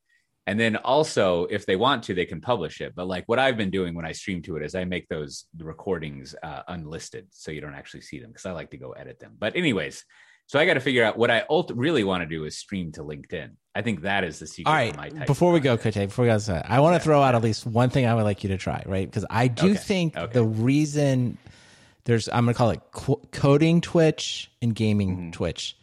and 0.47 0.61
then 0.61 0.77
also 0.77 1.45
if 1.47 1.67
they 1.67 1.77
want 1.77 2.03
to 2.05 2.15
they 2.15 2.25
can 2.25 2.41
publish 2.41 2.81
it 2.81 2.95
but 2.95 3.07
like 3.07 3.25
what 3.27 3.39
i've 3.39 3.57
been 3.57 3.71
doing 3.71 3.95
when 3.95 4.05
i 4.05 4.13
stream 4.13 4.43
to 4.43 4.57
it 4.57 4.63
is 4.63 4.75
i 4.75 4.85
make 4.85 5.09
those 5.09 5.47
recordings 5.59 6.35
uh, 6.43 6.63
unlisted 6.69 7.27
so 7.31 7.51
you 7.51 7.61
don't 7.61 7.75
actually 7.75 8.01
see 8.01 8.19
them 8.19 8.31
because 8.31 8.47
i 8.47 8.53
like 8.53 8.71
to 8.71 8.77
go 8.77 8.93
edit 8.93 9.19
them 9.21 9.35
but 9.39 9.57
anyways 9.57 10.05
so 10.47 10.59
i 10.59 10.67
got 10.67 10.75
to 10.75 10.81
figure 10.81 11.05
out 11.05 11.17
what 11.17 11.31
i 11.31 11.45
ult- 11.49 11.73
really 11.75 12.05
want 12.05 12.23
to 12.23 12.27
do 12.27 12.45
is 12.45 12.57
stream 12.57 12.93
to 12.93 13.03
linkedin 13.03 13.51
i 13.75 13.83
think 13.83 14.03
that 14.03 14.25
is 14.25 14.39
the 14.39 14.47
secret 14.47 14.71
all 14.71 14.77
right 14.77 15.27
before 15.27 15.53
we 15.53 15.61
go 15.61 15.77
Cote, 15.77 15.95
before 15.95 16.25
we 16.25 16.29
go 16.29 16.63
i 16.67 16.81
want 16.81 16.97
to 16.97 17.01
throw 17.01 17.23
out 17.23 17.35
at 17.35 17.43
least 17.43 17.67
one 17.67 17.91
thing 17.91 18.07
i 18.07 18.15
would 18.15 18.25
like 18.25 18.45
you 18.45 18.49
to 18.49 18.59
try 18.59 18.83
right 18.87 19.09
because 19.09 19.27
i 19.31 19.49
do 19.49 19.71
okay. 19.71 19.75
think 19.75 20.17
okay. 20.17 20.33
the 20.33 20.45
reason 20.45 21.39
there's 22.05 22.29
i'm 22.29 22.45
going 22.45 22.55
to 22.55 22.59
call 22.59 22.71
it 22.71 22.81
coding 23.33 23.81
twitch 23.81 24.51
and 24.61 24.75
gaming 24.75 25.17
mm-hmm. 25.17 25.31
twitch 25.31 25.77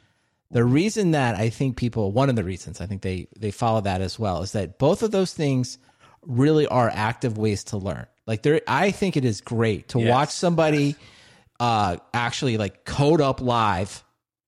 the 0.51 0.63
reason 0.63 1.11
that 1.11 1.35
I 1.35 1.49
think 1.49 1.77
people, 1.77 2.11
one 2.11 2.29
of 2.29 2.35
the 2.35 2.43
reasons 2.43 2.81
I 2.81 2.85
think 2.85 3.01
they 3.01 3.27
they 3.37 3.51
follow 3.51 3.81
that 3.81 4.01
as 4.01 4.19
well 4.19 4.41
is 4.41 4.51
that 4.51 4.77
both 4.77 5.01
of 5.01 5.11
those 5.11 5.33
things 5.33 5.77
really 6.23 6.67
are 6.67 6.89
active 6.93 7.37
ways 7.37 7.63
to 7.65 7.77
learn. 7.77 8.05
Like 8.27 8.43
there, 8.43 8.61
I 8.67 8.91
think 8.91 9.17
it 9.17 9.25
is 9.25 9.41
great 9.41 9.89
to 9.89 9.99
yes. 9.99 10.09
watch 10.09 10.29
somebody 10.29 10.95
uh, 11.59 11.97
actually 12.13 12.57
like 12.57 12.85
code 12.85 13.21
up 13.21 13.41
live 13.41 14.03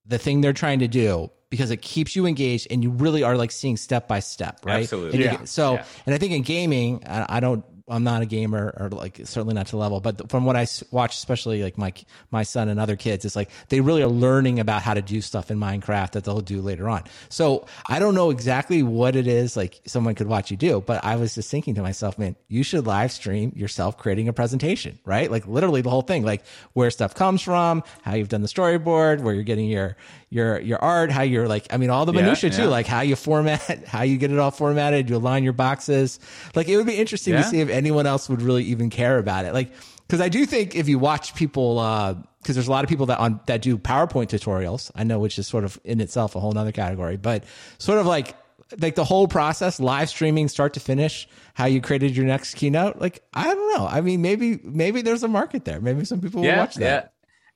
the 0.06 0.18
thing 0.18 0.42
they're 0.42 0.54
trying 0.54 0.80
to 0.80 0.88
do 0.88 1.32
because 1.50 1.72
it 1.72 1.82
keeps 1.82 2.16
you 2.16 2.26
engaged 2.26 2.68
and 2.72 2.84
you 2.84 2.90
really 2.90 3.24
are 3.24 3.38
like 3.38 3.52
seeing 3.52 3.78
step 3.78 4.08
by 4.08 4.20
step, 4.20 4.60
right? 4.66 4.82
Absolutely. 4.82 5.26
And 5.26 5.40
yeah. 5.40 5.46
so, 5.46 5.74
yeah. 5.74 5.86
and 6.06 6.16
I 6.16 6.18
think 6.18 6.34
in 6.34 6.42
gaming, 6.42 7.04
I, 7.06 7.38
I 7.38 7.40
don't 7.40 7.64
I'm 7.88 8.04
not 8.04 8.22
a 8.22 8.26
gamer 8.26 8.74
or 8.78 8.90
like 8.90 9.20
certainly 9.26 9.54
not 9.54 9.68
to 9.68 9.78
level, 9.78 10.00
but 10.00 10.30
from 10.30 10.46
what 10.46 10.56
I 10.56 10.66
watch, 10.92 11.16
especially 11.16 11.64
like 11.64 11.78
my 11.78 11.94
my 12.32 12.44
son 12.44 12.70
and 12.70 12.80
other 12.80 12.96
kids, 12.96 13.26
it's 13.26 13.36
like 13.36 13.50
they 13.70 13.82
really 13.82 14.02
are 14.02 14.08
learning 14.08 14.60
about 14.60 14.82
how 14.82 14.94
to 14.94 15.02
do 15.02 15.20
stuff 15.20 15.52
in 15.52 15.60
Minecraft 15.60 16.12
that 16.12 16.24
they'll 16.24 16.40
do 16.40 16.62
later 16.62 16.88
on. 16.88 17.04
So 17.28 17.66
I 17.88 18.00
don't 18.00 18.16
know 18.16 18.30
exactly 18.30 18.84
what 18.84 19.18
it 19.18 19.28
is 19.28 19.58
like 19.58 19.82
someone 19.86 20.16
could 20.16 20.28
watch 20.28 20.50
you 20.50 20.56
do, 20.56 20.82
but 20.82 21.04
I 21.04 21.18
was 21.18 21.36
just 21.36 21.52
thinking 21.52 21.76
to 21.76 21.82
myself, 21.82 22.18
man, 22.18 22.38
you 22.48 22.64
should 22.64 22.88
live 22.88 23.12
stream 23.12 23.52
yourself 23.56 23.98
creating 23.98 24.30
a 24.30 24.34
presentation, 24.34 24.98
right? 25.04 25.30
Like 25.30 25.46
literally 25.46 25.82
the 25.82 25.90
whole 25.90 26.02
thing, 26.04 26.24
like 26.24 26.44
where 26.72 26.90
stuff 26.90 27.16
comes 27.16 27.42
from, 27.42 27.84
how 28.02 28.16
you've 28.16 28.30
done 28.30 28.44
the 28.44 28.48
storyboard, 28.48 29.22
where 29.22 29.34
you're 29.34 29.44
getting 29.44 29.68
your 29.68 29.98
your 30.34 30.60
your 30.60 30.80
art, 30.84 31.12
how 31.12 31.22
you're 31.22 31.48
like, 31.48 31.68
I 31.72 31.78
mean, 31.78 31.92
all 31.92 32.06
the 32.06 32.14
minutia 32.14 32.50
yeah, 32.50 32.58
yeah. 32.58 32.64
too, 32.64 32.70
like 32.70 32.88
how 32.88 33.02
you 33.02 33.16
format, 33.16 33.84
how 33.88 34.02
you 34.02 34.18
get 34.18 34.32
it 34.32 34.40
all 34.40 34.52
formatted, 34.52 35.10
you 35.10 35.16
align 35.16 35.44
your 35.44 35.54
boxes. 35.54 36.20
Like 36.56 36.68
it 36.68 36.76
would 36.76 36.88
be 36.88 36.96
interesting 36.96 37.34
yeah. 37.34 37.44
to 37.44 37.48
see 37.48 37.60
if 37.60 37.70
anyone 37.70 38.08
else 38.08 38.28
would 38.30 38.42
really 38.42 38.64
even 38.64 38.90
care 38.90 39.20
about 39.20 39.46
it. 39.46 39.54
Like, 39.54 39.72
because 40.08 40.22
I 40.22 40.30
do 40.30 40.46
think 40.46 40.76
if 40.76 40.90
you 40.90 40.98
watch 40.98 41.36
people, 41.36 41.76
because 41.76 42.18
uh, 42.50 42.54
there's 42.54 42.68
a 42.68 42.72
lot 42.72 42.84
of 42.84 42.90
people 42.90 43.06
that 43.06 43.20
on 43.20 43.40
that 43.46 43.62
do 43.62 43.78
PowerPoint 43.78 44.28
tutorials, 44.28 44.90
I 44.96 45.04
know, 45.04 45.20
which 45.20 45.38
is 45.38 45.48
sort 45.48 45.64
of 45.64 45.80
in 45.84 46.02
itself 46.02 46.36
a 46.36 46.40
whole 46.40 46.58
other 46.58 46.72
category, 46.72 47.18
but 47.18 47.44
sort 47.78 48.00
of 48.00 48.08
like 48.08 48.36
like 48.80 48.96
the 48.96 49.04
whole 49.04 49.28
process, 49.28 49.80
live 49.80 50.10
streaming, 50.10 50.48
start 50.48 50.74
to 50.74 50.80
finish, 50.80 51.28
how 51.54 51.66
you 51.66 51.80
created 51.80 52.18
your 52.18 52.26
next 52.26 52.56
keynote. 52.56 52.98
Like 52.98 53.24
I 53.34 53.54
don't 53.54 53.78
know. 53.78 53.86
I 53.86 54.02
mean, 54.02 54.24
maybe 54.24 54.60
maybe 54.64 55.04
there's 55.04 55.22
a 55.22 55.28
market 55.28 55.66
there. 55.66 55.80
Maybe 55.80 56.06
some 56.06 56.22
people 56.22 56.42
will 56.42 56.56
watch 56.58 56.76
that. 56.76 57.04
Yeah. 57.04 57.10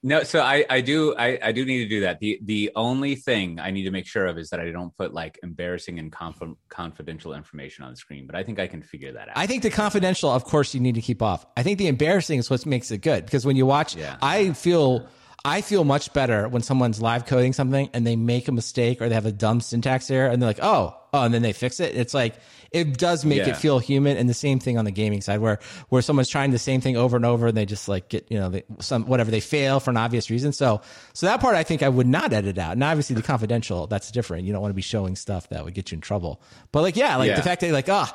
No, 0.04 0.24
so 0.24 0.42
I 0.42 0.64
I 0.70 0.82
do 0.82 1.16
I 1.18 1.40
I 1.42 1.52
do 1.52 1.66
need 1.66 1.80
to 1.80 1.90
do 1.90 2.02
that. 2.02 2.20
The 2.20 2.40
the 2.44 2.72
only 2.76 3.16
thing 3.16 3.60
I 3.60 3.72
need 3.72 3.84
to 3.84 3.92
make 3.92 4.06
sure 4.06 4.28
of 4.28 4.38
is 4.38 4.50
that 4.52 4.60
I 4.60 4.72
don't 4.72 4.96
put 4.96 5.14
like 5.14 5.40
embarrassing 5.42 5.98
and 5.98 6.12
conf- 6.12 6.56
confidential 6.70 7.34
information 7.34 7.84
on 7.84 7.92
the 7.92 7.98
screen. 7.98 8.28
But 8.28 8.36
I 8.36 8.44
think 8.44 8.60
I 8.60 8.68
can 8.68 8.84
figure 8.84 9.12
that 9.14 9.30
out. 9.30 9.38
I 9.38 9.48
think 9.48 9.64
the 9.64 9.72
confidential, 9.72 10.30
of 10.30 10.44
course, 10.44 10.76
you 10.76 10.80
need 10.80 10.96
to 10.96 11.02
keep 11.02 11.22
off. 11.22 11.46
I 11.58 11.64
think 11.64 11.80
the 11.80 11.88
embarrassing 11.88 12.38
is 12.38 12.50
what 12.50 12.66
makes 12.66 12.92
it 12.92 13.00
good 13.00 13.26
because 13.26 13.46
when 13.46 13.56
you 13.56 13.66
watch, 13.66 13.96
yeah. 13.96 14.18
I 14.22 14.54
feel 14.54 15.08
I 15.48 15.62
feel 15.62 15.86
much 15.86 16.12
better 16.12 16.50
when 16.50 16.62
someone's 16.62 17.02
live 17.02 17.26
coding 17.26 17.54
something 17.54 17.90
and 17.94 18.06
they 18.06 18.18
make 18.18 18.50
a 18.50 18.52
mistake 18.52 19.02
or 19.02 19.08
they 19.08 19.16
have 19.16 19.26
a 19.26 19.32
dumb 19.32 19.62
syntax 19.62 20.12
error 20.12 20.28
and 20.30 20.42
they're 20.42 20.50
like, 20.50 20.60
oh, 20.62 20.94
oh, 21.14 21.24
and 21.24 21.34
then 21.34 21.42
they 21.42 21.54
fix 21.54 21.80
it. 21.80 21.96
It's 21.96 22.14
like 22.14 22.36
it 22.70 22.98
does 22.98 23.24
make 23.24 23.38
yeah. 23.38 23.52
it 23.52 23.56
feel 23.56 23.80
human. 23.80 24.18
And 24.18 24.28
the 24.28 24.34
same 24.34 24.60
thing 24.60 24.78
on 24.78 24.84
the 24.84 24.92
gaming 24.92 25.22
side, 25.22 25.40
where 25.40 25.60
where 25.88 26.02
someone's 26.02 26.28
trying 26.28 26.52
the 26.52 26.60
same 26.60 26.82
thing 26.82 26.98
over 26.98 27.16
and 27.16 27.26
over 27.26 27.48
and 27.48 27.56
they 27.56 27.66
just 27.66 27.88
like 27.88 28.10
get 28.10 28.30
you 28.30 28.38
know 28.38 28.50
they, 28.50 28.64
some 28.80 29.06
whatever 29.06 29.32
they 29.32 29.40
fail 29.40 29.80
for 29.80 29.90
an 29.90 29.96
obvious 29.96 30.30
reason. 30.30 30.52
So 30.52 30.82
so 31.14 31.28
that 31.28 31.40
part 31.40 31.56
I 31.56 31.64
think 31.64 31.82
I 31.82 31.88
would 31.88 32.08
not 32.08 32.34
edit 32.34 32.58
out. 32.58 32.74
And 32.74 32.84
obviously 32.84 33.16
the 33.16 33.24
confidential 33.24 33.88
that's 33.88 34.12
different. 34.12 34.44
You 34.44 34.52
don't 34.52 34.62
want 34.62 34.72
to 34.72 34.76
be 34.76 34.82
showing 34.82 35.16
stuff 35.16 35.48
that 35.48 35.64
would 35.64 35.74
get 35.74 35.94
you 35.94 35.96
in 35.96 36.02
trouble. 36.02 36.42
But 36.74 36.82
like 36.82 36.98
yeah, 36.98 37.16
like 37.16 37.30
yeah. 37.30 37.38
the 37.38 37.42
fact 37.42 37.62
that 37.62 37.72
like 37.72 37.88
oh 37.88 38.10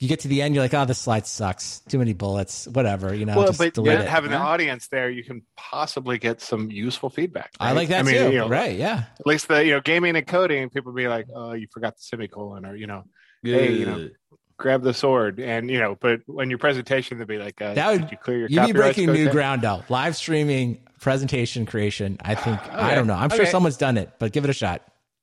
you 0.00 0.08
get 0.08 0.20
to 0.20 0.28
the 0.28 0.40
end, 0.40 0.54
you're 0.54 0.64
like, 0.64 0.72
oh, 0.72 0.86
this 0.86 0.98
slide 0.98 1.26
sucks. 1.26 1.80
Too 1.80 1.98
many 1.98 2.14
bullets, 2.14 2.66
whatever, 2.66 3.14
you 3.14 3.26
know. 3.26 3.36
Well, 3.36 3.52
but 3.56 3.76
yet 3.84 4.08
having 4.08 4.32
an 4.32 4.40
audience 4.40 4.88
there, 4.88 5.10
you 5.10 5.22
can 5.22 5.42
possibly 5.58 6.16
get 6.16 6.40
some 6.40 6.70
useful 6.70 7.10
feedback. 7.10 7.50
Right? 7.60 7.68
I 7.68 7.72
like 7.72 7.88
that 7.88 8.00
I 8.00 8.02
mean, 8.04 8.14
too. 8.14 8.32
You 8.32 8.38
know, 8.38 8.48
right? 8.48 8.74
Yeah. 8.74 9.04
At 9.18 9.26
least 9.26 9.48
the 9.48 9.62
you 9.62 9.72
know 9.72 9.80
gaming 9.82 10.16
and 10.16 10.26
coding, 10.26 10.70
people 10.70 10.92
be 10.92 11.06
like, 11.06 11.26
oh, 11.34 11.52
you 11.52 11.66
forgot 11.70 11.96
the 11.96 12.02
semicolon, 12.02 12.64
or 12.64 12.74
you 12.76 12.86
know, 12.86 13.04
hey, 13.42 13.74
you 13.74 13.84
know, 13.84 14.08
grab 14.56 14.82
the 14.82 14.94
sword, 14.94 15.38
and 15.38 15.68
you 15.68 15.78
know. 15.78 15.98
But 16.00 16.22
when 16.24 16.48
your 16.48 16.58
presentation, 16.58 17.18
they'd 17.18 17.28
be 17.28 17.36
like, 17.36 17.60
uh, 17.60 17.74
that 17.74 17.92
would 17.92 18.10
you 18.10 18.16
clear 18.16 18.38
your. 18.38 18.48
You'd 18.48 18.68
be 18.68 18.72
breaking 18.72 19.12
new 19.12 19.24
there? 19.24 19.32
ground 19.34 19.60
though. 19.60 19.84
Live 19.90 20.16
streaming 20.16 20.80
presentation 21.00 21.66
creation. 21.66 22.16
I 22.22 22.36
think 22.36 22.58
okay. 22.66 22.74
I 22.74 22.94
don't 22.94 23.06
know. 23.06 23.14
I'm 23.14 23.26
okay. 23.26 23.36
sure 23.36 23.46
someone's 23.46 23.76
done 23.76 23.98
it, 23.98 24.12
but 24.18 24.32
give 24.32 24.44
it 24.44 24.50
a 24.50 24.54
shot. 24.54 24.80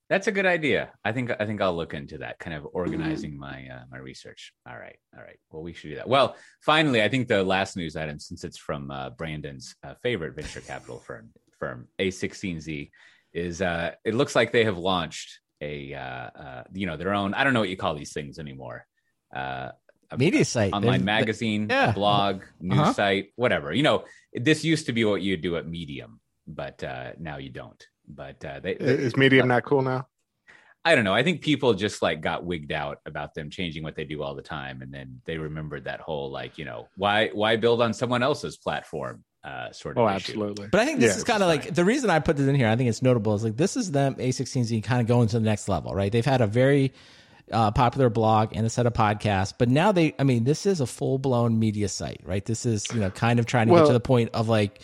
That's 0.09 0.27
a 0.27 0.31
good 0.31 0.45
idea. 0.45 0.91
I 1.03 1.11
think 1.11 1.31
I 1.37 1.45
think 1.45 1.61
I'll 1.61 1.75
look 1.75 1.93
into 1.93 2.19
that, 2.19 2.39
kind 2.39 2.55
of 2.55 2.65
organizing 2.71 3.31
mm-hmm. 3.31 3.39
my 3.39 3.67
uh, 3.75 3.83
my 3.91 3.97
research. 3.97 4.53
All 4.67 4.77
right, 4.77 4.97
all 5.15 5.21
right. 5.21 5.37
Well, 5.51 5.63
we 5.63 5.73
should 5.73 5.89
do 5.89 5.95
that. 5.95 6.07
Well, 6.07 6.35
finally, 6.61 7.03
I 7.03 7.09
think 7.09 7.27
the 7.27 7.43
last 7.43 7.75
news 7.75 7.95
item, 7.97 8.19
since 8.19 8.45
it's 8.45 8.57
from 8.57 8.89
uh, 8.89 9.09
Brandon's 9.09 9.75
uh, 9.83 9.95
favorite 10.01 10.35
venture 10.35 10.61
capital 10.61 10.99
firm, 10.99 11.31
firm 11.59 11.89
A16Z, 11.99 12.89
is 13.33 13.61
uh, 13.61 13.91
it 14.05 14.15
looks 14.15 14.35
like 14.35 14.53
they 14.53 14.63
have 14.63 14.77
launched 14.77 15.39
a 15.61 15.93
uh, 15.93 15.99
uh, 15.99 16.63
you 16.73 16.87
know 16.87 16.97
their 16.97 17.13
own. 17.13 17.33
I 17.33 17.43
don't 17.43 17.53
know 17.53 17.59
what 17.59 17.69
you 17.69 17.77
call 17.77 17.95
these 17.95 18.13
things 18.13 18.39
anymore. 18.39 18.85
Uh, 19.35 19.69
a, 20.09 20.17
media 20.17 20.45
site, 20.45 20.73
online 20.73 21.03
magazine, 21.03 21.67
yeah. 21.69 21.91
blog, 21.91 22.43
news 22.61 22.79
uh-huh. 22.79 22.93
site, 22.93 23.33
whatever. 23.35 23.73
You 23.73 23.83
know, 23.83 24.05
this 24.33 24.63
used 24.63 24.85
to 24.85 24.93
be 24.93 25.03
what 25.05 25.21
you 25.21 25.37
do 25.37 25.57
at 25.57 25.67
Medium, 25.67 26.19
but 26.47 26.83
uh, 26.83 27.11
now 27.19 27.37
you 27.37 27.49
don't. 27.49 27.85
But 28.07 28.43
uh, 28.43 28.59
they, 28.61 28.73
is 28.73 29.17
Medium 29.17 29.47
not 29.47 29.63
cool 29.65 29.81
now? 29.81 30.07
I 30.85 30.95
don't 30.95 31.03
know. 31.03 31.13
I 31.13 31.21
think 31.21 31.41
people 31.41 31.73
just 31.73 32.01
like 32.01 32.21
got 32.21 32.45
wigged 32.45 32.71
out 32.71 32.99
about 33.05 33.33
them 33.33 33.49
changing 33.49 33.83
what 33.83 33.95
they 33.95 34.05
do 34.05 34.23
all 34.23 34.35
the 34.35 34.41
time, 34.41 34.81
and 34.81 34.93
then 34.93 35.21
they 35.25 35.37
remembered 35.37 35.83
that 35.83 35.99
whole 35.99 36.31
like 36.31 36.57
you 36.57 36.63
know 36.63 36.87
why 36.95 37.27
why 37.33 37.57
build 37.57 37.81
on 37.81 37.93
someone 37.93 38.23
else's 38.23 38.55
platform 38.55 39.23
uh, 39.43 39.71
sort 39.71 39.97
of. 39.97 40.03
Oh, 40.03 40.07
issue. 40.07 40.15
absolutely. 40.15 40.67
But 40.67 40.81
I 40.81 40.85
think 40.85 40.99
this 40.99 41.13
yeah, 41.13 41.17
is 41.17 41.23
kind 41.23 41.41
of 41.41 41.47
like 41.47 41.73
the 41.73 41.85
reason 41.85 42.09
I 42.09 42.19
put 42.19 42.37
this 42.37 42.47
in 42.47 42.55
here. 42.55 42.67
I 42.67 42.75
think 42.75 42.89
it's 42.89 43.01
notable 43.01 43.35
is 43.35 43.43
like 43.43 43.57
this 43.57 43.77
is 43.77 43.91
them 43.91 44.15
A16Z 44.15 44.83
kind 44.83 45.01
of 45.01 45.07
going 45.07 45.27
to 45.29 45.39
the 45.39 45.45
next 45.45 45.67
level, 45.67 45.93
right? 45.93 46.11
They've 46.11 46.25
had 46.25 46.41
a 46.41 46.47
very 46.47 46.93
uh, 47.51 47.71
popular 47.71 48.09
blog 48.09 48.55
and 48.55 48.65
a 48.65 48.69
set 48.69 48.85
of 48.85 48.93
podcasts, 48.93 49.53
but 49.57 49.69
now 49.69 49.91
they, 49.91 50.13
I 50.19 50.23
mean, 50.23 50.43
this 50.43 50.65
is 50.65 50.81
a 50.81 50.87
full 50.87 51.17
blown 51.17 51.59
media 51.59 51.87
site, 51.87 52.21
right? 52.23 52.43
This 52.45 52.65
is 52.65 52.85
you 52.93 52.99
know 52.99 53.09
kind 53.09 53.39
of 53.39 53.45
trying 53.45 53.67
to 53.67 53.73
well, 53.73 53.83
get 53.83 53.87
to 53.87 53.93
the 53.93 53.99
point 53.99 54.31
of 54.33 54.49
like 54.49 54.81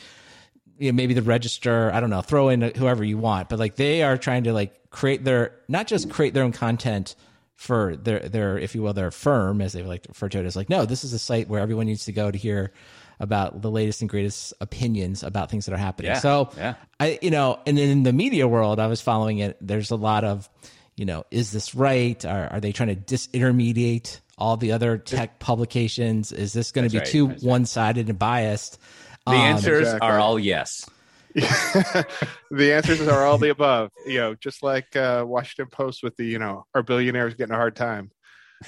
you 0.80 0.92
know, 0.92 0.96
maybe 0.96 1.14
the 1.14 1.22
register, 1.22 1.92
I 1.94 2.00
don't 2.00 2.10
know, 2.10 2.22
throw 2.22 2.50
in 2.50 2.62
whoever 2.62 3.04
you 3.04 3.18
want, 3.18 3.50
but 3.50 3.60
like 3.60 3.76
they 3.76 4.04
are 4.04 4.18
trying 4.18 4.46
to 4.46 4.54
like 4.54 4.90
create 4.90 5.24
their, 5.24 5.56
not 5.68 5.88
just 5.88 6.10
create 6.10 6.34
their 6.34 6.44
own 6.44 6.52
content 6.52 7.16
for 7.56 7.96
their, 7.96 8.20
their, 8.20 8.58
if 8.58 8.76
you 8.76 8.82
will, 8.82 8.94
their 8.94 9.12
firm, 9.12 9.62
as 9.62 9.74
they 9.74 9.84
like 9.84 10.04
to 10.04 10.10
refer 10.10 10.30
to 10.30 10.40
it, 10.40 10.46
is 10.46 10.56
like, 10.56 10.70
no, 10.70 10.86
this 10.86 11.04
is 11.04 11.14
a 11.14 11.20
site 11.20 11.48
where 11.48 11.62
everyone 11.62 11.86
needs 11.86 12.06
to 12.06 12.12
go 12.12 12.30
to 12.32 12.38
hear 12.38 12.72
about 13.20 13.62
the 13.62 13.70
latest 13.70 14.02
and 14.02 14.10
greatest 14.10 14.54
opinions 14.60 15.24
about 15.24 15.50
things 15.50 15.66
that 15.66 15.74
are 15.74 15.78
happening. 15.78 16.12
Yeah, 16.12 16.20
so, 16.20 16.50
yeah. 16.58 16.74
I, 17.00 17.20
you 17.22 17.30
know, 17.30 17.60
and 17.66 17.78
then 17.78 17.90
in 17.90 18.04
the 18.04 18.12
media 18.12 18.48
world, 18.48 18.80
I 18.80 18.88
was 18.88 19.02
following 19.02 19.38
it. 19.38 19.56
There's 19.62 19.92
a 19.92 19.96
lot 19.96 20.24
of, 20.24 20.50
you 20.96 21.06
know, 21.06 21.24
is 21.32 21.52
this 21.52 21.76
right? 21.76 22.24
Are, 22.26 22.48
are 22.54 22.60
they 22.60 22.72
trying 22.72 22.90
to 22.90 22.96
disintermediate 22.96 24.20
all 24.38 24.58
the 24.58 24.72
other 24.72 24.98
tech 24.98 25.40
publications? 25.40 26.32
Is 26.32 26.54
this 26.54 26.72
going 26.72 26.90
to 26.90 26.92
be 26.92 26.98
right, 26.98 27.08
too 27.08 27.28
one 27.28 27.66
sided 27.66 28.10
and 28.10 28.18
biased? 28.18 28.80
The 29.26 29.32
um, 29.32 29.38
answers 29.38 29.82
exactly. 29.82 30.10
are 30.10 30.20
all 30.20 30.38
yes. 30.38 30.90
the 31.34 32.06
answers 32.52 33.08
are 33.08 33.26
all 33.26 33.38
the 33.38 33.50
above. 33.50 33.92
You 34.06 34.20
know, 34.20 34.36
just 34.36 34.62
like 34.62 34.96
uh, 34.96 35.24
Washington 35.26 35.70
Post 35.72 36.04
with 36.04 36.16
the 36.16 36.26
you 36.26 36.40
know, 36.40 36.66
our 36.76 36.84
billionaires 36.84 37.34
getting 37.34 37.54
a 37.54 37.58
hard 37.58 37.76
time. 37.76 38.12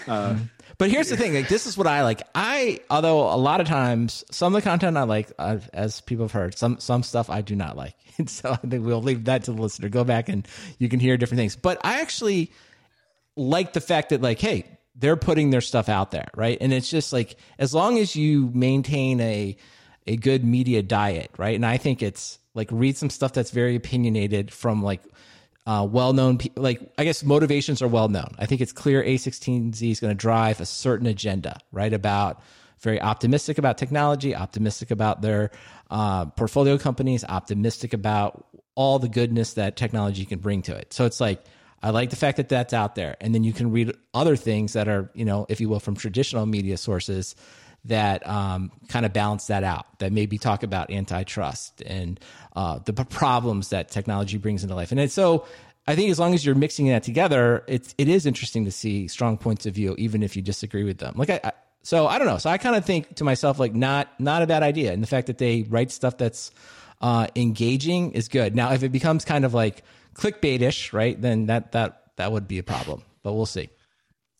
Uh, 0.07 0.35
but 0.77 0.89
here's 0.89 1.09
the 1.09 1.17
thing: 1.17 1.33
like 1.33 1.47
this 1.47 1.67
is 1.67 1.77
what 1.77 1.87
I 1.87 2.03
like. 2.03 2.21
I 2.33 2.79
although 2.89 3.21
a 3.33 3.37
lot 3.37 3.61
of 3.61 3.67
times 3.67 4.23
some 4.31 4.55
of 4.55 4.63
the 4.63 4.67
content 4.67 4.97
I 4.97 5.03
like, 5.03 5.31
uh, 5.37 5.59
as 5.73 6.01
people 6.01 6.25
have 6.25 6.31
heard, 6.31 6.57
some 6.57 6.79
some 6.79 7.03
stuff 7.03 7.29
I 7.29 7.41
do 7.41 7.55
not 7.55 7.77
like. 7.77 7.95
And 8.17 8.29
so 8.29 8.51
I 8.51 8.55
think 8.55 8.85
we'll 8.85 9.01
leave 9.01 9.25
that 9.25 9.43
to 9.43 9.51
the 9.51 9.61
listener. 9.61 9.89
Go 9.89 10.05
back 10.05 10.29
and 10.29 10.47
you 10.79 10.87
can 10.87 11.01
hear 11.01 11.17
different 11.17 11.37
things. 11.37 11.57
But 11.57 11.81
I 11.83 11.99
actually 11.99 12.49
like 13.35 13.73
the 13.73 13.81
fact 13.81 14.11
that 14.11 14.21
like, 14.21 14.39
hey, 14.39 14.63
they're 14.95 15.17
putting 15.17 15.49
their 15.49 15.59
stuff 15.59 15.89
out 15.89 16.11
there, 16.11 16.29
right? 16.33 16.57
And 16.61 16.71
it's 16.71 16.89
just 16.89 17.11
like 17.11 17.35
as 17.59 17.73
long 17.73 17.99
as 17.99 18.15
you 18.15 18.49
maintain 18.53 19.19
a 19.19 19.57
a 20.07 20.17
good 20.17 20.45
media 20.45 20.83
diet, 20.83 21.31
right? 21.37 21.55
And 21.55 21.65
I 21.65 21.77
think 21.77 22.01
it's 22.01 22.39
like 22.53 22.69
read 22.71 22.97
some 22.97 23.09
stuff 23.09 23.33
that's 23.33 23.51
very 23.51 23.75
opinionated 23.75 24.51
from 24.51 24.83
like 24.83 25.01
uh, 25.65 25.87
well-known 25.89 26.37
people. 26.37 26.63
Like 26.63 26.93
I 26.97 27.03
guess 27.03 27.23
motivations 27.23 27.81
are 27.81 27.87
well-known. 27.87 28.35
I 28.37 28.45
think 28.45 28.61
it's 28.61 28.71
clear 28.71 29.03
A16Z 29.03 29.91
is 29.91 29.99
going 29.99 30.11
to 30.11 30.15
drive 30.15 30.61
a 30.61 30.65
certain 30.65 31.07
agenda, 31.07 31.59
right? 31.71 31.91
About 31.91 32.41
very 32.79 33.01
optimistic 33.01 33.57
about 33.57 33.77
technology, 33.77 34.35
optimistic 34.35 34.91
about 34.91 35.21
their 35.21 35.49
uh, 35.89 36.25
portfolio 36.25 36.77
companies, 36.77 37.23
optimistic 37.23 37.93
about 37.93 38.45
all 38.75 38.99
the 38.99 39.09
goodness 39.09 39.53
that 39.53 39.75
technology 39.75 40.25
can 40.25 40.39
bring 40.39 40.61
to 40.63 40.75
it. 40.75 40.93
So 40.93 41.05
it's 41.05 41.19
like 41.19 41.43
I 41.81 41.89
like 41.91 42.09
the 42.09 42.15
fact 42.15 42.37
that 42.37 42.49
that's 42.49 42.73
out 42.73 42.95
there, 42.95 43.15
and 43.21 43.33
then 43.33 43.43
you 43.43 43.53
can 43.53 43.71
read 43.71 43.95
other 44.13 44.35
things 44.35 44.73
that 44.73 44.87
are, 44.87 45.09
you 45.13 45.25
know, 45.25 45.45
if 45.49 45.61
you 45.61 45.69
will, 45.69 45.79
from 45.79 45.95
traditional 45.95 46.45
media 46.45 46.77
sources 46.77 47.35
that 47.85 48.27
um, 48.27 48.71
kind 48.89 49.05
of 49.05 49.13
balance 49.13 49.47
that 49.47 49.63
out, 49.63 49.99
that 49.99 50.11
maybe 50.11 50.37
talk 50.37 50.63
about 50.63 50.91
antitrust 50.91 51.81
and 51.81 52.19
uh, 52.55 52.79
the 52.85 52.93
problems 52.93 53.69
that 53.69 53.89
technology 53.89 54.37
brings 54.37 54.63
into 54.63 54.75
life. 54.75 54.91
And 54.91 55.11
so 55.11 55.45
I 55.87 55.95
think 55.95 56.09
as 56.09 56.19
long 56.19 56.33
as 56.33 56.45
you're 56.45 56.55
mixing 56.55 56.87
that 56.87 57.03
together, 57.03 57.63
it's 57.67 57.93
it 57.97 58.09
is 58.09 58.25
interesting 58.25 58.65
to 58.65 58.71
see 58.71 59.07
strong 59.07 59.37
points 59.37 59.65
of 59.65 59.73
view, 59.73 59.95
even 59.97 60.23
if 60.23 60.35
you 60.35 60.41
disagree 60.41 60.83
with 60.83 60.97
them. 60.97 61.13
Like 61.15 61.29
I, 61.29 61.39
I 61.43 61.51
so 61.83 62.07
I 62.07 62.17
don't 62.17 62.27
know. 62.27 62.39
So 62.39 62.49
I 62.49 62.57
kind 62.57 62.75
of 62.75 62.83
think 62.83 63.15
to 63.17 63.23
myself 63.23 63.59
like 63.59 63.75
not 63.75 64.07
not 64.19 64.41
a 64.41 64.47
bad 64.47 64.63
idea, 64.63 64.91
and 64.93 65.03
the 65.03 65.07
fact 65.07 65.27
that 65.27 65.37
they 65.37 65.63
write 65.63 65.91
stuff 65.91 66.17
that's 66.17 66.49
uh, 67.01 67.27
engaging 67.35 68.13
is 68.13 68.27
good. 68.27 68.55
Now 68.55 68.73
if 68.73 68.81
it 68.81 68.89
becomes 68.89 69.25
kind 69.25 69.45
of 69.45 69.53
like 69.53 69.83
clickbaitish, 70.15 70.91
right, 70.91 71.21
then 71.21 71.45
that 71.47 71.73
that 71.73 72.01
that 72.15 72.31
would 72.31 72.47
be 72.47 72.57
a 72.57 72.63
problem. 72.63 73.03
But 73.21 73.33
we'll 73.33 73.45
see. 73.45 73.69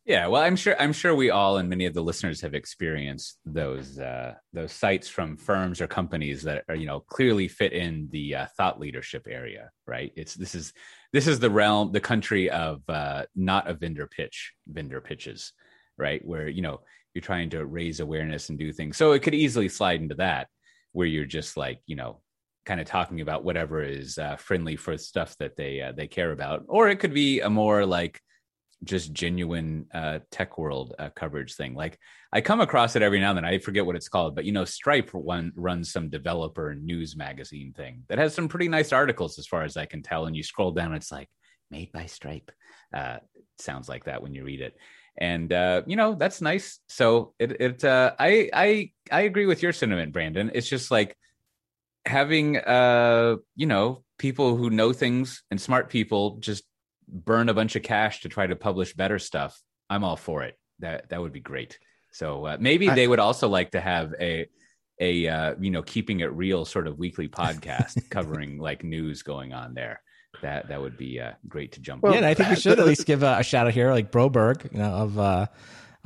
Yeah, 0.06 0.28
well, 0.28 0.44
I'm 0.44 0.56
sure 0.56 0.80
I'm 0.80 0.94
sure 0.94 1.16
we 1.16 1.32
all 1.32 1.58
and 1.58 1.68
many 1.68 1.88
of 1.88 1.96
the 1.96 2.04
listeners 2.04 2.40
have 2.42 2.54
experienced 2.54 3.40
those 3.44 3.98
uh, 3.98 4.36
those 4.54 4.72
sites 4.72 5.10
from 5.10 5.36
firms 5.36 5.82
or 5.82 5.88
companies 5.88 6.44
that 6.44 6.64
are 6.70 6.76
you 6.76 6.86
know 6.86 7.00
clearly 7.00 7.48
fit 7.48 7.74
in 7.74 8.08
the 8.12 8.36
uh, 8.36 8.46
thought 8.56 8.80
leadership 8.80 9.26
area, 9.28 9.72
right? 9.88 10.12
It's 10.16 10.36
this 10.36 10.54
is 10.54 10.74
this 11.12 11.26
is 11.26 11.40
the 11.40 11.50
realm, 11.50 11.92
the 11.92 12.00
country 12.00 12.52
of 12.52 12.82
uh, 12.88 13.24
not 13.36 13.68
a 13.68 13.74
vendor 13.74 14.06
pitch, 14.06 14.54
vendor 14.68 15.02
pitches, 15.02 15.54
right? 15.98 16.24
Where 16.24 16.48
you 16.48 16.62
know 16.62 16.82
you're 17.16 17.24
trying 17.24 17.50
to 17.52 17.66
raise 17.66 18.00
awareness 18.00 18.50
and 18.50 18.60
do 18.60 18.72
things, 18.72 18.98
so 18.98 19.14
it 19.14 19.24
could 19.24 19.34
easily 19.34 19.70
slide 19.70 20.02
into 20.02 20.16
that 20.16 20.50
where 20.92 21.08
you're 21.08 21.26
just 21.26 21.58
like 21.58 21.82
you 21.88 21.96
know 21.96 22.22
kind 22.64 22.80
of 22.80 22.86
talking 22.86 23.22
about 23.22 23.44
whatever 23.44 23.82
is 23.82 24.20
uh, 24.20 24.36
friendly 24.36 24.76
for 24.76 24.98
stuff 25.00 25.36
that 25.40 25.56
they 25.56 25.82
uh, 25.82 25.94
they 25.94 26.08
care 26.08 26.32
about, 26.32 26.64
or 26.68 26.90
it 26.90 27.00
could 27.00 27.14
be 27.14 27.40
a 27.42 27.50
more 27.50 27.88
like 27.88 28.22
just 28.84 29.14
genuine 29.14 29.88
uh, 29.94 30.20
tech 30.32 30.58
world 30.58 30.94
uh, 31.00 31.10
coverage 31.16 31.56
thing. 31.56 31.74
Like 31.74 31.98
I 32.32 32.42
come 32.42 32.62
across 32.62 32.96
it 32.96 33.02
every 33.02 33.20
now 33.20 33.30
and 33.30 33.38
then. 33.38 33.46
I 33.46 33.58
forget 33.60 33.86
what 33.86 33.96
it's 33.96 34.10
called, 34.10 34.36
but 34.36 34.46
you 34.46 34.52
know, 34.52 34.66
Stripe 34.66 35.14
one 35.14 35.52
runs 35.56 35.92
some 35.92 36.10
developer 36.10 36.76
news 36.76 37.16
magazine 37.16 37.74
thing 37.74 38.04
that 38.10 38.18
has 38.18 38.34
some 38.34 38.48
pretty 38.48 38.68
nice 38.68 38.92
articles, 38.92 39.40
as 39.40 39.48
far 39.48 39.64
as 39.64 39.78
I 39.78 39.86
can 39.86 40.02
tell. 40.02 40.26
And 40.26 40.36
you 40.36 40.44
scroll 40.44 40.72
down, 40.72 40.94
it's 40.94 41.12
like 41.12 41.30
made 41.72 41.92
by 41.92 42.06
Stripe. 42.06 42.52
Uh, 42.94 43.18
sounds 43.58 43.90
like 43.90 44.06
that 44.06 44.22
when 44.22 44.34
you 44.34 44.44
read 44.44 44.62
it, 44.62 44.76
and 45.18 45.52
uh, 45.52 45.82
you 45.86 45.96
know 45.96 46.16
that's 46.16 46.42
nice. 46.42 46.80
So 46.88 47.34
it 47.40 47.60
it 47.60 47.84
uh, 47.84 48.14
I 48.20 48.50
I 48.54 48.92
I 49.12 49.22
agree 49.22 49.46
with 49.46 49.64
your 49.64 49.74
sentiment, 49.74 50.14
Brandon. 50.14 50.52
It's 50.54 50.70
just 50.70 50.92
like 50.92 51.16
having 52.06 52.58
uh 52.58 53.36
you 53.56 53.66
know 53.66 54.04
people 54.20 54.56
who 54.56 54.70
know 54.70 54.94
things 54.94 55.44
and 55.50 55.60
smart 55.60 55.90
people 55.90 56.38
just 56.40 56.64
burn 57.08 57.50
a 57.50 57.54
bunch 57.54 57.76
of 57.76 57.84
cash 57.84 58.22
to 58.22 58.30
try 58.30 58.48
to 58.48 58.56
publish 58.56 58.94
better 58.94 59.20
stuff, 59.20 59.60
I'm 59.90 60.04
all 60.04 60.18
for 60.18 60.44
it. 60.44 60.58
That 60.80 61.10
that 61.10 61.22
would 61.22 61.34
be 61.34 61.40
great. 61.40 61.80
So 62.12 62.46
uh, 62.46 62.58
maybe 62.60 62.90
I, 62.90 62.96
they 62.96 63.08
would 63.08 63.20
also 63.20 63.48
like 63.48 63.72
to 63.72 63.82
have 63.82 64.14
a 64.20 64.48
a 65.00 65.28
uh, 65.28 65.56
you 65.60 65.72
know 65.72 65.82
keeping 65.82 66.22
it 66.22 66.32
real 66.34 66.66
sort 66.66 66.88
of 66.88 66.98
weekly 66.98 67.28
podcast 67.28 68.10
covering 68.10 68.58
like 68.58 68.84
news 68.84 69.24
going 69.24 69.54
on 69.54 69.74
there. 69.74 70.02
That 70.42 70.68
that 70.70 70.82
would 70.82 70.98
be 70.98 71.20
uh, 71.20 71.34
great 71.48 71.74
to 71.74 71.80
jump. 71.80 72.04
Well, 72.04 72.14
yeah, 72.14 72.18
and 72.18 72.26
I 72.26 72.34
think 72.34 72.50
we 72.50 72.56
should 72.56 72.80
at 72.80 72.86
least 72.86 73.06
give 73.06 73.24
a, 73.24 73.38
a 73.40 73.44
shout 73.44 73.68
out 73.68 73.74
here, 73.74 73.92
like 73.92 74.12
Broberg, 74.12 74.72
you 74.72 74.80
know, 74.80 74.92
of 74.92 75.50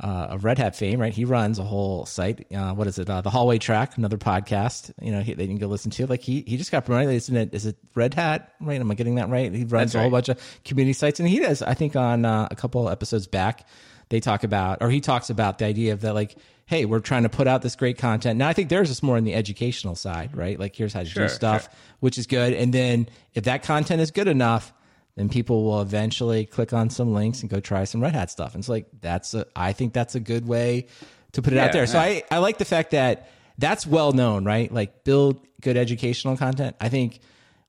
uh, 0.00 0.28
of 0.30 0.44
Red 0.44 0.58
Hat 0.58 0.74
fame, 0.74 1.00
right? 1.00 1.12
He 1.12 1.24
runs 1.24 1.58
a 1.58 1.62
whole 1.62 2.06
site. 2.06 2.46
Uh, 2.52 2.72
what 2.72 2.86
is 2.86 2.98
it? 2.98 3.08
Uh, 3.08 3.20
the 3.20 3.30
Hallway 3.30 3.58
Track, 3.58 3.98
another 3.98 4.16
podcast. 4.16 4.92
You 5.00 5.12
know, 5.12 5.20
he, 5.20 5.34
they 5.34 5.46
can 5.46 5.58
go 5.58 5.66
listen 5.66 5.90
to. 5.92 6.06
Like 6.06 6.22
he 6.22 6.42
he 6.46 6.56
just 6.56 6.72
got 6.72 6.86
promoted. 6.86 7.14
Isn't 7.14 7.36
it? 7.36 7.54
Is 7.54 7.66
it 7.66 7.76
Red 7.94 8.14
Hat? 8.14 8.54
Right? 8.60 8.80
Am 8.80 8.90
I 8.90 8.94
getting 8.94 9.16
that 9.16 9.28
right? 9.28 9.52
He 9.52 9.64
runs 9.64 9.92
That's 9.92 9.94
a 9.96 10.00
whole 10.00 10.10
bunch 10.10 10.28
of 10.28 10.40
community 10.64 10.94
sites, 10.94 11.20
and 11.20 11.28
he 11.28 11.38
does. 11.38 11.60
I 11.62 11.74
think 11.74 11.96
on 11.96 12.24
uh, 12.24 12.48
a 12.50 12.56
couple 12.56 12.88
episodes 12.88 13.26
back, 13.26 13.66
they 14.08 14.20
talk 14.20 14.42
about, 14.42 14.78
or 14.80 14.90
he 14.90 15.00
talks 15.00 15.30
about 15.30 15.58
the 15.58 15.66
idea 15.66 15.92
of 15.92 16.00
that, 16.00 16.14
like, 16.14 16.36
hey, 16.66 16.84
we're 16.84 17.00
trying 17.00 17.24
to 17.24 17.28
put 17.28 17.46
out 17.46 17.62
this 17.62 17.76
great 17.76 17.98
content. 17.98 18.38
Now, 18.38 18.48
I 18.48 18.52
think 18.52 18.68
there's 18.68 18.88
just 18.88 19.02
more 19.02 19.16
on 19.16 19.24
the 19.24 19.34
educational 19.34 19.94
side, 19.94 20.36
right? 20.36 20.58
Like, 20.58 20.74
here's 20.74 20.92
how 20.92 21.00
to 21.00 21.06
sure, 21.08 21.26
do 21.26 21.32
stuff, 21.32 21.64
sure. 21.64 21.72
which 22.00 22.16
is 22.16 22.26
good. 22.26 22.52
And 22.52 22.72
then 22.72 23.08
if 23.34 23.44
that 23.44 23.62
content 23.62 24.00
is 24.00 24.10
good 24.10 24.28
enough 24.28 24.72
then 25.20 25.28
people 25.28 25.64
will 25.64 25.82
eventually 25.82 26.46
click 26.46 26.72
on 26.72 26.88
some 26.88 27.12
links 27.12 27.42
and 27.42 27.50
go 27.50 27.60
try 27.60 27.84
some 27.84 28.00
Red 28.00 28.14
Hat 28.14 28.30
stuff. 28.30 28.54
And 28.54 28.62
it's 28.62 28.68
like 28.70 28.86
that's 29.00 29.34
a, 29.34 29.46
I 29.54 29.74
think 29.74 29.92
that's 29.92 30.14
a 30.14 30.20
good 30.20 30.46
way 30.48 30.86
to 31.32 31.42
put 31.42 31.52
it 31.52 31.56
yeah, 31.56 31.66
out 31.66 31.72
there. 31.72 31.86
So 31.86 31.98
I 31.98 32.22
I 32.30 32.38
like 32.38 32.56
the 32.56 32.64
fact 32.64 32.92
that 32.92 33.28
that's 33.58 33.86
well 33.86 34.12
known, 34.12 34.44
right? 34.44 34.72
Like 34.72 35.04
build 35.04 35.46
good 35.60 35.76
educational 35.76 36.38
content. 36.38 36.74
I 36.80 36.88
think 36.88 37.20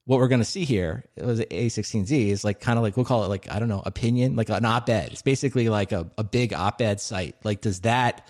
what 0.05 0.17
we're 0.17 0.29
going 0.29 0.41
to 0.41 0.45
see 0.45 0.63
here 0.63 1.03
it 1.15 1.25
was 1.25 1.41
A16Z 1.41 2.27
is 2.29 2.43
like 2.43 2.61
kind 2.61 2.79
of 2.79 2.83
like 2.83 2.95
we'll 2.95 3.05
call 3.05 3.25
it 3.25 3.27
like 3.27 3.51
I 3.51 3.59
don't 3.59 3.69
know 3.69 3.83
opinion, 3.85 4.37
like 4.37 4.49
an 4.49 4.63
op-ed. 4.63 5.11
It's 5.11 5.21
basically 5.21 5.67
like 5.67 5.91
a, 5.91 6.09
a 6.17 6.23
big 6.23 6.53
op-ed 6.53 7.01
site. 7.01 7.35
Like 7.43 7.59
does 7.59 7.81
that 7.81 8.27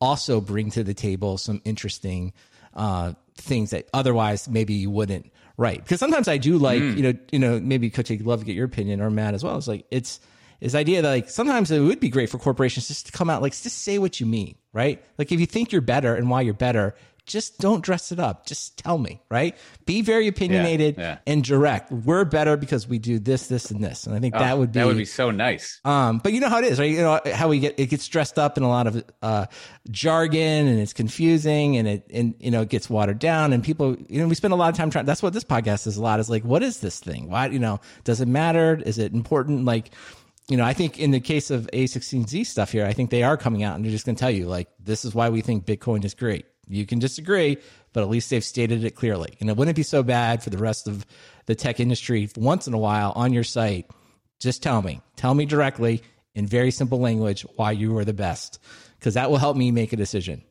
also 0.00 0.40
bring 0.40 0.70
to 0.72 0.84
the 0.84 0.94
table 0.94 1.38
some 1.38 1.62
interesting 1.64 2.34
uh, 2.74 3.14
things 3.34 3.70
that 3.70 3.88
otherwise 3.94 4.48
maybe 4.48 4.74
you 4.74 4.90
wouldn't 4.90 5.32
right. 5.58 5.82
Because 5.82 6.00
sometimes 6.00 6.28
i 6.28 6.38
do 6.38 6.56
like 6.56 6.80
mm. 6.80 6.96
you 6.96 7.02
know 7.02 7.12
you 7.30 7.38
know 7.38 7.60
maybe 7.60 7.90
coach 7.90 8.10
i'd 8.10 8.22
love 8.22 8.40
to 8.40 8.46
get 8.46 8.56
your 8.56 8.64
opinion 8.64 9.02
or 9.02 9.10
matt 9.10 9.34
as 9.34 9.44
well. 9.44 9.58
It's 9.58 9.68
like 9.68 9.84
it's 9.90 10.20
this 10.60 10.74
idea 10.74 11.02
that 11.02 11.10
like 11.10 11.28
sometimes 11.28 11.70
it 11.70 11.80
would 11.80 12.00
be 12.00 12.08
great 12.08 12.30
for 12.30 12.38
corporations 12.38 12.88
just 12.88 13.06
to 13.06 13.12
come 13.12 13.28
out 13.28 13.42
like 13.42 13.52
just 13.52 13.82
say 13.82 13.98
what 13.98 14.18
you 14.18 14.24
mean 14.24 14.56
right? 14.72 15.02
Like 15.18 15.32
if 15.32 15.40
you 15.40 15.46
think 15.46 15.72
you're 15.72 15.80
better 15.80 16.14
and 16.14 16.30
why 16.30 16.42
you're 16.42 16.54
better 16.54 16.94
just 17.28 17.58
don't 17.58 17.84
dress 17.84 18.10
it 18.10 18.18
up. 18.18 18.46
Just 18.46 18.78
tell 18.78 18.98
me, 18.98 19.20
right? 19.30 19.56
Be 19.86 20.02
very 20.02 20.26
opinionated 20.26 20.96
yeah, 20.96 21.02
yeah. 21.02 21.18
and 21.26 21.44
direct. 21.44 21.92
We're 21.92 22.24
better 22.24 22.56
because 22.56 22.88
we 22.88 22.98
do 22.98 23.18
this, 23.18 23.46
this, 23.46 23.70
and 23.70 23.84
this. 23.84 24.06
And 24.06 24.16
I 24.16 24.18
think 24.18 24.34
oh, 24.34 24.40
that 24.40 24.58
would 24.58 24.72
be 24.72 24.80
that 24.80 24.86
would 24.86 24.96
be 24.96 25.04
so 25.04 25.30
nice. 25.30 25.80
Um, 25.84 26.18
but 26.18 26.32
you 26.32 26.40
know 26.40 26.48
how 26.48 26.58
it 26.58 26.64
is, 26.64 26.80
right? 26.80 26.90
You 26.90 27.02
know 27.02 27.20
how 27.32 27.48
we 27.48 27.60
get 27.60 27.78
it 27.78 27.86
gets 27.86 28.08
dressed 28.08 28.38
up 28.38 28.56
in 28.56 28.64
a 28.64 28.68
lot 28.68 28.88
of 28.88 29.04
uh, 29.22 29.46
jargon 29.90 30.66
and 30.66 30.80
it's 30.80 30.92
confusing 30.92 31.76
and 31.76 31.86
it 31.86 32.10
and 32.12 32.34
you 32.40 32.50
know 32.50 32.62
it 32.62 32.70
gets 32.70 32.90
watered 32.90 33.18
down 33.18 33.52
and 33.52 33.62
people 33.62 33.96
you 34.08 34.20
know 34.20 34.26
we 34.26 34.34
spend 34.34 34.52
a 34.52 34.56
lot 34.56 34.70
of 34.70 34.76
time 34.76 34.90
trying. 34.90 35.04
That's 35.04 35.22
what 35.22 35.34
this 35.34 35.44
podcast 35.44 35.86
is 35.86 35.96
a 35.96 36.02
lot. 36.02 36.18
Is 36.18 36.30
like, 36.30 36.44
what 36.44 36.62
is 36.62 36.80
this 36.80 36.98
thing? 36.98 37.30
Why 37.30 37.46
you 37.46 37.60
know 37.60 37.80
does 38.04 38.20
it 38.20 38.28
matter? 38.28 38.80
Is 38.84 38.98
it 38.98 39.12
important? 39.12 39.66
Like 39.66 39.90
you 40.48 40.56
know, 40.56 40.64
I 40.64 40.72
think 40.72 40.98
in 40.98 41.10
the 41.10 41.20
case 41.20 41.50
of 41.50 41.68
A16Z 41.74 42.46
stuff 42.46 42.72
here, 42.72 42.86
I 42.86 42.94
think 42.94 43.10
they 43.10 43.22
are 43.22 43.36
coming 43.36 43.62
out 43.62 43.76
and 43.76 43.84
they're 43.84 43.92
just 43.92 44.06
going 44.06 44.16
to 44.16 44.20
tell 44.20 44.30
you, 44.30 44.46
like, 44.46 44.68
this 44.82 45.04
is 45.04 45.14
why 45.14 45.28
we 45.28 45.42
think 45.42 45.66
Bitcoin 45.66 46.04
is 46.06 46.14
great. 46.14 46.46
You 46.68 46.86
can 46.86 46.98
disagree, 46.98 47.58
but 47.92 48.02
at 48.02 48.08
least 48.08 48.30
they've 48.30 48.44
stated 48.44 48.84
it 48.84 48.94
clearly. 48.94 49.34
And 49.40 49.48
it 49.48 49.56
wouldn't 49.56 49.76
be 49.76 49.82
so 49.82 50.02
bad 50.02 50.42
for 50.42 50.50
the 50.50 50.58
rest 50.58 50.86
of 50.86 51.06
the 51.46 51.54
tech 51.54 51.80
industry 51.80 52.28
once 52.36 52.66
in 52.66 52.74
a 52.74 52.78
while 52.78 53.12
on 53.16 53.32
your 53.32 53.44
site. 53.44 53.90
Just 54.38 54.62
tell 54.62 54.82
me, 54.82 55.00
tell 55.16 55.34
me 55.34 55.46
directly 55.46 56.02
in 56.34 56.46
very 56.46 56.70
simple 56.70 57.00
language 57.00 57.42
why 57.56 57.72
you 57.72 57.96
are 57.98 58.04
the 58.04 58.12
best, 58.12 58.60
because 58.98 59.14
that 59.14 59.30
will 59.30 59.38
help 59.38 59.56
me 59.56 59.70
make 59.70 59.92
a 59.92 59.96
decision. 59.96 60.42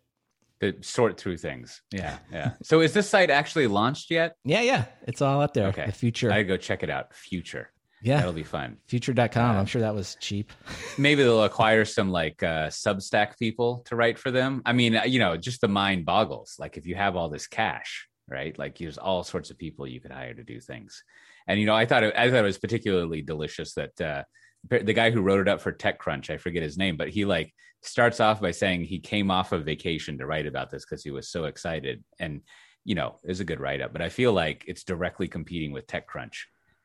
To 0.60 0.74
sort 0.82 1.20
through 1.20 1.38
things. 1.38 1.82
Yeah, 1.92 2.18
yeah. 2.32 2.54
so 2.64 2.82
is 2.82 2.94
this 2.94 3.08
site 3.08 3.30
actually 3.30 3.68
launched 3.68 4.10
yet? 4.10 4.36
Yeah, 4.44 4.62
yeah. 4.62 4.86
It's 5.04 5.22
all 5.22 5.40
up 5.42 5.54
there. 5.54 5.68
Okay. 5.68 5.86
The 5.86 5.92
future. 5.92 6.32
I 6.32 6.42
go 6.42 6.58
check 6.58 6.82
it 6.82 6.90
out. 6.90 7.14
Future. 7.14 7.70
Yeah. 8.08 8.18
That'll 8.18 8.32
be 8.32 8.44
fun. 8.44 8.78
Future.com. 8.88 9.56
Uh, 9.56 9.60
I'm 9.60 9.66
sure 9.66 9.82
that 9.82 9.94
was 9.94 10.16
cheap. 10.22 10.54
maybe 10.98 11.24
they'll 11.24 11.44
acquire 11.44 11.84
some 11.84 12.10
like 12.10 12.42
uh, 12.42 12.68
Substack 12.68 13.38
people 13.38 13.84
to 13.88 13.98
write 13.98 14.18
for 14.18 14.32
them. 14.32 14.62
I 14.66 14.72
mean, 14.72 14.98
you 15.06 15.20
know, 15.20 15.36
just 15.36 15.60
the 15.60 15.68
mind 15.68 16.06
boggles. 16.06 16.56
Like 16.58 16.78
if 16.78 16.86
you 16.86 16.96
have 16.96 17.18
all 17.18 17.28
this 17.28 17.48
cash, 17.48 18.08
right? 18.30 18.58
Like 18.58 18.78
there's 18.78 18.98
all 18.98 19.24
sorts 19.24 19.50
of 19.50 19.58
people 19.58 19.86
you 19.86 20.00
could 20.00 20.12
hire 20.12 20.34
to 20.34 20.44
do 20.44 20.62
things. 20.62 21.04
And, 21.50 21.60
you 21.60 21.66
know, 21.66 21.76
I 21.76 21.86
thought 21.86 22.04
it, 22.04 22.14
I 22.16 22.30
thought 22.30 22.40
it 22.40 22.44
was 22.44 22.58
particularly 22.58 23.22
delicious 23.22 23.74
that 23.74 24.00
uh, 24.00 24.24
the 24.70 24.94
guy 24.94 25.12
who 25.12 25.22
wrote 25.22 25.42
it 25.42 25.50
up 25.50 25.60
for 25.60 25.74
TechCrunch, 25.74 26.30
I 26.30 26.38
forget 26.38 26.64
his 26.64 26.78
name, 26.78 26.96
but 26.96 27.10
he 27.10 27.26
like 27.26 27.54
starts 27.84 28.22
off 28.22 28.40
by 28.40 28.52
saying 28.52 28.86
he 28.86 29.00
came 29.00 29.30
off 29.32 29.52
of 29.52 29.66
vacation 29.66 30.18
to 30.18 30.26
write 30.26 30.48
about 30.48 30.70
this 30.70 30.86
because 30.86 31.04
he 31.04 31.12
was 31.12 31.30
so 31.30 31.44
excited. 31.44 32.06
And, 32.20 32.42
you 32.86 32.96
know, 32.96 33.18
is 33.26 33.42
a 33.42 33.46
good 33.46 33.60
write 33.60 33.82
up, 33.82 33.92
but 33.92 34.02
I 34.02 34.08
feel 34.08 34.32
like 34.32 34.64
it's 34.66 34.86
directly 34.86 35.28
competing 35.28 35.74
with 35.74 35.88
TechCrunch 35.88 36.38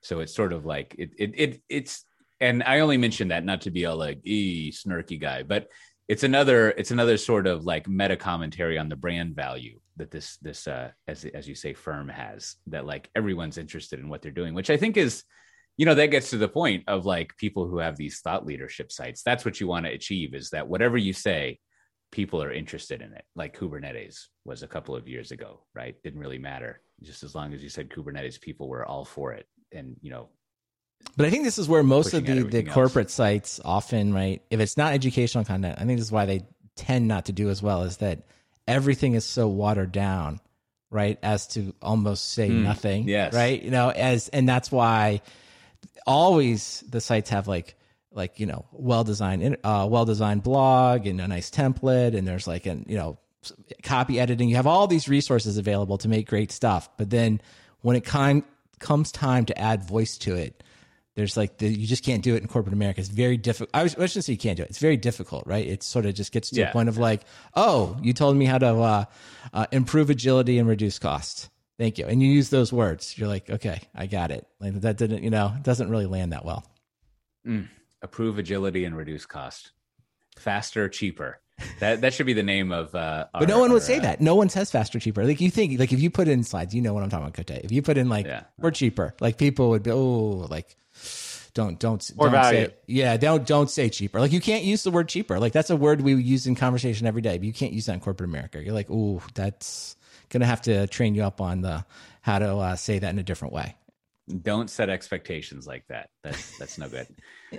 so 0.03 0.21
it's 0.21 0.35
sort 0.35 0.53
of 0.53 0.67
like 0.67 0.95
it, 0.99 1.11
it, 1.17 1.33
it 1.37 1.63
it's, 1.69 2.05
and 2.41 2.63
I 2.65 2.81
only 2.81 2.97
mention 2.97 3.29
that 3.29 3.45
not 3.45 3.63
to 3.63 3.71
be 3.71 3.85
a 3.85 3.95
like 3.95 4.21
e 4.25 4.73
snarky 4.73 5.19
guy, 5.21 5.45
but 5.45 5.69
it's 6.09 6.25
another, 6.25 6.71
it's 6.71 6.91
another 6.91 7.17
sort 7.17 7.47
of 7.47 7.65
like 7.65 7.89
meta 7.89 8.17
commentary 8.17 8.79
on 8.79 8.89
the 8.89 8.97
brand 8.97 9.37
value 9.37 9.79
that 9.97 10.11
this, 10.11 10.39
this, 10.39 10.67
uh, 10.67 10.91
as, 11.07 11.25
as 11.25 11.49
you 11.49 11.55
say, 11.55 11.73
firm 11.73 12.09
has 12.09 12.57
that 12.67 12.85
like 12.85 13.09
everyone's 13.15 13.59
interested 13.59 14.01
in 14.01 14.09
what 14.09 14.23
they're 14.23 14.33
doing, 14.33 14.55
which 14.55 14.71
I 14.71 14.77
think 14.77 14.97
is, 14.97 15.23
you 15.77 15.87
know, 15.87 15.95
that 15.95 16.11
gets 16.11 16.31
to 16.31 16.37
the 16.37 16.49
point 16.49 16.85
of 16.89 17.07
like 17.07 17.37
people 17.37 17.69
who 17.69 17.79
have 17.79 17.97
these 17.97 18.19
thought 18.21 18.45
leadership 18.45 18.91
sites. 18.91 19.23
That's 19.23 19.45
what 19.45 19.61
you 19.61 19.69
want 19.69 19.87
to 19.87 19.93
achieve 19.93 20.35
is 20.35 20.51
that 20.51 20.69
whatever 20.69 20.99
you 20.99 21.13
say, 21.13 21.61
people 22.11 22.43
are 22.43 22.53
interested 22.53 23.01
in 23.01 23.13
it. 23.13 23.25
Like 23.37 23.57
Kubernetes 23.57 24.27
was 24.45 24.65
a 24.65 24.69
couple 24.69 24.97
of 24.97 25.09
years 25.09 25.31
ago, 25.31 25.63
right? 25.75 25.95
Didn't 26.03 26.21
really 26.21 26.39
matter. 26.39 26.83
Just 27.03 27.23
as 27.23 27.35
long 27.37 27.55
as 27.55 27.63
you 27.63 27.69
said 27.69 27.89
Kubernetes, 27.89 28.41
people 28.41 28.69
were 28.69 28.85
all 28.85 29.05
for 29.05 29.33
it 29.33 29.47
and 29.75 29.97
you 30.01 30.11
know 30.11 30.29
but 31.17 31.27
I 31.27 31.31
think 31.31 31.45
this 31.45 31.59
is 31.59 31.69
where 31.69 31.83
most 31.83 32.15
of 32.15 32.25
the, 32.25 32.43
the 32.43 32.63
corporate 32.63 33.07
else. 33.07 33.15
sites 33.15 33.61
often, 33.65 34.15
right? 34.15 34.43
If 34.51 34.61
it's 34.61 34.77
not 34.77 34.93
educational 34.93 35.45
content, 35.45 35.79
I 35.79 35.85
think 35.85 35.99
this 35.99 36.07
is 36.07 36.13
why 36.13 36.27
they 36.27 36.47
tend 36.77 37.09
not 37.09 37.27
to 37.27 37.33
do 37.33 37.51
as 37.51 37.63
well 37.63 37.83
is 37.83 37.99
that 37.99 38.23
everything 38.67 39.15
is 39.15 39.25
so 39.25 39.49
watered 39.49 39.93
down, 39.93 40.41
right? 40.91 41.19
As 41.23 41.47
to 41.49 41.75
almost 41.83 42.33
say 42.33 42.49
mm, 42.49 42.63
nothing. 42.63 43.09
Yes. 43.09 43.35
Right. 43.35 43.63
You 43.63 43.71
know, 43.71 43.91
as, 43.91 44.29
and 44.29 44.49
that's 44.49 44.73
why 44.73 45.21
always 46.07 46.83
the 46.89 47.01
sites 47.01 47.31
have 47.31 47.47
like, 47.47 47.77
like, 48.11 48.41
you 48.41 48.47
know, 48.47 48.65
well 48.73 49.05
designed, 49.05 49.57
uh, 49.65 49.87
well 49.91 50.05
designed 50.05 50.43
blog 50.43 51.07
and 51.07 51.21
a 51.21 51.29
nice 51.29 51.51
template. 51.51 52.17
And 52.17 52.27
there's 52.27 52.47
like, 52.47 52.67
an, 52.67 52.87
you 52.89 52.97
know, 52.97 53.19
copy 53.83 54.21
editing. 54.21 54.49
You 54.49 54.57
have 54.57 54.67
all 54.67 54.87
these 54.87 55.09
resources 55.09 55.59
available 55.59 55.99
to 55.99 56.09
make 56.09 56.29
great 56.29 56.53
stuff. 56.53 56.89
But 56.97 57.11
then 57.11 57.41
when 57.81 57.97
it 57.97 58.05
kind 58.05 58.45
comes 58.83 59.11
time 59.11 59.47
to 59.47 59.59
add 59.59 59.83
voice 59.83 60.19
to 60.19 60.35
it, 60.35 60.63
there's 61.15 61.37
like 61.37 61.59
the, 61.59 61.69
you 61.69 61.87
just 61.87 62.05
can't 62.05 62.23
do 62.23 62.35
it 62.35 62.43
in 62.43 62.49
corporate 62.49 62.73
America. 62.73 63.01
It's 63.01 63.09
very 63.09 63.37
difficult. 63.37 63.71
I, 63.75 63.83
was, 63.83 63.95
I 63.97 64.07
shouldn't 64.07 64.25
say 64.25 64.33
you 64.33 64.39
can't 64.39 64.57
do 64.57 64.63
it. 64.63 64.71
It's 64.71 64.79
very 64.79 64.97
difficult, 64.97 65.47
right? 65.47 65.67
It 65.67 65.83
sort 65.83 66.07
of 66.07 66.15
just 66.15 66.33
gets 66.33 66.51
to 66.51 66.61
yeah. 66.61 66.71
a 66.71 66.73
point 66.73 66.89
of 66.89 66.99
like, 66.99 67.23
oh, 67.55 67.97
you 68.03 68.13
told 68.13 68.37
me 68.37 68.47
how 68.47 68.59
to 68.59 68.75
uh, 68.75 69.05
uh, 69.53 69.67
improve 69.73 70.11
agility 70.11 70.59
and 70.59 70.69
reduce 70.69 70.99
costs. 70.99 71.51
Thank 71.79 71.99
you. 71.99 72.07
And 72.07 72.23
you 72.23 72.29
use 72.31 72.51
those 72.51 72.73
words. 72.73 73.17
You're 73.19 73.29
like, 73.29 73.51
okay, 73.51 73.81
I 73.95 74.07
got 74.07 74.31
it. 74.31 74.47
Like 74.61 74.81
that 74.81 74.97
didn't, 74.97 75.23
you 75.23 75.31
know, 75.31 75.55
doesn't 75.63 75.91
really 75.91 76.07
land 76.07 76.33
that 76.33 76.45
well. 76.45 76.65
Mm. 77.47 77.69
Approve 78.01 78.39
agility 78.39 78.85
and 78.85 78.97
reduce 78.97 79.27
cost. 79.27 79.73
Faster, 80.39 80.89
cheaper. 80.89 81.41
That 81.81 82.01
that 82.03 82.15
should 82.15 82.27
be 82.27 82.33
the 82.33 82.43
name 82.43 82.73
of. 82.73 82.95
Uh, 82.95 83.27
our, 83.35 83.41
but 83.41 83.49
no 83.49 83.59
one 83.59 83.73
would 83.73 83.83
say 83.83 83.99
uh, 83.99 84.03
that. 84.03 84.21
No 84.21 84.35
one 84.35 84.49
says 84.49 84.71
faster, 84.71 84.99
cheaper. 85.01 85.25
Like 85.25 85.41
you 85.41 85.51
think, 85.51 85.79
like 85.79 85.93
if 85.93 86.01
you 86.01 86.11
put 86.11 86.29
in 86.29 86.45
slides, 86.45 86.75
you 86.75 86.83
know 86.83 86.95
what 86.95 87.03
I'm 87.03 87.11
talking 87.11 87.27
about, 87.27 87.47
Cote. 87.47 87.65
If 87.65 87.73
you 87.73 87.83
put 87.83 87.99
in 87.99 88.09
like 88.09 88.27
yeah. 88.27 88.45
we're 88.59 88.71
cheaper, 88.71 89.15
like 89.21 89.39
people 89.39 89.71
would 89.71 89.83
be 89.83 89.91
oh 89.91 90.47
like 90.49 90.77
don't 91.55 91.79
don't 91.79 92.17
More 92.17 92.27
don't 92.27 92.33
value. 92.33 92.67
say 92.67 92.75
yeah 92.87 93.17
don't 93.17 93.47
don't 93.47 93.71
say 93.71 93.89
cheaper. 93.89 94.21
Like 94.21 94.33
you 94.33 94.41
can't 94.41 94.65
use 94.65 94.83
the 94.85 94.91
word 94.91 95.09
cheaper. 95.09 95.39
Like 95.39 95.53
that's 95.53 95.71
a 95.71 95.77
word 95.77 96.01
we 96.01 96.15
use 96.15 96.47
in 96.47 96.55
conversation 96.55 97.07
every 97.07 97.23
day. 97.23 97.39
But 97.39 97.47
you 97.47 97.53
can't 97.53 97.73
use 97.73 97.87
that 97.87 97.95
in 97.95 98.01
corporate 98.01 98.29
America. 98.29 98.63
You're 98.63 98.75
like 98.75 98.89
oh 98.91 99.23
that's 99.35 99.97
gonna 100.31 100.47
have 100.47 100.63
to 100.63 100.87
train 100.87 101.15
you 101.15 101.25
up 101.25 101.41
on 101.41 101.61
the 101.61 101.85
how 102.23 102.39
to 102.39 102.57
uh, 102.57 102.77
say 102.77 102.99
that 102.99 103.11
in 103.11 103.19
a 103.19 103.23
different 103.23 103.53
way. 103.53 103.77
Don't 104.41 104.71
set 104.71 104.89
expectations 104.89 105.67
like 105.67 105.85
that. 105.89 106.09
That's 106.23 106.59
that's 106.59 106.79
no 106.79 106.89
good. 106.89 107.09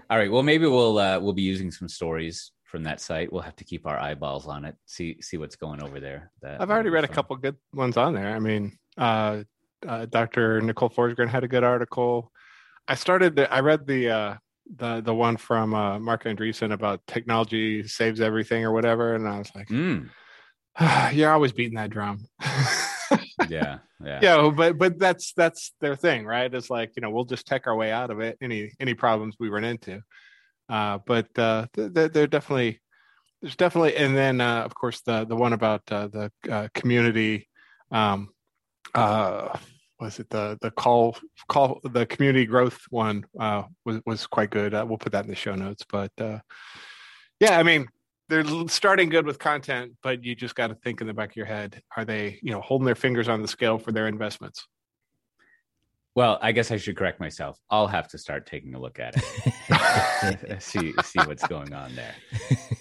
All 0.10 0.18
right. 0.18 0.32
Well, 0.32 0.44
maybe 0.44 0.66
we'll 0.66 0.98
uh, 0.98 1.20
we'll 1.20 1.34
be 1.34 1.42
using 1.44 1.72
some 1.72 1.88
stories 1.88 2.52
from 2.74 2.84
that 2.86 3.00
site. 3.00 3.32
We'll 3.32 3.44
have 3.44 3.56
to 3.58 3.64
keep 3.64 3.86
our 3.86 4.00
eyeballs 4.00 4.48
on 4.48 4.66
it, 4.66 4.76
see 4.88 5.22
see 5.22 5.38
what's 5.38 5.56
going 5.56 5.84
over 5.84 6.00
there. 6.00 6.32
That, 6.42 6.60
I've 6.60 6.72
already 6.72 6.90
read 6.90 7.06
fun. 7.06 7.12
a 7.12 7.14
couple 7.14 7.36
good 7.36 7.56
ones 7.72 7.98
on 7.98 8.16
there. 8.16 8.36
I 8.36 8.40
mean, 8.40 8.76
uh, 8.98 9.44
uh, 9.88 10.08
Dr. 10.08 10.60
Nicole 10.60 10.90
Forsgren 10.90 11.30
had 11.30 11.44
a 11.44 11.48
good 11.48 11.64
article. 11.64 12.32
I 12.88 12.96
started. 12.96 13.36
The, 13.36 13.54
I 13.54 13.60
read 13.60 13.86
the 13.86 14.10
uh, 14.10 14.36
the 14.76 15.02
the 15.02 15.14
one 15.14 15.38
from 15.38 15.76
uh, 15.76 16.00
Marc 16.00 16.24
Andreessen 16.24 16.74
about 16.74 17.06
technology 17.06 17.88
saves 17.88 18.20
everything 18.20 18.66
or 18.66 18.72
whatever, 18.72 19.14
and 19.14 19.28
I 19.28 19.38
was 19.38 19.52
like, 19.54 19.68
mm. 19.68 20.10
"You're 21.14 21.32
always 21.32 21.52
beating 21.52 21.76
that 21.76 21.92
drum." 21.92 22.26
yeah, 23.50 23.78
yeah, 24.04 24.20
yeah. 24.20 24.50
But 24.50 24.80
but 24.80 24.98
that's 24.98 25.34
that's 25.34 25.74
their 25.80 25.96
thing, 25.96 26.26
right? 26.26 26.52
It's 26.52 26.72
like 26.72 26.94
you 26.96 27.02
know 27.04 27.12
we'll 27.12 27.26
just 27.26 27.46
tech 27.46 27.68
our 27.68 27.76
way 27.76 27.92
out 27.92 28.10
of 28.10 28.20
it. 28.20 28.36
Any 28.42 28.72
any 28.80 28.96
problems 28.96 29.36
we 29.40 29.50
run 29.50 29.64
into. 29.64 30.02
Uh, 30.74 30.98
but 31.06 31.28
uh, 31.38 31.68
they're, 31.76 32.10
they're, 32.10 32.26
definitely 32.26 32.82
there's 33.44 33.56
definitely, 33.56 33.96
and 33.96 34.18
then 34.18 34.42
uh, 34.42 34.64
of 34.64 34.74
course 34.74 35.02
the 35.02 35.24
the 35.24 35.36
one 35.36 35.54
about 35.54 35.84
uh, 35.92 36.08
the 36.08 36.32
uh, 36.50 36.68
community. 36.74 37.48
Um, 37.92 38.30
uh, 38.96 39.56
was 40.00 40.20
it 40.20 40.32
the 40.32 40.58
the 40.62 40.72
call 40.72 41.16
call 41.48 41.80
the 41.84 42.08
community 42.08 42.48
growth 42.48 42.80
one 42.90 43.24
was 43.86 44.02
was 44.08 44.26
quite 44.26 44.50
good. 44.50 44.74
We'll 44.74 44.98
put 44.98 45.12
that 45.12 45.26
in 45.26 45.30
the 45.30 45.36
show 45.36 45.54
notes. 45.54 45.86
But 45.88 46.12
yeah, 46.18 47.60
I 47.60 47.62
mean, 47.62 47.88
they're 48.30 48.44
starting 48.68 49.10
good 49.10 49.28
with 49.28 49.38
content, 49.38 49.94
but 50.02 50.24
you 50.24 50.34
just 50.34 50.56
got 50.56 50.68
to 50.68 50.76
think 50.76 51.02
in 51.02 51.08
the 51.08 51.14
back 51.14 51.30
of 51.30 51.36
your 51.36 51.46
head: 51.46 51.84
Are 51.96 52.04
they, 52.04 52.40
you 52.42 52.52
know, 52.52 52.62
holding 52.62 52.88
their 52.88 52.96
fingers 52.96 53.30
on 53.30 53.44
the 53.44 53.48
scale 53.48 53.78
for 53.78 53.92
their 53.92 54.08
investments? 54.08 54.68
Well, 56.16 56.38
I 56.42 56.52
guess 56.52 56.70
I 56.70 56.78
should 56.78 56.96
correct 56.96 57.20
myself. 57.20 57.60
I'll 57.72 57.88
have 57.88 58.08
to 58.10 58.20
start 58.20 58.46
taking 58.46 58.76
a 58.76 58.80
look 58.80 59.00
at 59.00 59.16
it, 59.18 60.62
see 60.62 60.94
see 61.04 61.20
what's 61.20 61.46
going 61.48 61.74
on 61.74 61.96
there. 61.96 62.14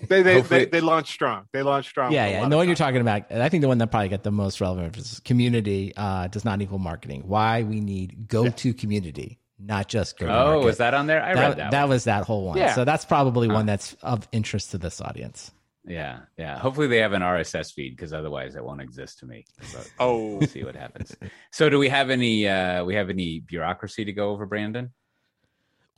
They 0.07 0.23
they, 0.23 0.41
they, 0.43 0.65
they 0.67 0.81
launched 0.83 1.13
strong. 1.13 1.47
They 1.53 1.63
launched 1.63 1.89
strong. 1.89 2.13
Yeah, 2.13 2.27
yeah. 2.27 2.43
And 2.43 2.53
the 2.53 2.59
one 2.59 2.67
you're 2.67 2.77
talking 2.77 3.01
about, 3.01 3.33
I 3.33 3.49
think 3.49 3.63
the 3.63 3.69
one 3.69 3.79
that 3.79 3.91
probably 3.91 4.11
got 4.11 4.23
the 4.23 4.31
most 4.31 4.61
relevant 4.61 4.99
is 4.99 5.21
community 5.21 5.95
uh, 5.97 6.29
does 6.29 6.45
not 6.45 6.61
equal 6.61 6.79
marketing. 6.79 7.23
Why 7.27 7.63
we 7.63 7.81
need 7.81 8.29
go 8.29 8.51
to 8.51 8.69
yeah. 8.69 8.75
community, 8.75 9.39
not 9.59 9.89
just 9.89 10.19
go. 10.19 10.27
Oh, 10.27 10.65
was 10.65 10.77
that 10.77 10.93
on 10.93 11.07
there? 11.07 11.23
I 11.23 11.35
that, 11.35 11.41
read 11.41 11.57
that. 11.57 11.71
That 11.71 11.83
one. 11.83 11.91
was 11.91 12.05
that 12.05 12.25
whole 12.25 12.45
one. 12.45 12.59
Yeah. 12.59 12.75
So 12.75 12.85
that's 12.85 13.07
probably 13.07 13.49
huh. 13.49 13.55
one 13.55 13.67
that's 13.67 13.95
of 14.03 14.29
interest 14.33 14.73
to 14.73 14.79
this 14.79 15.01
audience. 15.01 15.53
Yeah, 15.85 16.21
yeah. 16.39 16.59
Hopefully 16.59 16.87
they 16.87 16.99
have 16.99 17.13
an 17.13 17.23
RSS 17.23 17.73
feed 17.73 17.97
because 17.97 18.13
otherwise 18.13 18.55
it 18.55 18.65
won't 18.65 18.81
exist 18.81 19.19
to 19.19 19.27
me. 19.27 19.45
But 19.73 19.91
oh, 19.99 20.37
we'll 20.37 20.49
see 20.49 20.63
what 20.63 20.77
happens. 20.77 21.17
So, 21.51 21.69
do 21.69 21.79
we 21.79 21.89
have 21.89 22.09
any? 22.11 22.47
uh 22.49 22.85
We 22.85 22.95
have 22.95 23.11
any 23.11 23.41
bureaucracy 23.41 24.05
to 24.05 24.13
go 24.13 24.31
over, 24.31 24.47
Brandon? 24.47 24.93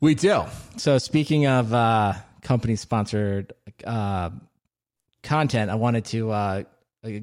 We 0.01 0.15
do. 0.15 0.45
So, 0.79 0.97
speaking 0.99 1.47
of 1.47 1.73
uh 1.75 2.15
company 2.43 2.77
sponsored 2.77 3.53
uh, 3.85 4.31
content, 5.23 5.71
I 5.71 5.75
wanted 5.75 6.07
to 6.07 6.31
uh 6.31 6.63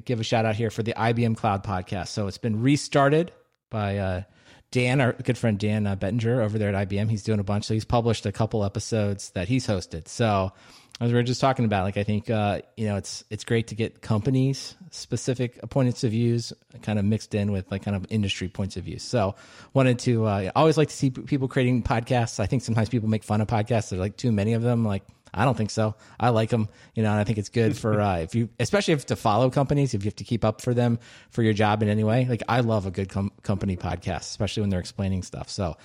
give 0.04 0.20
a 0.20 0.24
shout 0.24 0.46
out 0.46 0.54
here 0.54 0.70
for 0.70 0.84
the 0.84 0.94
IBM 0.94 1.36
Cloud 1.36 1.64
podcast. 1.64 2.08
So, 2.08 2.28
it's 2.28 2.38
been 2.38 2.62
restarted 2.62 3.32
by 3.70 3.98
uh 3.98 4.22
Dan, 4.70 5.00
our 5.00 5.12
good 5.14 5.36
friend 5.36 5.58
Dan 5.58 5.86
uh, 5.86 5.96
Bettinger 5.96 6.40
over 6.40 6.58
there 6.58 6.74
at 6.74 6.88
IBM. 6.88 7.10
He's 7.10 7.24
doing 7.24 7.40
a 7.40 7.44
bunch. 7.44 7.64
So, 7.66 7.74
he's 7.74 7.84
published 7.84 8.24
a 8.24 8.32
couple 8.32 8.64
episodes 8.64 9.30
that 9.30 9.48
he's 9.48 9.66
hosted. 9.66 10.06
So 10.06 10.52
as 11.00 11.10
we 11.10 11.14
were 11.14 11.22
just 11.22 11.40
talking 11.40 11.64
about, 11.64 11.84
like 11.84 11.96
I 11.96 12.04
think 12.04 12.30
uh, 12.30 12.60
you 12.76 12.86
know 12.86 12.96
it's 12.96 13.24
it's 13.30 13.44
great 13.44 13.68
to 13.68 13.74
get 13.74 14.02
companies 14.02 14.76
specific 14.90 15.58
points 15.70 16.04
of 16.04 16.10
views 16.10 16.52
kind 16.82 16.98
of 16.98 17.04
mixed 17.04 17.34
in 17.34 17.50
with 17.50 17.70
like 17.70 17.82
kind 17.82 17.96
of 17.96 18.06
industry 18.10 18.48
points 18.48 18.76
of 18.76 18.84
view. 18.84 18.98
So 18.98 19.34
wanted 19.72 19.98
to 20.00 20.26
uh, 20.26 20.50
always 20.54 20.76
like 20.76 20.88
to 20.88 20.94
see 20.94 21.10
people 21.10 21.48
creating 21.48 21.82
podcasts. 21.82 22.38
I 22.38 22.46
think 22.46 22.62
sometimes 22.62 22.88
people 22.88 23.08
make 23.08 23.24
fun 23.24 23.40
of 23.40 23.48
podcasts. 23.48 23.90
There's 23.90 24.00
like 24.00 24.16
too 24.16 24.32
many 24.32 24.52
of 24.52 24.62
them. 24.62 24.84
Like 24.84 25.02
I 25.34 25.44
don't 25.44 25.56
think 25.56 25.70
so. 25.70 25.94
I 26.20 26.28
like 26.28 26.50
them, 26.50 26.68
you 26.94 27.02
know, 27.02 27.10
and 27.10 27.18
I 27.18 27.24
think 27.24 27.38
it's 27.38 27.48
good 27.48 27.76
for 27.76 28.00
uh, 28.00 28.18
if 28.18 28.34
you, 28.34 28.50
especially 28.60 28.94
if 28.94 29.06
to 29.06 29.16
follow 29.16 29.48
companies, 29.50 29.94
if 29.94 30.04
you 30.04 30.08
have 30.08 30.16
to 30.16 30.24
keep 30.24 30.44
up 30.44 30.60
for 30.60 30.74
them 30.74 30.98
for 31.30 31.42
your 31.42 31.54
job 31.54 31.82
in 31.82 31.88
any 31.88 32.04
way. 32.04 32.26
Like 32.26 32.42
I 32.48 32.60
love 32.60 32.86
a 32.86 32.90
good 32.90 33.08
com- 33.08 33.32
company 33.42 33.76
podcast, 33.76 34.20
especially 34.20 34.60
when 34.60 34.70
they're 34.70 34.80
explaining 34.80 35.22
stuff. 35.22 35.48
So 35.48 35.78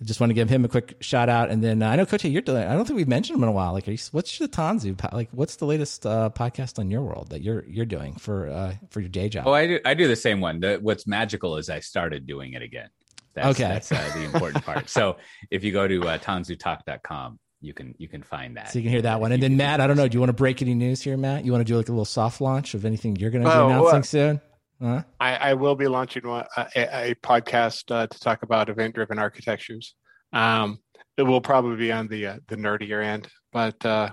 I 0.00 0.04
just 0.04 0.20
want 0.20 0.30
to 0.30 0.34
give 0.34 0.48
him 0.48 0.64
a 0.64 0.68
quick 0.68 0.96
shout 1.00 1.28
out. 1.28 1.50
And 1.50 1.62
then 1.62 1.82
uh, 1.82 1.88
I 1.88 1.96
know, 1.96 2.06
Cote, 2.06 2.24
you're 2.24 2.42
doing, 2.42 2.62
I 2.62 2.74
don't 2.74 2.84
think 2.84 2.96
we've 2.96 3.08
mentioned 3.08 3.36
him 3.36 3.42
in 3.42 3.48
a 3.48 3.52
while. 3.52 3.72
Like, 3.72 3.86
you, 3.88 3.98
what's 4.12 4.38
the 4.38 4.48
Tanzu? 4.48 5.12
Like, 5.12 5.28
what's 5.32 5.56
the 5.56 5.64
latest 5.64 6.06
uh, 6.06 6.30
podcast 6.32 6.78
on 6.78 6.90
your 6.90 7.02
world 7.02 7.30
that 7.30 7.42
you're 7.42 7.64
you're 7.66 7.86
doing 7.86 8.14
for 8.14 8.48
uh, 8.48 8.74
for 8.90 9.00
your 9.00 9.08
day 9.08 9.28
job? 9.28 9.46
Oh, 9.46 9.52
I 9.52 9.66
do, 9.66 9.80
I 9.84 9.94
do 9.94 10.06
the 10.06 10.16
same 10.16 10.40
one. 10.40 10.60
The, 10.60 10.78
what's 10.80 11.06
magical 11.06 11.56
is 11.56 11.68
I 11.68 11.80
started 11.80 12.26
doing 12.26 12.52
it 12.52 12.62
again. 12.62 12.90
That's, 13.34 13.60
okay. 13.60 13.68
That's 13.68 13.92
uh, 13.92 14.10
the 14.14 14.24
important 14.24 14.64
part. 14.64 14.88
So 14.88 15.16
if 15.50 15.64
you 15.64 15.72
go 15.72 15.86
to 15.86 16.08
uh, 16.08 16.18
tanzutalk.com, 16.18 17.38
you 17.60 17.74
can 17.74 17.94
you 17.98 18.08
can 18.08 18.22
find 18.22 18.56
that. 18.56 18.70
So 18.70 18.78
you 18.78 18.84
can 18.84 18.92
hear 18.92 19.02
that 19.02 19.20
one. 19.20 19.32
And 19.32 19.42
then 19.42 19.56
Matt, 19.56 19.80
I 19.80 19.86
don't 19.86 19.96
know, 19.96 20.06
do 20.06 20.14
you 20.14 20.20
want 20.20 20.30
to 20.30 20.34
break 20.34 20.62
any 20.62 20.74
news 20.74 21.02
here, 21.02 21.16
Matt? 21.16 21.44
You 21.44 21.52
want 21.52 21.66
to 21.66 21.72
do 21.72 21.76
like 21.76 21.88
a 21.88 21.92
little 21.92 22.04
soft 22.04 22.40
launch 22.40 22.74
of 22.74 22.84
anything 22.84 23.16
you're 23.16 23.30
going 23.30 23.44
to 23.44 23.50
be 23.50 23.54
oh, 23.54 23.66
announcing 23.66 24.02
soon? 24.04 24.40
Huh? 24.80 25.02
I, 25.18 25.36
I, 25.36 25.54
will 25.54 25.74
be 25.74 25.88
launching 25.88 26.26
one, 26.26 26.44
a, 26.56 27.10
a, 27.10 27.14
podcast 27.16 27.90
uh, 27.90 28.06
to 28.06 28.20
talk 28.20 28.44
about 28.44 28.68
event-driven 28.68 29.18
architectures. 29.18 29.96
Um, 30.32 30.78
it 31.16 31.24
will 31.24 31.40
probably 31.40 31.76
be 31.76 31.90
on 31.90 32.06
the 32.06 32.26
uh, 32.26 32.36
the 32.46 32.56
nerdier 32.56 33.04
end, 33.04 33.26
but 33.52 33.84
uh, 33.84 34.10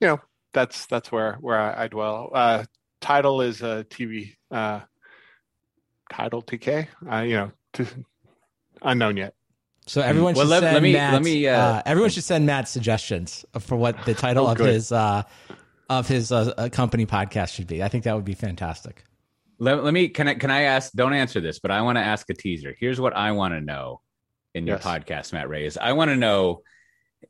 you 0.00 0.08
know 0.08 0.20
that's 0.52 0.84
that's 0.86 1.10
where 1.10 1.38
where 1.40 1.58
I, 1.58 1.84
I 1.84 1.88
dwell. 1.88 2.30
Uh, 2.34 2.64
title 3.00 3.40
is 3.40 3.62
a 3.62 3.86
TV 3.88 4.34
uh, 4.50 4.80
title 6.12 6.42
TK. 6.42 6.88
Uh, 7.10 7.20
you 7.20 7.36
know, 7.36 7.52
to, 7.74 7.86
unknown 8.82 9.16
yet. 9.16 9.34
So 9.86 10.00
everyone 10.00 10.34
should 10.34 10.40
well, 10.40 10.48
let, 10.48 10.62
send 10.62 10.74
let 10.74 10.82
me, 10.82 10.92
Matt, 10.92 11.12
let 11.12 11.22
me, 11.22 11.46
uh, 11.48 11.58
uh, 11.58 11.82
everyone 11.86 12.10
should 12.10 12.22
send 12.22 12.46
Matt 12.46 12.68
suggestions 12.68 13.44
for 13.58 13.76
what 13.76 14.04
the 14.04 14.14
title 14.14 14.46
oh, 14.46 14.52
of 14.52 14.58
his 14.58 14.92
uh, 14.92 15.22
of 15.88 16.06
his 16.06 16.30
uh, 16.30 16.68
company 16.70 17.04
podcast 17.04 17.54
should 17.54 17.66
be. 17.66 17.82
I 17.82 17.88
think 17.88 18.04
that 18.04 18.14
would 18.14 18.24
be 18.24 18.34
fantastic. 18.34 19.04
Let, 19.62 19.84
let 19.84 19.94
me 19.94 20.08
can 20.08 20.26
I 20.26 20.34
can 20.34 20.50
I 20.50 20.62
ask? 20.62 20.92
Don't 20.92 21.12
answer 21.12 21.40
this, 21.40 21.60
but 21.60 21.70
I 21.70 21.82
want 21.82 21.96
to 21.96 22.02
ask 22.02 22.28
a 22.28 22.34
teaser. 22.34 22.74
Here's 22.76 23.00
what 23.00 23.14
I 23.14 23.30
want 23.30 23.54
to 23.54 23.60
know 23.60 24.00
in 24.56 24.66
your 24.66 24.78
yes. 24.78 24.84
podcast, 24.84 25.32
Matt 25.32 25.48
Ray, 25.48 25.66
is 25.66 25.78
I 25.78 25.92
want 25.92 26.10
to 26.10 26.16
know 26.16 26.62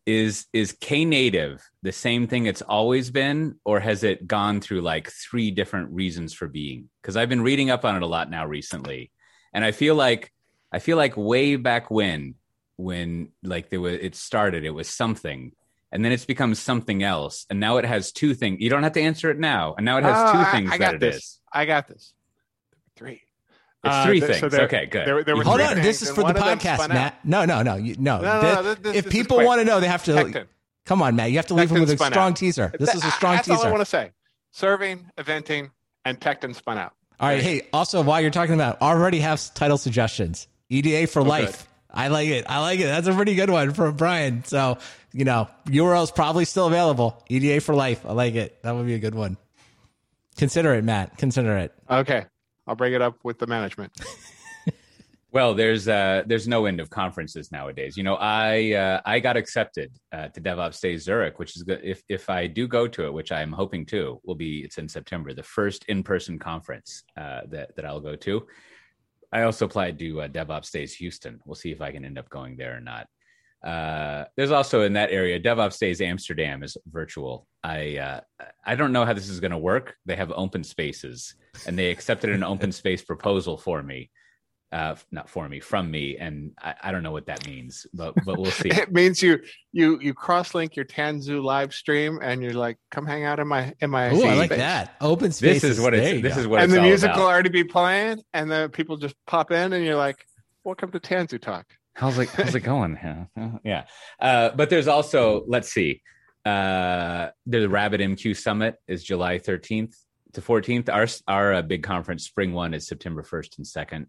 is 0.07 0.47
is 0.55 0.73
Knative 0.73 1.61
the 1.83 1.93
same 1.93 2.27
thing 2.27 2.47
it's 2.47 2.63
always 2.63 3.11
been, 3.11 3.57
or 3.67 3.81
has 3.81 4.03
it 4.03 4.27
gone 4.27 4.63
through 4.63 4.81
like 4.81 5.11
three 5.11 5.51
different 5.51 5.91
reasons 5.91 6.33
for 6.33 6.49
being? 6.49 6.89
Because 7.03 7.19
I've 7.19 7.29
been 7.29 7.43
reading 7.43 7.69
up 7.69 7.85
on 7.85 7.97
it 7.97 8.03
a 8.03 8.07
lot 8.07 8.31
now 8.31 8.47
recently, 8.47 9.11
and 9.53 9.63
I 9.63 9.73
feel 9.73 9.95
like 9.95 10.33
I 10.73 10.79
feel 10.79 10.97
like 10.97 11.19
way 11.19 11.57
back 11.57 11.91
when 11.91 12.37
when 12.77 13.29
like 13.43 13.69
there 13.69 13.83
was 13.83 13.99
it 14.01 14.15
started, 14.15 14.65
it 14.65 14.71
was 14.71 14.89
something, 14.89 15.53
and 15.93 16.03
then 16.03 16.13
it's 16.13 16.25
become 16.25 16.55
something 16.55 17.03
else, 17.03 17.45
and 17.51 17.61
now 17.61 17.77
it 17.77 17.85
has 17.85 18.11
two 18.11 18.33
things. 18.33 18.63
You 18.63 18.71
don't 18.71 18.85
have 18.85 18.93
to 18.93 19.03
answer 19.03 19.31
it 19.31 19.39
now, 19.39 19.75
and 19.77 19.85
now 19.85 19.99
it 19.99 20.05
has 20.05 20.17
uh, 20.17 20.33
two 20.33 20.51
things 20.51 20.71
I, 20.71 20.75
I 20.77 20.79
that 20.79 20.99
this. 20.99 21.15
it 21.15 21.19
is. 21.19 21.41
I 21.53 21.67
got 21.67 21.89
this. 21.89 22.15
Three. 22.97 23.23
It's 23.85 23.95
uh, 23.95 24.05
three 24.07 24.23
uh, 24.23 24.27
things. 24.27 24.39
So 24.39 24.49
there, 24.49 24.63
okay, 24.63 24.87
good. 24.87 25.07
There, 25.07 25.25
there 25.25 25.43
Hold 25.43 25.61
on, 25.61 25.81
this 25.81 26.03
is 26.03 26.11
for 26.11 26.23
the 26.23 26.39
podcast, 26.39 26.89
Matt. 26.89 27.25
No, 27.25 27.45
no, 27.45 27.63
no, 27.63 27.77
you, 27.77 27.97
no. 27.99 28.21
no, 28.21 28.43
no, 28.43 28.63
no 28.63 28.75
this, 28.75 28.97
if 28.97 29.05
this 29.07 29.13
people 29.13 29.45
want 29.45 29.61
to 29.61 29.65
know, 29.65 29.81
they 29.81 29.89
have 29.89 30.05
to. 30.05 30.13
Tekton. 30.13 30.47
Come 30.85 31.03
on, 31.03 31.17
Matt. 31.17 31.31
You 31.31 31.37
have 31.37 31.47
to 31.47 31.55
leave 31.55 31.69
them 31.69 31.81
with 31.81 31.91
a 31.91 31.97
strong 31.97 32.33
out. 32.33 32.37
teaser. 32.37 32.73
This 32.79 32.95
is 32.95 33.05
a 33.05 33.11
strong 33.13 33.37
That's 33.37 33.47
teaser. 33.47 33.55
That's 33.55 33.65
all 33.65 33.69
I 33.69 33.73
want 33.73 33.83
to 33.83 33.87
say. 33.87 34.13
Serving, 34.51 35.11
eventing, 35.17 35.71
and 36.05 36.21
Tekton 36.21 36.55
spun 36.55 36.79
out. 36.79 36.93
All 37.21 37.29
right. 37.29 37.41
Hey, 37.41 37.69
also, 37.73 38.03
while 38.03 38.21
you're 38.21 38.31
talking 38.31 38.55
about, 38.55 38.83
already 38.83 39.21
have 39.21 39.55
title 39.55 39.79
suggestions. 39.79 40.49
EDA 40.71 41.07
for 41.07 41.21
oh, 41.21 41.25
life. 41.25 41.59
Good. 41.59 41.69
I 41.95 42.09
like 42.09 42.29
it. 42.29 42.47
I 42.49 42.61
like 42.61 42.81
it. 42.81 42.85
That's 42.85 43.07
a 43.07 43.15
pretty 43.15 43.35
good 43.35 43.51
one 43.51 43.75
from 43.75 43.97
Brian. 43.97 44.45
So, 44.45 44.79
you 45.13 45.25
know, 45.25 45.49
URL's 45.67 46.11
probably 46.11 46.45
still 46.47 46.67
available. 46.67 47.23
EDA 47.29 47.61
for 47.61 47.75
life. 47.75 48.05
I 48.07 48.13
like 48.13 48.35
it. 48.35 48.63
That 48.63 48.75
would 48.75 48.87
be 48.87 48.95
a 48.95 48.99
good 48.99 49.15
one. 49.15 49.37
Consider 50.37 50.75
it, 50.75 50.85
Matt. 50.85 51.19
Consider 51.19 51.59
it. 51.59 51.75
Okay. 51.91 52.25
I'll 52.67 52.77
bring 52.77 52.93
it 52.93 53.03
up 53.03 53.17
with 53.25 53.39
the 53.39 53.47
management. 53.47 53.93
Well, 55.33 55.55
there's 55.55 55.89
uh, 55.89 56.25
there's 56.27 56.47
no 56.47 56.67
end 56.67 56.79
of 56.79 56.91
conferences 56.91 57.51
nowadays. 57.51 57.97
You 57.97 58.03
know, 58.03 58.17
I 58.17 58.75
uh, 58.75 59.01
I 59.07 59.19
got 59.19 59.39
accepted 59.39 59.91
uh, 60.13 60.29
to 60.29 60.41
DevOps 60.43 60.79
Days 60.79 61.05
Zurich, 61.05 61.39
which 61.39 61.57
is 61.57 61.63
good. 61.63 61.81
If 61.83 62.03
if 62.11 62.29
I 62.29 62.47
do 62.47 62.69
go 62.69 62.87
to 62.87 63.07
it, 63.07 63.13
which 63.15 63.33
I'm 63.33 63.51
hoping 63.51 63.87
to, 63.87 64.21
will 64.25 64.35
be 64.35 64.61
it's 64.61 64.77
in 64.77 64.87
September, 64.91 65.33
the 65.33 65.43
first 65.43 65.87
in 65.89 66.03
person 66.03 66.39
conference 66.39 67.05
uh, 67.17 67.41
that 67.49 67.75
that 67.77 67.87
I'll 67.87 68.01
go 68.01 68.15
to. 68.15 68.47
I 69.33 69.45
also 69.45 69.65
applied 69.65 69.99
to 70.01 70.21
uh, 70.21 70.29
DevOps 70.29 70.71
Days 70.71 70.95
Houston. 70.97 71.41
We'll 71.47 71.55
see 71.55 71.73
if 71.73 71.81
I 71.81 71.93
can 71.93 72.05
end 72.05 72.19
up 72.19 72.29
going 72.29 72.59
there 72.59 72.77
or 72.77 72.81
not. 72.81 73.07
Uh, 73.63 74.25
there's 74.37 74.51
also 74.51 74.83
in 74.83 74.95
that 74.95 75.11
area 75.11 75.39
DevOps 75.39 75.79
Days 75.79 76.01
Amsterdam 76.01 76.63
is 76.63 76.77
virtual. 76.87 77.47
I 77.63 77.99
uh, 77.99 78.21
I 78.65 78.75
don't 78.75 78.93
know 78.93 79.05
how 79.05 79.13
this 79.13 79.29
is 79.29 79.41
going 79.41 79.53
to 79.53 79.59
work. 79.59 79.95
They 80.05 80.17
have 80.17 80.33
open 80.33 80.65
spaces, 80.65 81.35
and 81.67 81.79
they 81.79 81.91
accepted 81.91 82.31
an 82.31 82.43
open 82.43 82.73
space 82.81 83.03
proposal 83.03 83.57
for 83.57 83.83
me 83.83 84.11
uh, 84.73 84.97
not 85.11 85.29
for 85.29 85.49
me, 85.49 85.61
from 85.61 85.91
me, 85.91 86.17
and 86.17 86.53
I, 86.61 86.75
I, 86.85 86.93
don't 86.93 87.03
know 87.03 87.13
what 87.13 87.27
that 87.27 87.47
means, 87.47 87.87
but 87.93 88.15
but 88.25 88.39
we'll 88.39 88.51
see. 88.51 88.69
it 88.73 88.91
means 88.91 89.23
you 89.23 89.39
you 89.71 90.01
you 90.01 90.15
cross 90.15 90.55
link 90.55 90.77
your 90.77 90.87
Tanzu 90.87 91.45
live 91.45 91.75
stream, 91.75 92.19
and 92.23 92.43
you're 92.43 92.55
like, 92.55 92.79
come 92.91 93.05
hang 93.05 93.25
out 93.25 93.39
in 93.39 93.47
my 93.47 93.75
in 93.81 93.91
my. 93.91 94.09
Oh, 94.09 94.23
I 94.23 94.35
like 94.35 94.49
that 94.49 94.97
open 95.03 95.31
space. 95.31 95.61
This 95.61 95.73
is 95.73 95.81
what 95.81 95.93
it's. 95.93 96.23
This 96.23 96.35
go. 96.35 96.41
is 96.41 96.47
what. 96.47 96.63
And 96.63 96.73
the 96.73 96.81
music 96.81 97.11
about. 97.11 97.21
will 97.21 97.27
already 97.27 97.51
be 97.51 97.65
playing, 97.65 98.23
and 98.33 98.51
then 98.51 98.71
people 98.71 98.97
just 98.97 99.15
pop 99.27 99.51
in, 99.51 99.75
and 99.75 99.85
you're 99.85 99.97
like, 99.97 100.25
welcome 100.65 100.91
to 100.93 101.01
Tanzu 101.01 101.39
Talk. 101.39 101.67
How's 101.95 102.19
it 102.19 102.29
How's 102.31 102.55
it 102.55 102.61
going? 102.61 102.99
yeah, 103.03 103.51
yeah. 103.65 103.85
Uh, 104.21 104.51
but 104.51 104.71
there's 104.71 104.89
also 104.89 105.45
let's 105.47 105.73
see. 105.73 106.03
Uh, 106.45 107.29
the 107.47 107.59
RabbitMQ 107.59 108.37
Summit 108.37 108.77
is 108.89 109.05
July 109.05 109.39
13th 109.39 109.95
to 110.33 110.41
14th. 110.41 110.89
Our 110.89 111.07
our 111.29 111.55
uh, 111.55 111.63
big 111.63 111.83
conference, 111.83 112.31
SpringOne, 112.31 112.75
is 112.75 112.87
September 112.87 113.23
1st 113.23 113.59
and 113.59 113.67
2nd. 113.67 114.07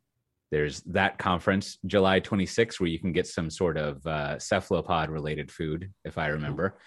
There's 0.51 0.81
that 0.81 1.17
conference, 1.17 1.79
July 1.85 2.19
26th, 2.19 2.79
where 2.79 2.89
you 2.89 2.99
can 2.99 3.11
get 3.11 3.25
some 3.25 3.49
sort 3.49 3.75
of 3.75 4.05
uh, 4.05 4.37
cephalopod 4.37 5.09
related 5.09 5.51
food, 5.51 5.91
if 6.05 6.19
I 6.19 6.27
remember. 6.27 6.77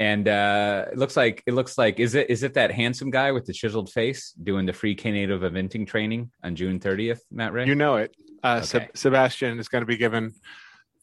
And 0.00 0.26
uh, 0.26 0.86
it 0.90 0.98
looks 0.98 1.16
like 1.16 1.40
it 1.46 1.54
looks 1.54 1.78
like 1.78 2.00
is 2.00 2.16
it 2.16 2.28
is 2.28 2.42
it 2.42 2.54
that 2.54 2.72
handsome 2.72 3.10
guy 3.10 3.30
with 3.30 3.44
the 3.44 3.52
chiseled 3.52 3.92
face 3.92 4.32
doing 4.32 4.66
the 4.66 4.72
free 4.72 4.96
Knative 4.96 5.48
eventing 5.48 5.86
training 5.86 6.32
on 6.42 6.56
June 6.56 6.80
30th, 6.80 7.20
Matt 7.30 7.52
Ray? 7.52 7.66
You 7.66 7.76
know 7.76 7.96
it. 7.96 8.16
Uh, 8.44 8.60
okay. 8.62 8.88
Sebastian 8.94 9.58
is 9.58 9.68
going 9.68 9.82
to 9.82 9.86
be 9.86 9.96
given 9.96 10.34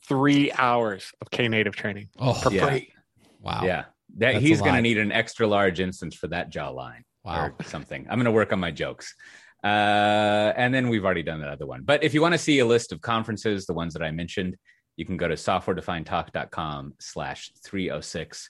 three 0.07 0.51
hours 0.51 1.11
of 1.21 1.29
Knative 1.31 1.73
training 1.73 2.09
oh, 2.19 2.33
for 2.33 2.51
yeah. 2.51 2.67
free. 2.67 2.93
Wow. 3.41 3.61
Yeah. 3.63 3.85
That 4.17 4.33
That's 4.33 4.43
he's 4.43 4.61
going 4.61 4.75
to 4.75 4.81
need 4.81 4.97
an 4.97 5.11
extra 5.11 5.47
large 5.47 5.79
instance 5.79 6.15
for 6.15 6.27
that 6.27 6.51
jawline. 6.51 7.01
Wow. 7.23 7.47
Or 7.47 7.65
something. 7.65 8.07
I'm 8.09 8.17
going 8.17 8.25
to 8.25 8.31
work 8.31 8.53
on 8.53 8.59
my 8.59 8.71
jokes. 8.71 9.15
Uh, 9.63 10.53
and 10.55 10.73
then 10.73 10.89
we've 10.89 11.05
already 11.05 11.23
done 11.23 11.39
that 11.41 11.49
other 11.49 11.67
one. 11.67 11.83
But 11.83 12.03
if 12.03 12.13
you 12.13 12.21
want 12.21 12.33
to 12.33 12.37
see 12.37 12.59
a 12.59 12.65
list 12.65 12.91
of 12.91 13.01
conferences, 13.01 13.65
the 13.65 13.73
ones 13.73 13.93
that 13.93 14.01
I 14.01 14.11
mentioned, 14.11 14.57
you 14.97 15.05
can 15.05 15.17
go 15.17 15.27
to 15.27 15.35
softwaredefinedtalk.com 15.35 16.95
slash 16.99 17.51
306. 17.63 18.49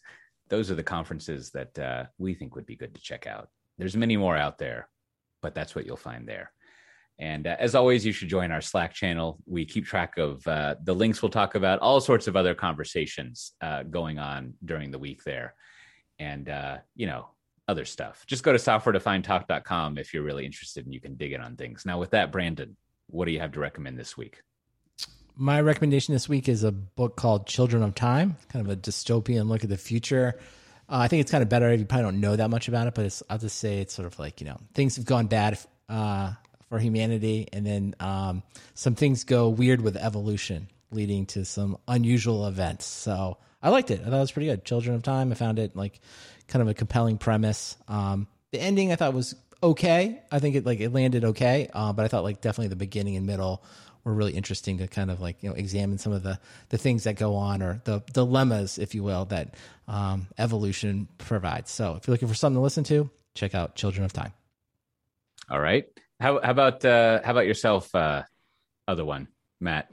those 0.50 0.72
are 0.72 0.76
the 0.76 0.84
conferences 0.84 1.52
that 1.52 1.80
uh, 1.80 2.06
we 2.18 2.34
think 2.34 2.56
would 2.56 2.66
be 2.66 2.76
good 2.76 2.96
to 2.96 3.02
check 3.02 3.28
out. 3.28 3.50
There's 3.78 3.96
many 3.96 4.18
more 4.18 4.38
out 4.38 4.58
there, 4.58 4.90
but 5.42 5.54
that's 5.54 5.76
what 5.76 5.86
you'll 5.86 5.98
find 5.98 6.28
there. 6.28 6.52
And 7.22 7.46
uh, 7.46 7.56
as 7.60 7.76
always, 7.76 8.04
you 8.04 8.12
should 8.12 8.30
join 8.30 8.52
our 8.52 8.62
Slack 8.62 8.94
channel. 8.94 9.38
We 9.46 9.64
keep 9.64 9.86
track 9.86 10.18
of 10.18 10.46
uh, 10.48 10.76
the 10.84 10.96
links 10.96 11.22
we'll 11.22 11.30
talk 11.30 11.54
about, 11.54 11.80
all 11.80 12.02
sorts 12.02 12.28
of 12.28 12.36
other 12.36 12.56
conversations 12.56 13.54
uh, 13.62 13.84
going 13.84 14.18
on 14.18 14.56
during 14.66 14.90
the 14.90 14.98
week 14.98 15.24
there. 15.24 15.54
And, 16.18 16.50
uh, 16.50 16.78
you 16.96 17.06
know, 17.06 17.28
other 17.68 17.86
stuff. 17.86 18.26
Just 18.26 18.44
go 18.44 18.52
to 18.52 18.58
softwaredefinedtalk.com 18.58 20.00
if 20.00 20.16
you're 20.16 20.24
really 20.24 20.48
interested 20.48 20.84
and 20.86 20.94
you 20.94 21.00
can 21.00 21.14
dig 21.14 21.32
in 21.32 21.42
on 21.42 21.56
things. 21.56 21.86
Now, 21.86 22.00
with 22.00 22.10
that, 22.10 22.32
Brandon, 22.32 22.76
what 23.06 23.26
do 23.26 23.32
you 23.32 23.40
have 23.40 23.52
to 23.52 23.60
recommend 23.60 24.00
this 24.00 24.18
week? 24.18 24.42
My 25.36 25.62
recommendation 25.62 26.16
this 26.16 26.28
week 26.28 26.50
is 26.50 26.64
a 26.64 26.72
book 26.72 27.18
called 27.18 27.46
Children 27.46 27.84
of 27.84 27.94
Time, 27.94 28.36
kind 28.50 28.66
of 28.66 28.72
a 28.72 28.76
dystopian 28.76 29.48
look 29.48 29.64
at 29.64 29.70
the 29.70 29.78
future. 29.78 30.40
Uh, 30.90 30.98
I 30.98 31.08
think 31.08 31.22
it's 31.22 31.32
kind 31.32 31.44
of 31.44 31.50
better 31.50 31.70
if 31.70 31.80
you 31.80 31.86
probably 31.86 32.04
don't 32.04 32.20
know 32.20 32.36
that 32.36 32.50
much 32.50 32.68
about 32.68 32.88
it, 32.88 32.96
but 32.96 33.22
I'll 33.30 33.38
just 33.38 33.60
say 33.60 33.78
it's 33.78 33.94
sort 33.94 34.08
of 34.08 34.18
like, 34.18 34.42
you 34.42 34.48
know, 34.48 34.58
things 34.74 34.96
have 34.96 35.06
gone 35.06 35.28
bad 35.28 35.60
uh, 35.88 36.34
for 36.72 36.80
humanity, 36.80 37.50
and 37.52 37.66
then 37.66 37.94
um, 38.00 38.44
some 38.76 38.96
things 38.96 39.26
go 39.26 39.50
weird 39.50 39.82
with 39.82 39.98
evolution, 39.98 40.70
leading 40.90 41.26
to 41.26 41.44
some 41.44 41.78
unusual 41.86 42.48
events. 42.48 42.86
So 42.86 43.38
I 43.62 43.68
liked 43.68 43.92
it. 43.92 44.00
I 44.00 44.06
thought 44.06 44.16
it 44.16 44.20
was 44.20 44.32
pretty 44.32 44.48
good. 44.48 44.64
Children 44.64 44.96
of 44.96 45.04
Time. 45.04 45.34
I 45.34 45.36
found 45.36 45.60
it 45.60 45.76
like 45.76 46.00
kind 46.48 46.62
of 46.62 46.70
a 46.70 46.74
compelling 46.74 47.18
premise. 47.18 47.76
Um, 47.90 48.26
the 48.54 48.62
ending 48.62 48.94
I 48.94 48.96
thought 48.96 49.14
was 49.14 49.36
okay. 49.62 50.22
I 50.32 50.40
think 50.40 50.56
it 50.56 50.66
like 50.66 50.80
it 50.80 50.94
landed 50.94 51.26
okay, 51.26 51.70
uh, 51.74 51.92
but 51.92 52.06
I 52.06 52.08
thought 52.08 52.24
like 52.24 52.40
definitely 52.40 52.70
the 52.70 52.78
beginning 52.78 53.18
and 53.18 53.26
middle 53.26 53.66
were 54.06 54.14
really 54.14 54.34
interesting 54.34 54.78
to 54.78 54.88
kind 54.88 55.12
of 55.12 55.20
like 55.20 55.44
you 55.44 55.50
know 55.50 55.56
examine 55.56 55.98
some 55.98 56.14
of 56.14 56.24
the 56.24 56.40
the 56.70 56.78
things 56.78 57.04
that 57.04 57.18
go 57.18 57.36
on 57.36 57.62
or 57.62 57.82
the 57.84 58.02
dilemmas, 58.14 58.78
if 58.78 58.96
you 58.96 59.04
will, 59.04 59.26
that 59.26 59.56
um, 59.90 60.26
evolution 60.38 61.10
provides. 61.18 61.70
So 61.70 61.96
if 61.96 62.08
you're 62.08 62.14
looking 62.14 62.30
for 62.30 62.34
something 62.34 62.56
to 62.60 62.64
listen 62.64 62.86
to, 62.86 63.10
check 63.36 63.56
out 63.56 63.76
Children 63.76 64.06
of 64.06 64.14
Time. 64.14 64.32
All 65.50 65.60
right. 65.60 65.86
How 66.22 66.40
how 66.40 66.52
about 66.52 66.86
uh, 66.86 67.20
how 67.24 67.32
about 67.32 67.48
yourself? 67.48 67.94
Uh, 67.96 68.22
other 68.88 69.04
one, 69.04 69.28
Matt. 69.60 69.90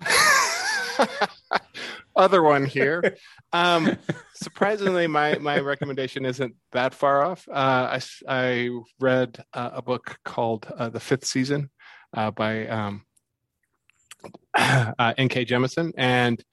other 2.16 2.42
one 2.42 2.66
here. 2.66 3.16
Um, 3.54 3.96
surprisingly, 4.34 5.06
my 5.06 5.38
my 5.38 5.58
recommendation 5.60 6.26
isn't 6.26 6.54
that 6.72 6.92
far 6.92 7.24
off. 7.24 7.48
Uh, 7.48 7.98
I 7.98 8.00
I 8.28 8.68
read 9.00 9.42
uh, 9.54 9.70
a 9.72 9.80
book 9.80 10.18
called 10.22 10.66
uh, 10.76 10.90
The 10.90 11.00
Fifth 11.00 11.24
Season 11.24 11.70
uh, 12.14 12.30
by 12.30 12.66
um, 12.66 13.06
uh, 14.54 15.14
N.K. 15.16 15.46
Jemisin, 15.46 15.92
and 15.96 16.44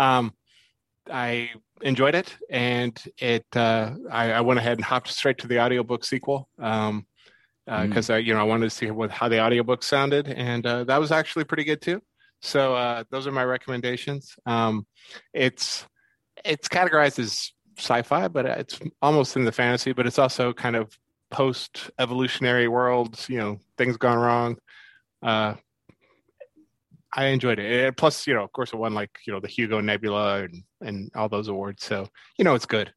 um, 0.00 0.34
I 1.08 1.50
enjoyed 1.82 2.16
it. 2.16 2.36
And 2.50 3.00
it 3.18 3.46
uh, 3.54 3.94
I, 4.10 4.32
I, 4.32 4.40
went 4.40 4.58
ahead 4.58 4.78
and 4.78 4.84
hopped 4.84 5.08
straight 5.08 5.38
to 5.38 5.46
the 5.46 5.60
audiobook 5.60 6.04
sequel. 6.04 6.48
Um, 6.58 7.06
because 7.66 8.08
mm. 8.08 8.24
you 8.24 8.34
know 8.34 8.40
I 8.40 8.44
wanted 8.44 8.64
to 8.64 8.70
see 8.70 8.90
what 8.90 9.10
how 9.10 9.28
the 9.28 9.40
audiobook 9.40 9.82
sounded, 9.82 10.28
and 10.28 10.64
that 10.64 10.98
was 11.00 11.12
actually 11.12 11.44
pretty 11.44 11.64
good 11.64 11.80
too. 11.80 12.02
So 12.40 12.74
uh, 12.74 13.04
those 13.10 13.26
are 13.26 13.32
my 13.32 13.44
recommendations. 13.44 14.34
Um, 14.46 14.86
it's 15.32 15.86
it's 16.44 16.68
categorized 16.68 17.18
as 17.18 17.52
sci-fi, 17.78 18.28
but 18.28 18.46
it's 18.46 18.80
almost 19.02 19.36
in 19.36 19.44
the 19.44 19.52
fantasy, 19.52 19.92
but 19.92 20.06
it's 20.06 20.18
also 20.18 20.52
kind 20.52 20.76
of 20.76 20.96
post-evolutionary 21.30 22.68
worlds. 22.68 23.28
You 23.28 23.38
know, 23.38 23.58
things 23.76 23.96
gone 23.96 24.18
wrong. 24.18 24.56
Uh, 25.22 25.54
I 27.12 27.26
enjoyed 27.26 27.58
it. 27.58 27.96
Plus, 27.96 28.26
you 28.26 28.34
know, 28.34 28.44
of 28.44 28.52
course, 28.52 28.72
it 28.72 28.76
won 28.76 28.94
like 28.94 29.18
you 29.26 29.32
know 29.32 29.40
the 29.40 29.48
Hugo 29.48 29.80
Nebula 29.80 30.44
and 30.44 30.62
and 30.80 31.10
all 31.14 31.28
those 31.28 31.48
awards. 31.48 31.84
So 31.84 32.08
you 32.38 32.44
know, 32.44 32.54
it's 32.54 32.66
good. 32.66 32.92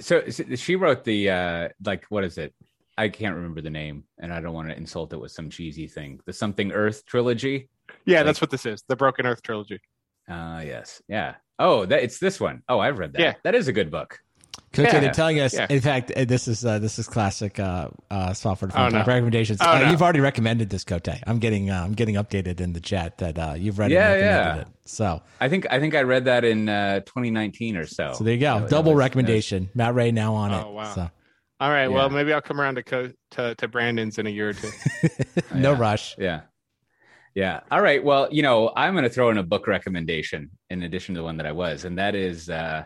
So, 0.00 0.28
so 0.30 0.44
she 0.56 0.76
wrote 0.76 1.04
the 1.04 1.30
uh 1.30 1.68
like 1.84 2.04
what 2.08 2.24
is 2.24 2.38
it? 2.38 2.54
I 2.98 3.08
can't 3.08 3.34
remember 3.34 3.60
the 3.60 3.70
name, 3.70 4.04
and 4.18 4.32
I 4.32 4.40
don't 4.40 4.52
want 4.52 4.68
to 4.68 4.76
insult 4.76 5.12
it 5.12 5.20
with 5.20 5.32
some 5.32 5.50
cheesy 5.50 5.86
thing. 5.86 6.20
The 6.26 6.32
Something 6.32 6.72
Earth 6.72 7.04
trilogy. 7.06 7.68
Yeah, 8.04 8.18
like, 8.18 8.26
that's 8.26 8.40
what 8.40 8.50
this 8.50 8.66
is. 8.66 8.82
The 8.88 8.96
Broken 8.96 9.26
Earth 9.26 9.42
trilogy. 9.42 9.80
Ah, 10.28 10.56
uh, 10.56 10.60
yes. 10.60 11.02
Yeah. 11.08 11.34
Oh, 11.58 11.86
that 11.86 12.02
it's 12.02 12.18
this 12.18 12.40
one. 12.40 12.62
Oh, 12.68 12.78
I've 12.78 12.98
read 12.98 13.12
that. 13.14 13.20
Yeah. 13.20 13.34
That 13.42 13.54
is 13.54 13.68
a 13.68 13.72
good 13.72 13.90
book. 13.90 14.18
Cook 14.72 14.84
yeah. 14.84 15.00
they're 15.00 15.12
telling 15.12 15.40
us. 15.40 15.52
Yeah. 15.52 15.66
In 15.68 15.80
fact, 15.80 16.12
uh, 16.12 16.24
this 16.24 16.46
is 16.46 16.64
uh, 16.64 16.78
this 16.78 16.98
is 16.98 17.08
classic 17.08 17.58
uh, 17.58 17.88
uh, 18.10 18.32
software 18.32 18.70
oh, 18.76 18.88
no. 18.88 18.98
recommendations. 18.98 19.58
Oh, 19.60 19.68
uh, 19.68 19.78
no. 19.80 19.90
You've 19.90 20.02
already 20.02 20.20
recommended 20.20 20.70
this, 20.70 20.84
Cote. 20.84 21.08
I'm 21.26 21.40
getting 21.40 21.70
uh, 21.70 21.82
I'm 21.82 21.94
getting 21.94 22.14
updated 22.14 22.60
in 22.60 22.72
the 22.72 22.80
chat 22.80 23.18
that 23.18 23.38
uh, 23.38 23.54
you've 23.56 23.80
read 23.80 23.90
yeah, 23.90 24.12
it. 24.12 24.20
Yeah, 24.20 24.56
It. 24.58 24.68
So 24.84 25.22
I 25.40 25.48
think 25.48 25.66
I 25.70 25.80
think 25.80 25.96
I 25.96 26.02
read 26.02 26.24
that 26.26 26.44
in 26.44 26.66
2019 26.66 27.76
or 27.76 27.86
so. 27.86 28.12
So 28.12 28.22
there 28.22 28.34
you 28.34 28.40
go, 28.40 28.66
double 28.68 28.92
was, 28.92 28.98
recommendation. 28.98 29.64
Was... 29.64 29.76
Matt 29.76 29.94
Ray 29.94 30.12
now 30.12 30.34
on 30.34 30.52
it. 30.52 30.64
oh, 30.64 30.70
it. 30.70 30.74
Wow. 30.74 30.94
So. 30.94 31.10
All 31.60 31.70
right. 31.70 31.88
Well, 31.88 32.08
maybe 32.08 32.32
I'll 32.32 32.40
come 32.40 32.58
around 32.58 32.76
to, 32.76 32.82
co- 32.82 33.12
to 33.32 33.54
to 33.54 33.68
Brandon's 33.68 34.18
in 34.18 34.26
a 34.26 34.30
year 34.30 34.48
or 34.48 34.52
two. 34.54 34.70
no 35.54 35.74
rush. 35.74 36.16
Yeah. 36.18 36.42
Yeah. 37.34 37.60
All 37.70 37.82
right. 37.82 38.02
Well, 38.02 38.28
you 38.32 38.42
know, 38.42 38.72
I'm 38.74 38.94
going 38.94 39.04
to 39.04 39.10
throw 39.10 39.30
in 39.30 39.36
a 39.36 39.42
book 39.42 39.66
recommendation 39.66 40.50
in 40.70 40.82
addition 40.82 41.14
to 41.14 41.20
the 41.20 41.24
one 41.24 41.36
that 41.36 41.46
I 41.46 41.52
was, 41.52 41.84
and 41.84 41.98
that 41.98 42.14
is, 42.14 42.48
uh, 42.48 42.84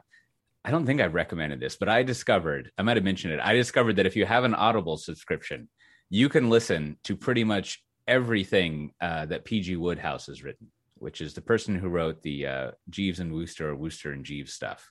I 0.65 0.71
don't 0.71 0.87
think 0.87 1.01
I've 1.01 1.15
recommended 1.15 1.61
this, 1.61 1.77
but 1.77 1.89
I 1.89 2.03
discovered, 2.03 2.71
I 2.77 2.83
might 2.83 2.97
have 2.97 3.05
mentioned 3.05 3.33
it. 3.33 3.41
I 3.41 3.55
discovered 3.55 3.97
that 3.97 4.07
if 4.07 4.17
you 4.17 4.27
have 4.27 4.45
an 4.45 4.55
Audible 4.55 4.97
subscription, 4.97 5.69
you 6.11 6.29
can 6.29 6.51
listen 6.51 6.99
to 7.05 7.17
pretty 7.17 7.45
much 7.45 7.83
everything 8.07 8.93
uh, 9.01 9.27
that 9.27 9.45
PG 9.45 9.77
Wodehouse 9.77 10.27
has 10.27 10.43
written, 10.43 10.67
which 10.97 11.21
is 11.21 11.33
the 11.33 11.41
person 11.41 11.77
who 11.77 11.89
wrote 11.89 12.23
the 12.23 12.47
uh, 12.47 12.71
Jeeves 12.91 13.21
and 13.21 13.33
Wooster 13.33 13.71
or 13.71 13.77
Wooster 13.77 14.13
and 14.13 14.25
Jeeves 14.25 14.53
stuff. 14.53 14.91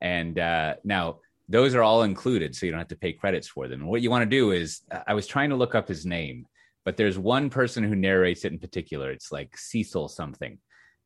And 0.00 0.38
uh, 0.38 0.74
now 0.84 1.20
those 1.48 1.74
are 1.74 1.82
all 1.82 2.02
included, 2.02 2.54
so 2.54 2.66
you 2.66 2.72
don't 2.72 2.78
have 2.78 2.88
to 2.88 2.96
pay 2.96 3.12
credits 3.12 3.48
for 3.48 3.68
them. 3.68 3.80
And 3.80 3.90
what 3.90 4.02
you 4.02 4.10
want 4.10 4.22
to 4.22 4.36
do 4.36 4.52
is, 4.52 4.80
I 5.06 5.14
was 5.14 5.26
trying 5.26 5.50
to 5.50 5.56
look 5.56 5.74
up 5.74 5.88
his 5.88 6.06
name 6.06 6.46
but 6.84 6.96
there's 6.96 7.18
one 7.18 7.50
person 7.50 7.84
who 7.84 7.94
narrates 7.94 8.44
it 8.44 8.52
in 8.52 8.58
particular. 8.58 9.10
It's 9.10 9.30
like 9.30 9.56
Cecil 9.56 10.08
something. 10.08 10.58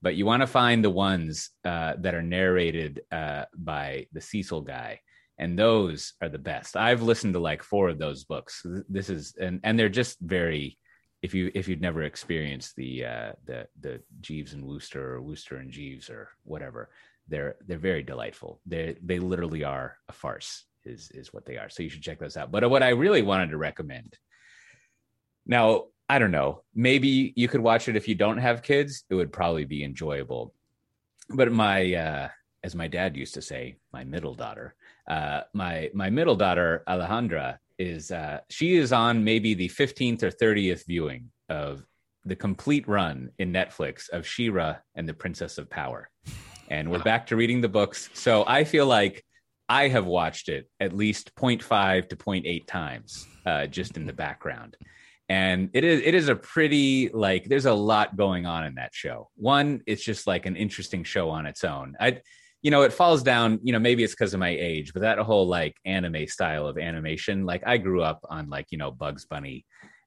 But 0.03 0.15
you 0.15 0.27
want 0.27 0.43
to 0.43 0.47
find 0.47 0.85
the 0.85 0.91
ones 0.91 1.51
uh, 1.65 1.95
that 1.99 2.15
are 2.15 2.23
narrated 2.23 3.03
uh, 3.11 3.45
by 3.57 4.07
the 4.13 4.21
Cecil 4.21 4.61
guy, 4.61 5.01
and 5.39 5.59
those 5.59 6.15
are 6.21 6.29
the 6.29 6.39
best. 6.39 6.77
I've 6.77 7.03
listened 7.03 7.35
to 7.35 7.41
like 7.41 7.63
four 7.63 7.89
of 7.89 7.99
those 7.99 8.25
books. 8.25 8.65
This 8.89 9.11
is 9.11 9.35
and 9.41 9.61
and 9.65 9.79
they're 9.79 9.89
just 9.89 10.21
very. 10.21 10.79
If 11.23 11.35
you 11.35 11.51
if 11.55 11.67
you'd 11.67 11.81
never 11.81 12.03
experienced 12.03 12.77
the 12.77 13.05
uh, 13.07 13.33
the 13.47 13.67
the 13.81 14.03
Jeeves 14.21 14.53
and 14.53 14.65
Wooster 14.65 15.15
or 15.15 15.23
Wooster 15.23 15.57
and 15.57 15.71
Jeeves 15.73 16.11
or 16.11 16.29
whatever, 16.45 16.91
they're 17.29 17.57
they're 17.67 17.79
very 17.79 18.03
delightful. 18.03 18.61
They 18.67 18.97
they 19.03 19.19
literally 19.19 19.65
are 19.65 19.99
a 20.09 20.13
farce 20.13 20.65
is 20.85 21.11
is 21.11 21.33
what 21.33 21.45
they 21.47 21.57
are. 21.57 21.69
So 21.69 21.83
you 21.83 21.89
should 21.89 22.03
check 22.03 22.19
those 22.19 22.37
out. 22.37 22.53
But 22.53 22.69
what 22.71 22.83
I 22.83 22.91
really 22.91 23.23
wanted 23.23 23.51
to 23.51 23.57
recommend 23.57 24.17
now, 25.47 25.85
I 26.09 26.19
don't 26.19 26.31
know. 26.31 26.63
Maybe 26.75 27.33
you 27.37 27.49
could 27.49 27.61
watch 27.61 27.89
it 27.89 27.97
if 27.97 28.09
you 28.09 28.15
don't 28.15 28.39
have 28.39 28.63
kids. 28.63 29.05
It 29.09 29.15
would 29.15 29.33
probably 29.33 29.65
be 29.65 29.85
enjoyable. 29.85 30.55
But 31.31 31.51
my, 31.53 31.95
uh, 31.95 32.29
as 32.63 32.75
my 32.75 32.89
dad 32.89 33.17
used 33.17 33.35
to 33.35 33.43
say, 33.43 33.77
my 33.93 34.05
middle 34.05 34.35
daughter, 34.35 34.75
uh, 35.09 35.43
my 35.53 35.91
my 35.95 36.11
middle 36.11 36.37
daughter 36.37 36.83
Alejandra 36.89 37.59
is 37.79 38.11
uh, 38.11 38.41
she 38.51 38.77
is 38.77 38.93
on 38.93 39.25
maybe 39.25 39.55
the 39.55 39.69
fifteenth 39.69 40.23
or 40.23 40.31
thirtieth 40.31 40.85
viewing 40.87 41.31
of 41.49 41.85
the 42.25 42.37
complete 42.37 42.89
run 42.89 43.31
in 43.39 43.53
Netflix 43.53 44.09
of 44.09 44.27
She-Ra 44.27 44.77
and 44.97 45.09
the 45.09 45.15
Princess 45.15 45.59
of 45.59 45.71
Power, 45.71 46.11
and 46.69 46.91
we're 46.91 47.03
back 47.03 47.27
to 47.29 47.37
reading 47.37 47.61
the 47.61 47.69
books. 47.69 48.11
So 48.15 48.45
I 48.47 48.65
feel 48.65 48.87
like 48.87 49.25
I 49.69 49.89
have 49.89 50.07
watched 50.07 50.49
it 50.49 50.69
at 50.81 50.93
least 50.93 51.35
0.5 51.35 52.09
to 52.09 52.17
0.8 52.17 52.67
times 52.67 53.27
uh, 53.45 53.67
just 53.67 53.97
in 53.97 54.07
the 54.07 54.13
background. 54.13 54.77
And 55.29 55.71
it 55.73 55.83
is 55.83 56.03
it 56.05 56.15
is 56.15 56.29
a 56.29 56.37
pretty 56.37 57.09
like 57.13 57.45
there's 57.45 57.67
a 57.67 57.75
lot 57.75 58.17
going 58.17 58.47
on 58.47 58.65
in 58.65 58.77
that 58.77 58.95
show. 58.95 59.29
One 59.35 59.83
it's 59.87 60.05
just 60.05 60.27
like 60.27 60.47
an 60.47 60.55
interesting 60.55 61.03
show 61.03 61.31
on 61.31 61.47
its 61.47 61.65
own. 61.65 61.97
I 61.99 62.21
you 62.63 62.71
know 62.71 62.83
it 62.83 62.93
falls 62.93 63.23
down 63.23 63.61
you 63.63 63.73
know 63.73 63.79
maybe 63.79 64.03
it's 64.03 64.13
because 64.15 64.35
of 64.35 64.41
my 64.41 64.49
age 64.49 64.93
but 64.93 65.03
that 65.03 65.19
whole 65.19 65.47
like 65.47 65.77
anime 65.85 66.27
style 66.27 66.67
of 66.67 66.79
animation 66.79 67.45
like 67.45 67.63
i 67.65 67.77
grew 67.77 68.03
up 68.03 68.19
on 68.29 68.49
like 68.49 68.67
you 68.71 68.79
know 68.79 68.91
bugs 68.91 69.25
bunny 69.27 69.65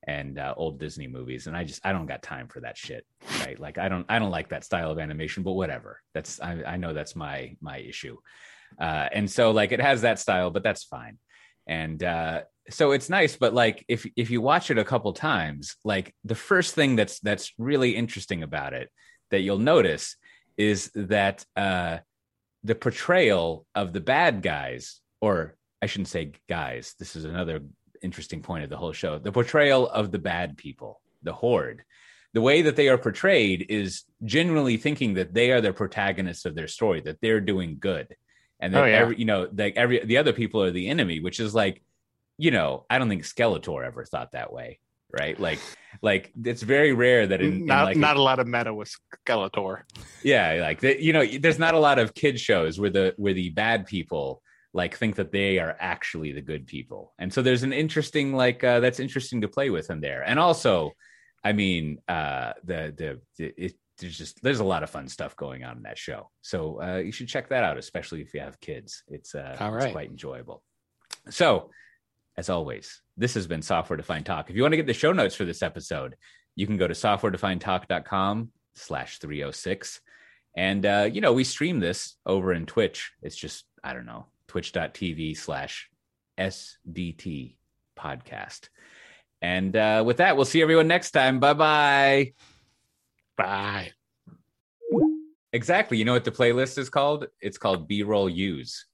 and 0.10 0.40
uh, 0.40 0.54
old 0.58 0.80
disney 0.80 1.08
movies 1.08 1.46
and 1.48 1.56
i 1.56 1.64
just 1.64 1.86
i 1.86 1.92
don't 1.92 2.08
got 2.08 2.22
time 2.24 2.48
for 2.48 2.60
that 2.62 2.78
shit 2.78 3.06
right? 3.46 3.60
Like 3.60 3.78
i 3.78 3.90
don't 3.90 4.06
i 4.10 4.20
don't 4.20 4.32
like 4.32 4.50
that 4.50 4.64
style 4.64 4.92
of 4.92 5.00
animation 5.00 5.44
but 5.44 5.54
whatever. 5.54 6.02
That's 6.14 6.40
i, 6.42 6.64
I 6.66 6.78
know 6.78 6.94
that's 6.94 7.16
my 7.16 7.56
my 7.62 7.78
issue. 7.78 8.18
Uh, 8.80 9.08
and 9.12 9.30
so 9.30 9.52
like 9.52 9.72
it 9.72 9.82
has 9.82 10.02
that 10.02 10.20
style 10.20 10.52
but 10.52 10.64
that's 10.64 10.84
fine. 10.84 11.18
And 11.68 12.04
uh, 12.04 12.42
so 12.70 12.92
it's 12.92 13.10
nice 13.10 13.36
but 13.36 13.54
like 13.54 13.84
if 13.88 14.06
if 14.16 14.30
you 14.30 14.42
watch 14.42 14.70
it 14.72 14.78
a 14.78 14.84
couple 14.84 15.12
times 15.14 15.76
like 15.84 16.14
the 16.24 16.36
first 16.36 16.76
thing 16.76 16.96
that's 16.96 17.20
that's 17.20 17.52
really 17.58 17.96
interesting 17.96 18.44
about 18.44 18.74
it 18.74 18.90
that 19.32 19.42
you'll 19.42 19.58
notice 19.58 20.16
is 20.58 20.92
that 20.94 21.46
uh 21.56 21.98
the 22.64 22.76
portrayal 22.76 23.66
of 23.74 23.94
the 23.94 24.00
bad 24.02 24.44
guys 24.44 25.02
or 25.20 25.56
i 25.82 25.88
shouldn't 25.88 26.10
say 26.10 26.32
guys 26.48 26.94
this 27.00 27.16
is 27.16 27.26
another 27.26 27.62
interesting 28.02 28.42
point 28.42 28.64
of 28.64 28.70
the 28.70 28.78
whole 28.78 28.94
show 28.94 29.20
the 29.20 29.32
portrayal 29.32 29.88
of 29.90 30.12
the 30.12 30.20
bad 30.20 30.58
people 30.58 31.02
the 31.24 31.34
horde 31.34 31.84
the 32.34 32.42
way 32.42 32.62
that 32.62 32.76
they 32.76 32.90
are 32.90 32.98
portrayed 32.98 33.66
is 33.70 34.04
genuinely 34.24 34.78
thinking 34.78 35.16
that 35.16 35.34
they 35.34 35.52
are 35.52 35.62
the 35.62 35.74
protagonists 35.74 36.46
of 36.46 36.54
their 36.54 36.68
story 36.68 37.02
that 37.02 37.20
they're 37.22 37.42
doing 37.42 37.78
good 37.80 38.16
and 38.60 38.74
that 38.74 38.84
oh, 38.84 38.86
yeah. 38.86 38.98
every, 38.98 39.18
you 39.18 39.26
know, 39.26 39.50
like 39.56 39.78
every 39.78 40.04
the 40.04 40.18
other 40.18 40.34
people 40.34 40.62
are 40.62 40.72
the 40.72 40.90
enemy, 40.90 41.20
which 41.20 41.40
is 41.40 41.56
like, 41.56 41.82
you 42.38 42.52
know, 42.52 42.86
I 42.90 42.98
don't 42.98 43.10
think 43.10 43.24
Skeletor 43.24 43.86
ever 43.86 44.04
thought 44.06 44.34
that 44.34 44.52
way, 44.52 44.80
right? 45.12 45.40
Like, 45.40 45.60
like 46.02 46.32
it's 46.44 46.62
very 46.62 46.94
rare 46.94 47.26
that 47.28 47.42
in 47.42 47.66
not 47.66 47.82
in 47.82 47.86
like 47.86 47.98
not 47.98 48.18
a, 48.18 48.20
a 48.20 48.22
lot 48.22 48.40
of 48.40 48.48
meta 48.48 48.74
with 48.74 48.94
Skeletor. 49.26 49.84
Yeah, 50.24 50.60
like 50.62 50.82
the, 50.82 51.02
you 51.02 51.14
know, 51.14 51.26
there's 51.26 51.60
not 51.60 51.74
a 51.74 51.80
lot 51.80 52.00
of 52.00 52.14
kid 52.14 52.40
shows 52.40 52.80
where 52.80 52.90
the 52.90 53.14
where 53.18 53.34
the 53.34 53.50
bad 53.50 53.86
people 53.86 54.42
like 54.74 54.96
think 54.96 55.16
that 55.16 55.32
they 55.32 55.60
are 55.60 55.76
actually 55.80 56.32
the 56.32 56.42
good 56.42 56.68
people, 56.68 57.14
and 57.20 57.34
so 57.34 57.42
there's 57.42 57.64
an 57.64 57.74
interesting 57.74 58.34
like 58.34 58.64
uh, 58.64 58.80
that's 58.80 59.00
interesting 59.00 59.42
to 59.42 59.48
play 59.48 59.70
with 59.70 59.90
in 59.90 60.02
there, 60.02 60.24
and 60.24 60.40
also. 60.40 60.92
I 61.42 61.54
mean, 61.54 62.00
uh, 62.10 62.52
the 62.66 62.94
the, 62.98 63.22
the 63.38 63.66
it, 63.66 63.76
there's 63.98 64.18
just 64.18 64.44
there's 64.44 64.60
a 64.60 64.66
lot 64.66 64.84
of 64.84 64.90
fun 64.90 65.08
stuff 65.08 65.38
going 65.38 65.64
on 65.64 65.78
in 65.78 65.84
that 65.84 65.98
show. 65.98 66.30
So 66.42 66.82
uh, 66.82 66.98
you 66.98 67.14
should 67.14 67.30
check 67.30 67.48
that 67.48 67.64
out, 67.64 67.78
especially 67.78 68.22
if 68.22 68.34
you 68.34 68.42
have 68.42 68.60
kids. 68.60 69.04
It's 69.08 69.34
uh, 69.34 69.56
it's 69.58 69.94
quite 69.94 70.10
enjoyable. 70.10 70.64
So, 71.30 71.70
as 72.38 72.50
always, 72.50 73.02
this 73.18 73.34
has 73.36 73.48
been 73.48 73.62
Software 73.62 73.98
Defined 73.98 74.26
Talk. 74.26 74.50
If 74.50 74.56
you 74.56 74.62
want 74.62 74.74
to 74.74 74.78
get 74.78 74.88
the 74.88 74.94
show 74.94 75.12
notes 75.12 75.36
for 75.36 75.46
this 75.46 75.62
episode, 75.62 76.16
you 76.56 76.66
can 76.66 76.78
go 76.78 76.88
to 76.88 76.94
softwaredefinedtalk.com 76.94 78.52
slash 78.76 79.20
306. 79.20 80.02
And, 80.56 80.86
uh, 80.86 81.10
you 81.12 81.22
know, 81.22 81.34
we 81.34 81.44
stream 81.44 81.80
this 81.80 82.16
over 82.26 82.54
in 82.54 82.66
Twitch. 82.66 83.12
It's 83.22 83.36
just, 83.36 83.66
I 83.84 83.94
don't 83.94 84.06
know, 84.06 84.26
twitch.tv 84.50 85.38
slash 85.38 85.90
SDT 86.38 87.56
podcast. 87.98 88.70
And 89.42 89.76
uh, 89.76 90.04
with 90.06 90.18
that, 90.18 90.36
we'll 90.36 90.46
see 90.46 90.62
everyone 90.62 90.88
next 90.88 91.12
time. 91.12 91.40
Bye 91.40 91.54
bye. 91.54 92.34
Bye. 93.38 93.92
Exactly. 95.54 95.98
You 95.98 96.06
know 96.06 96.14
what 96.14 96.26
the 96.26 96.32
playlist 96.32 96.78
is 96.78 96.90
called? 96.90 97.28
It's 97.42 97.58
called 97.58 97.88
B 97.88 98.04
roll 98.04 98.30
use. 98.30 98.86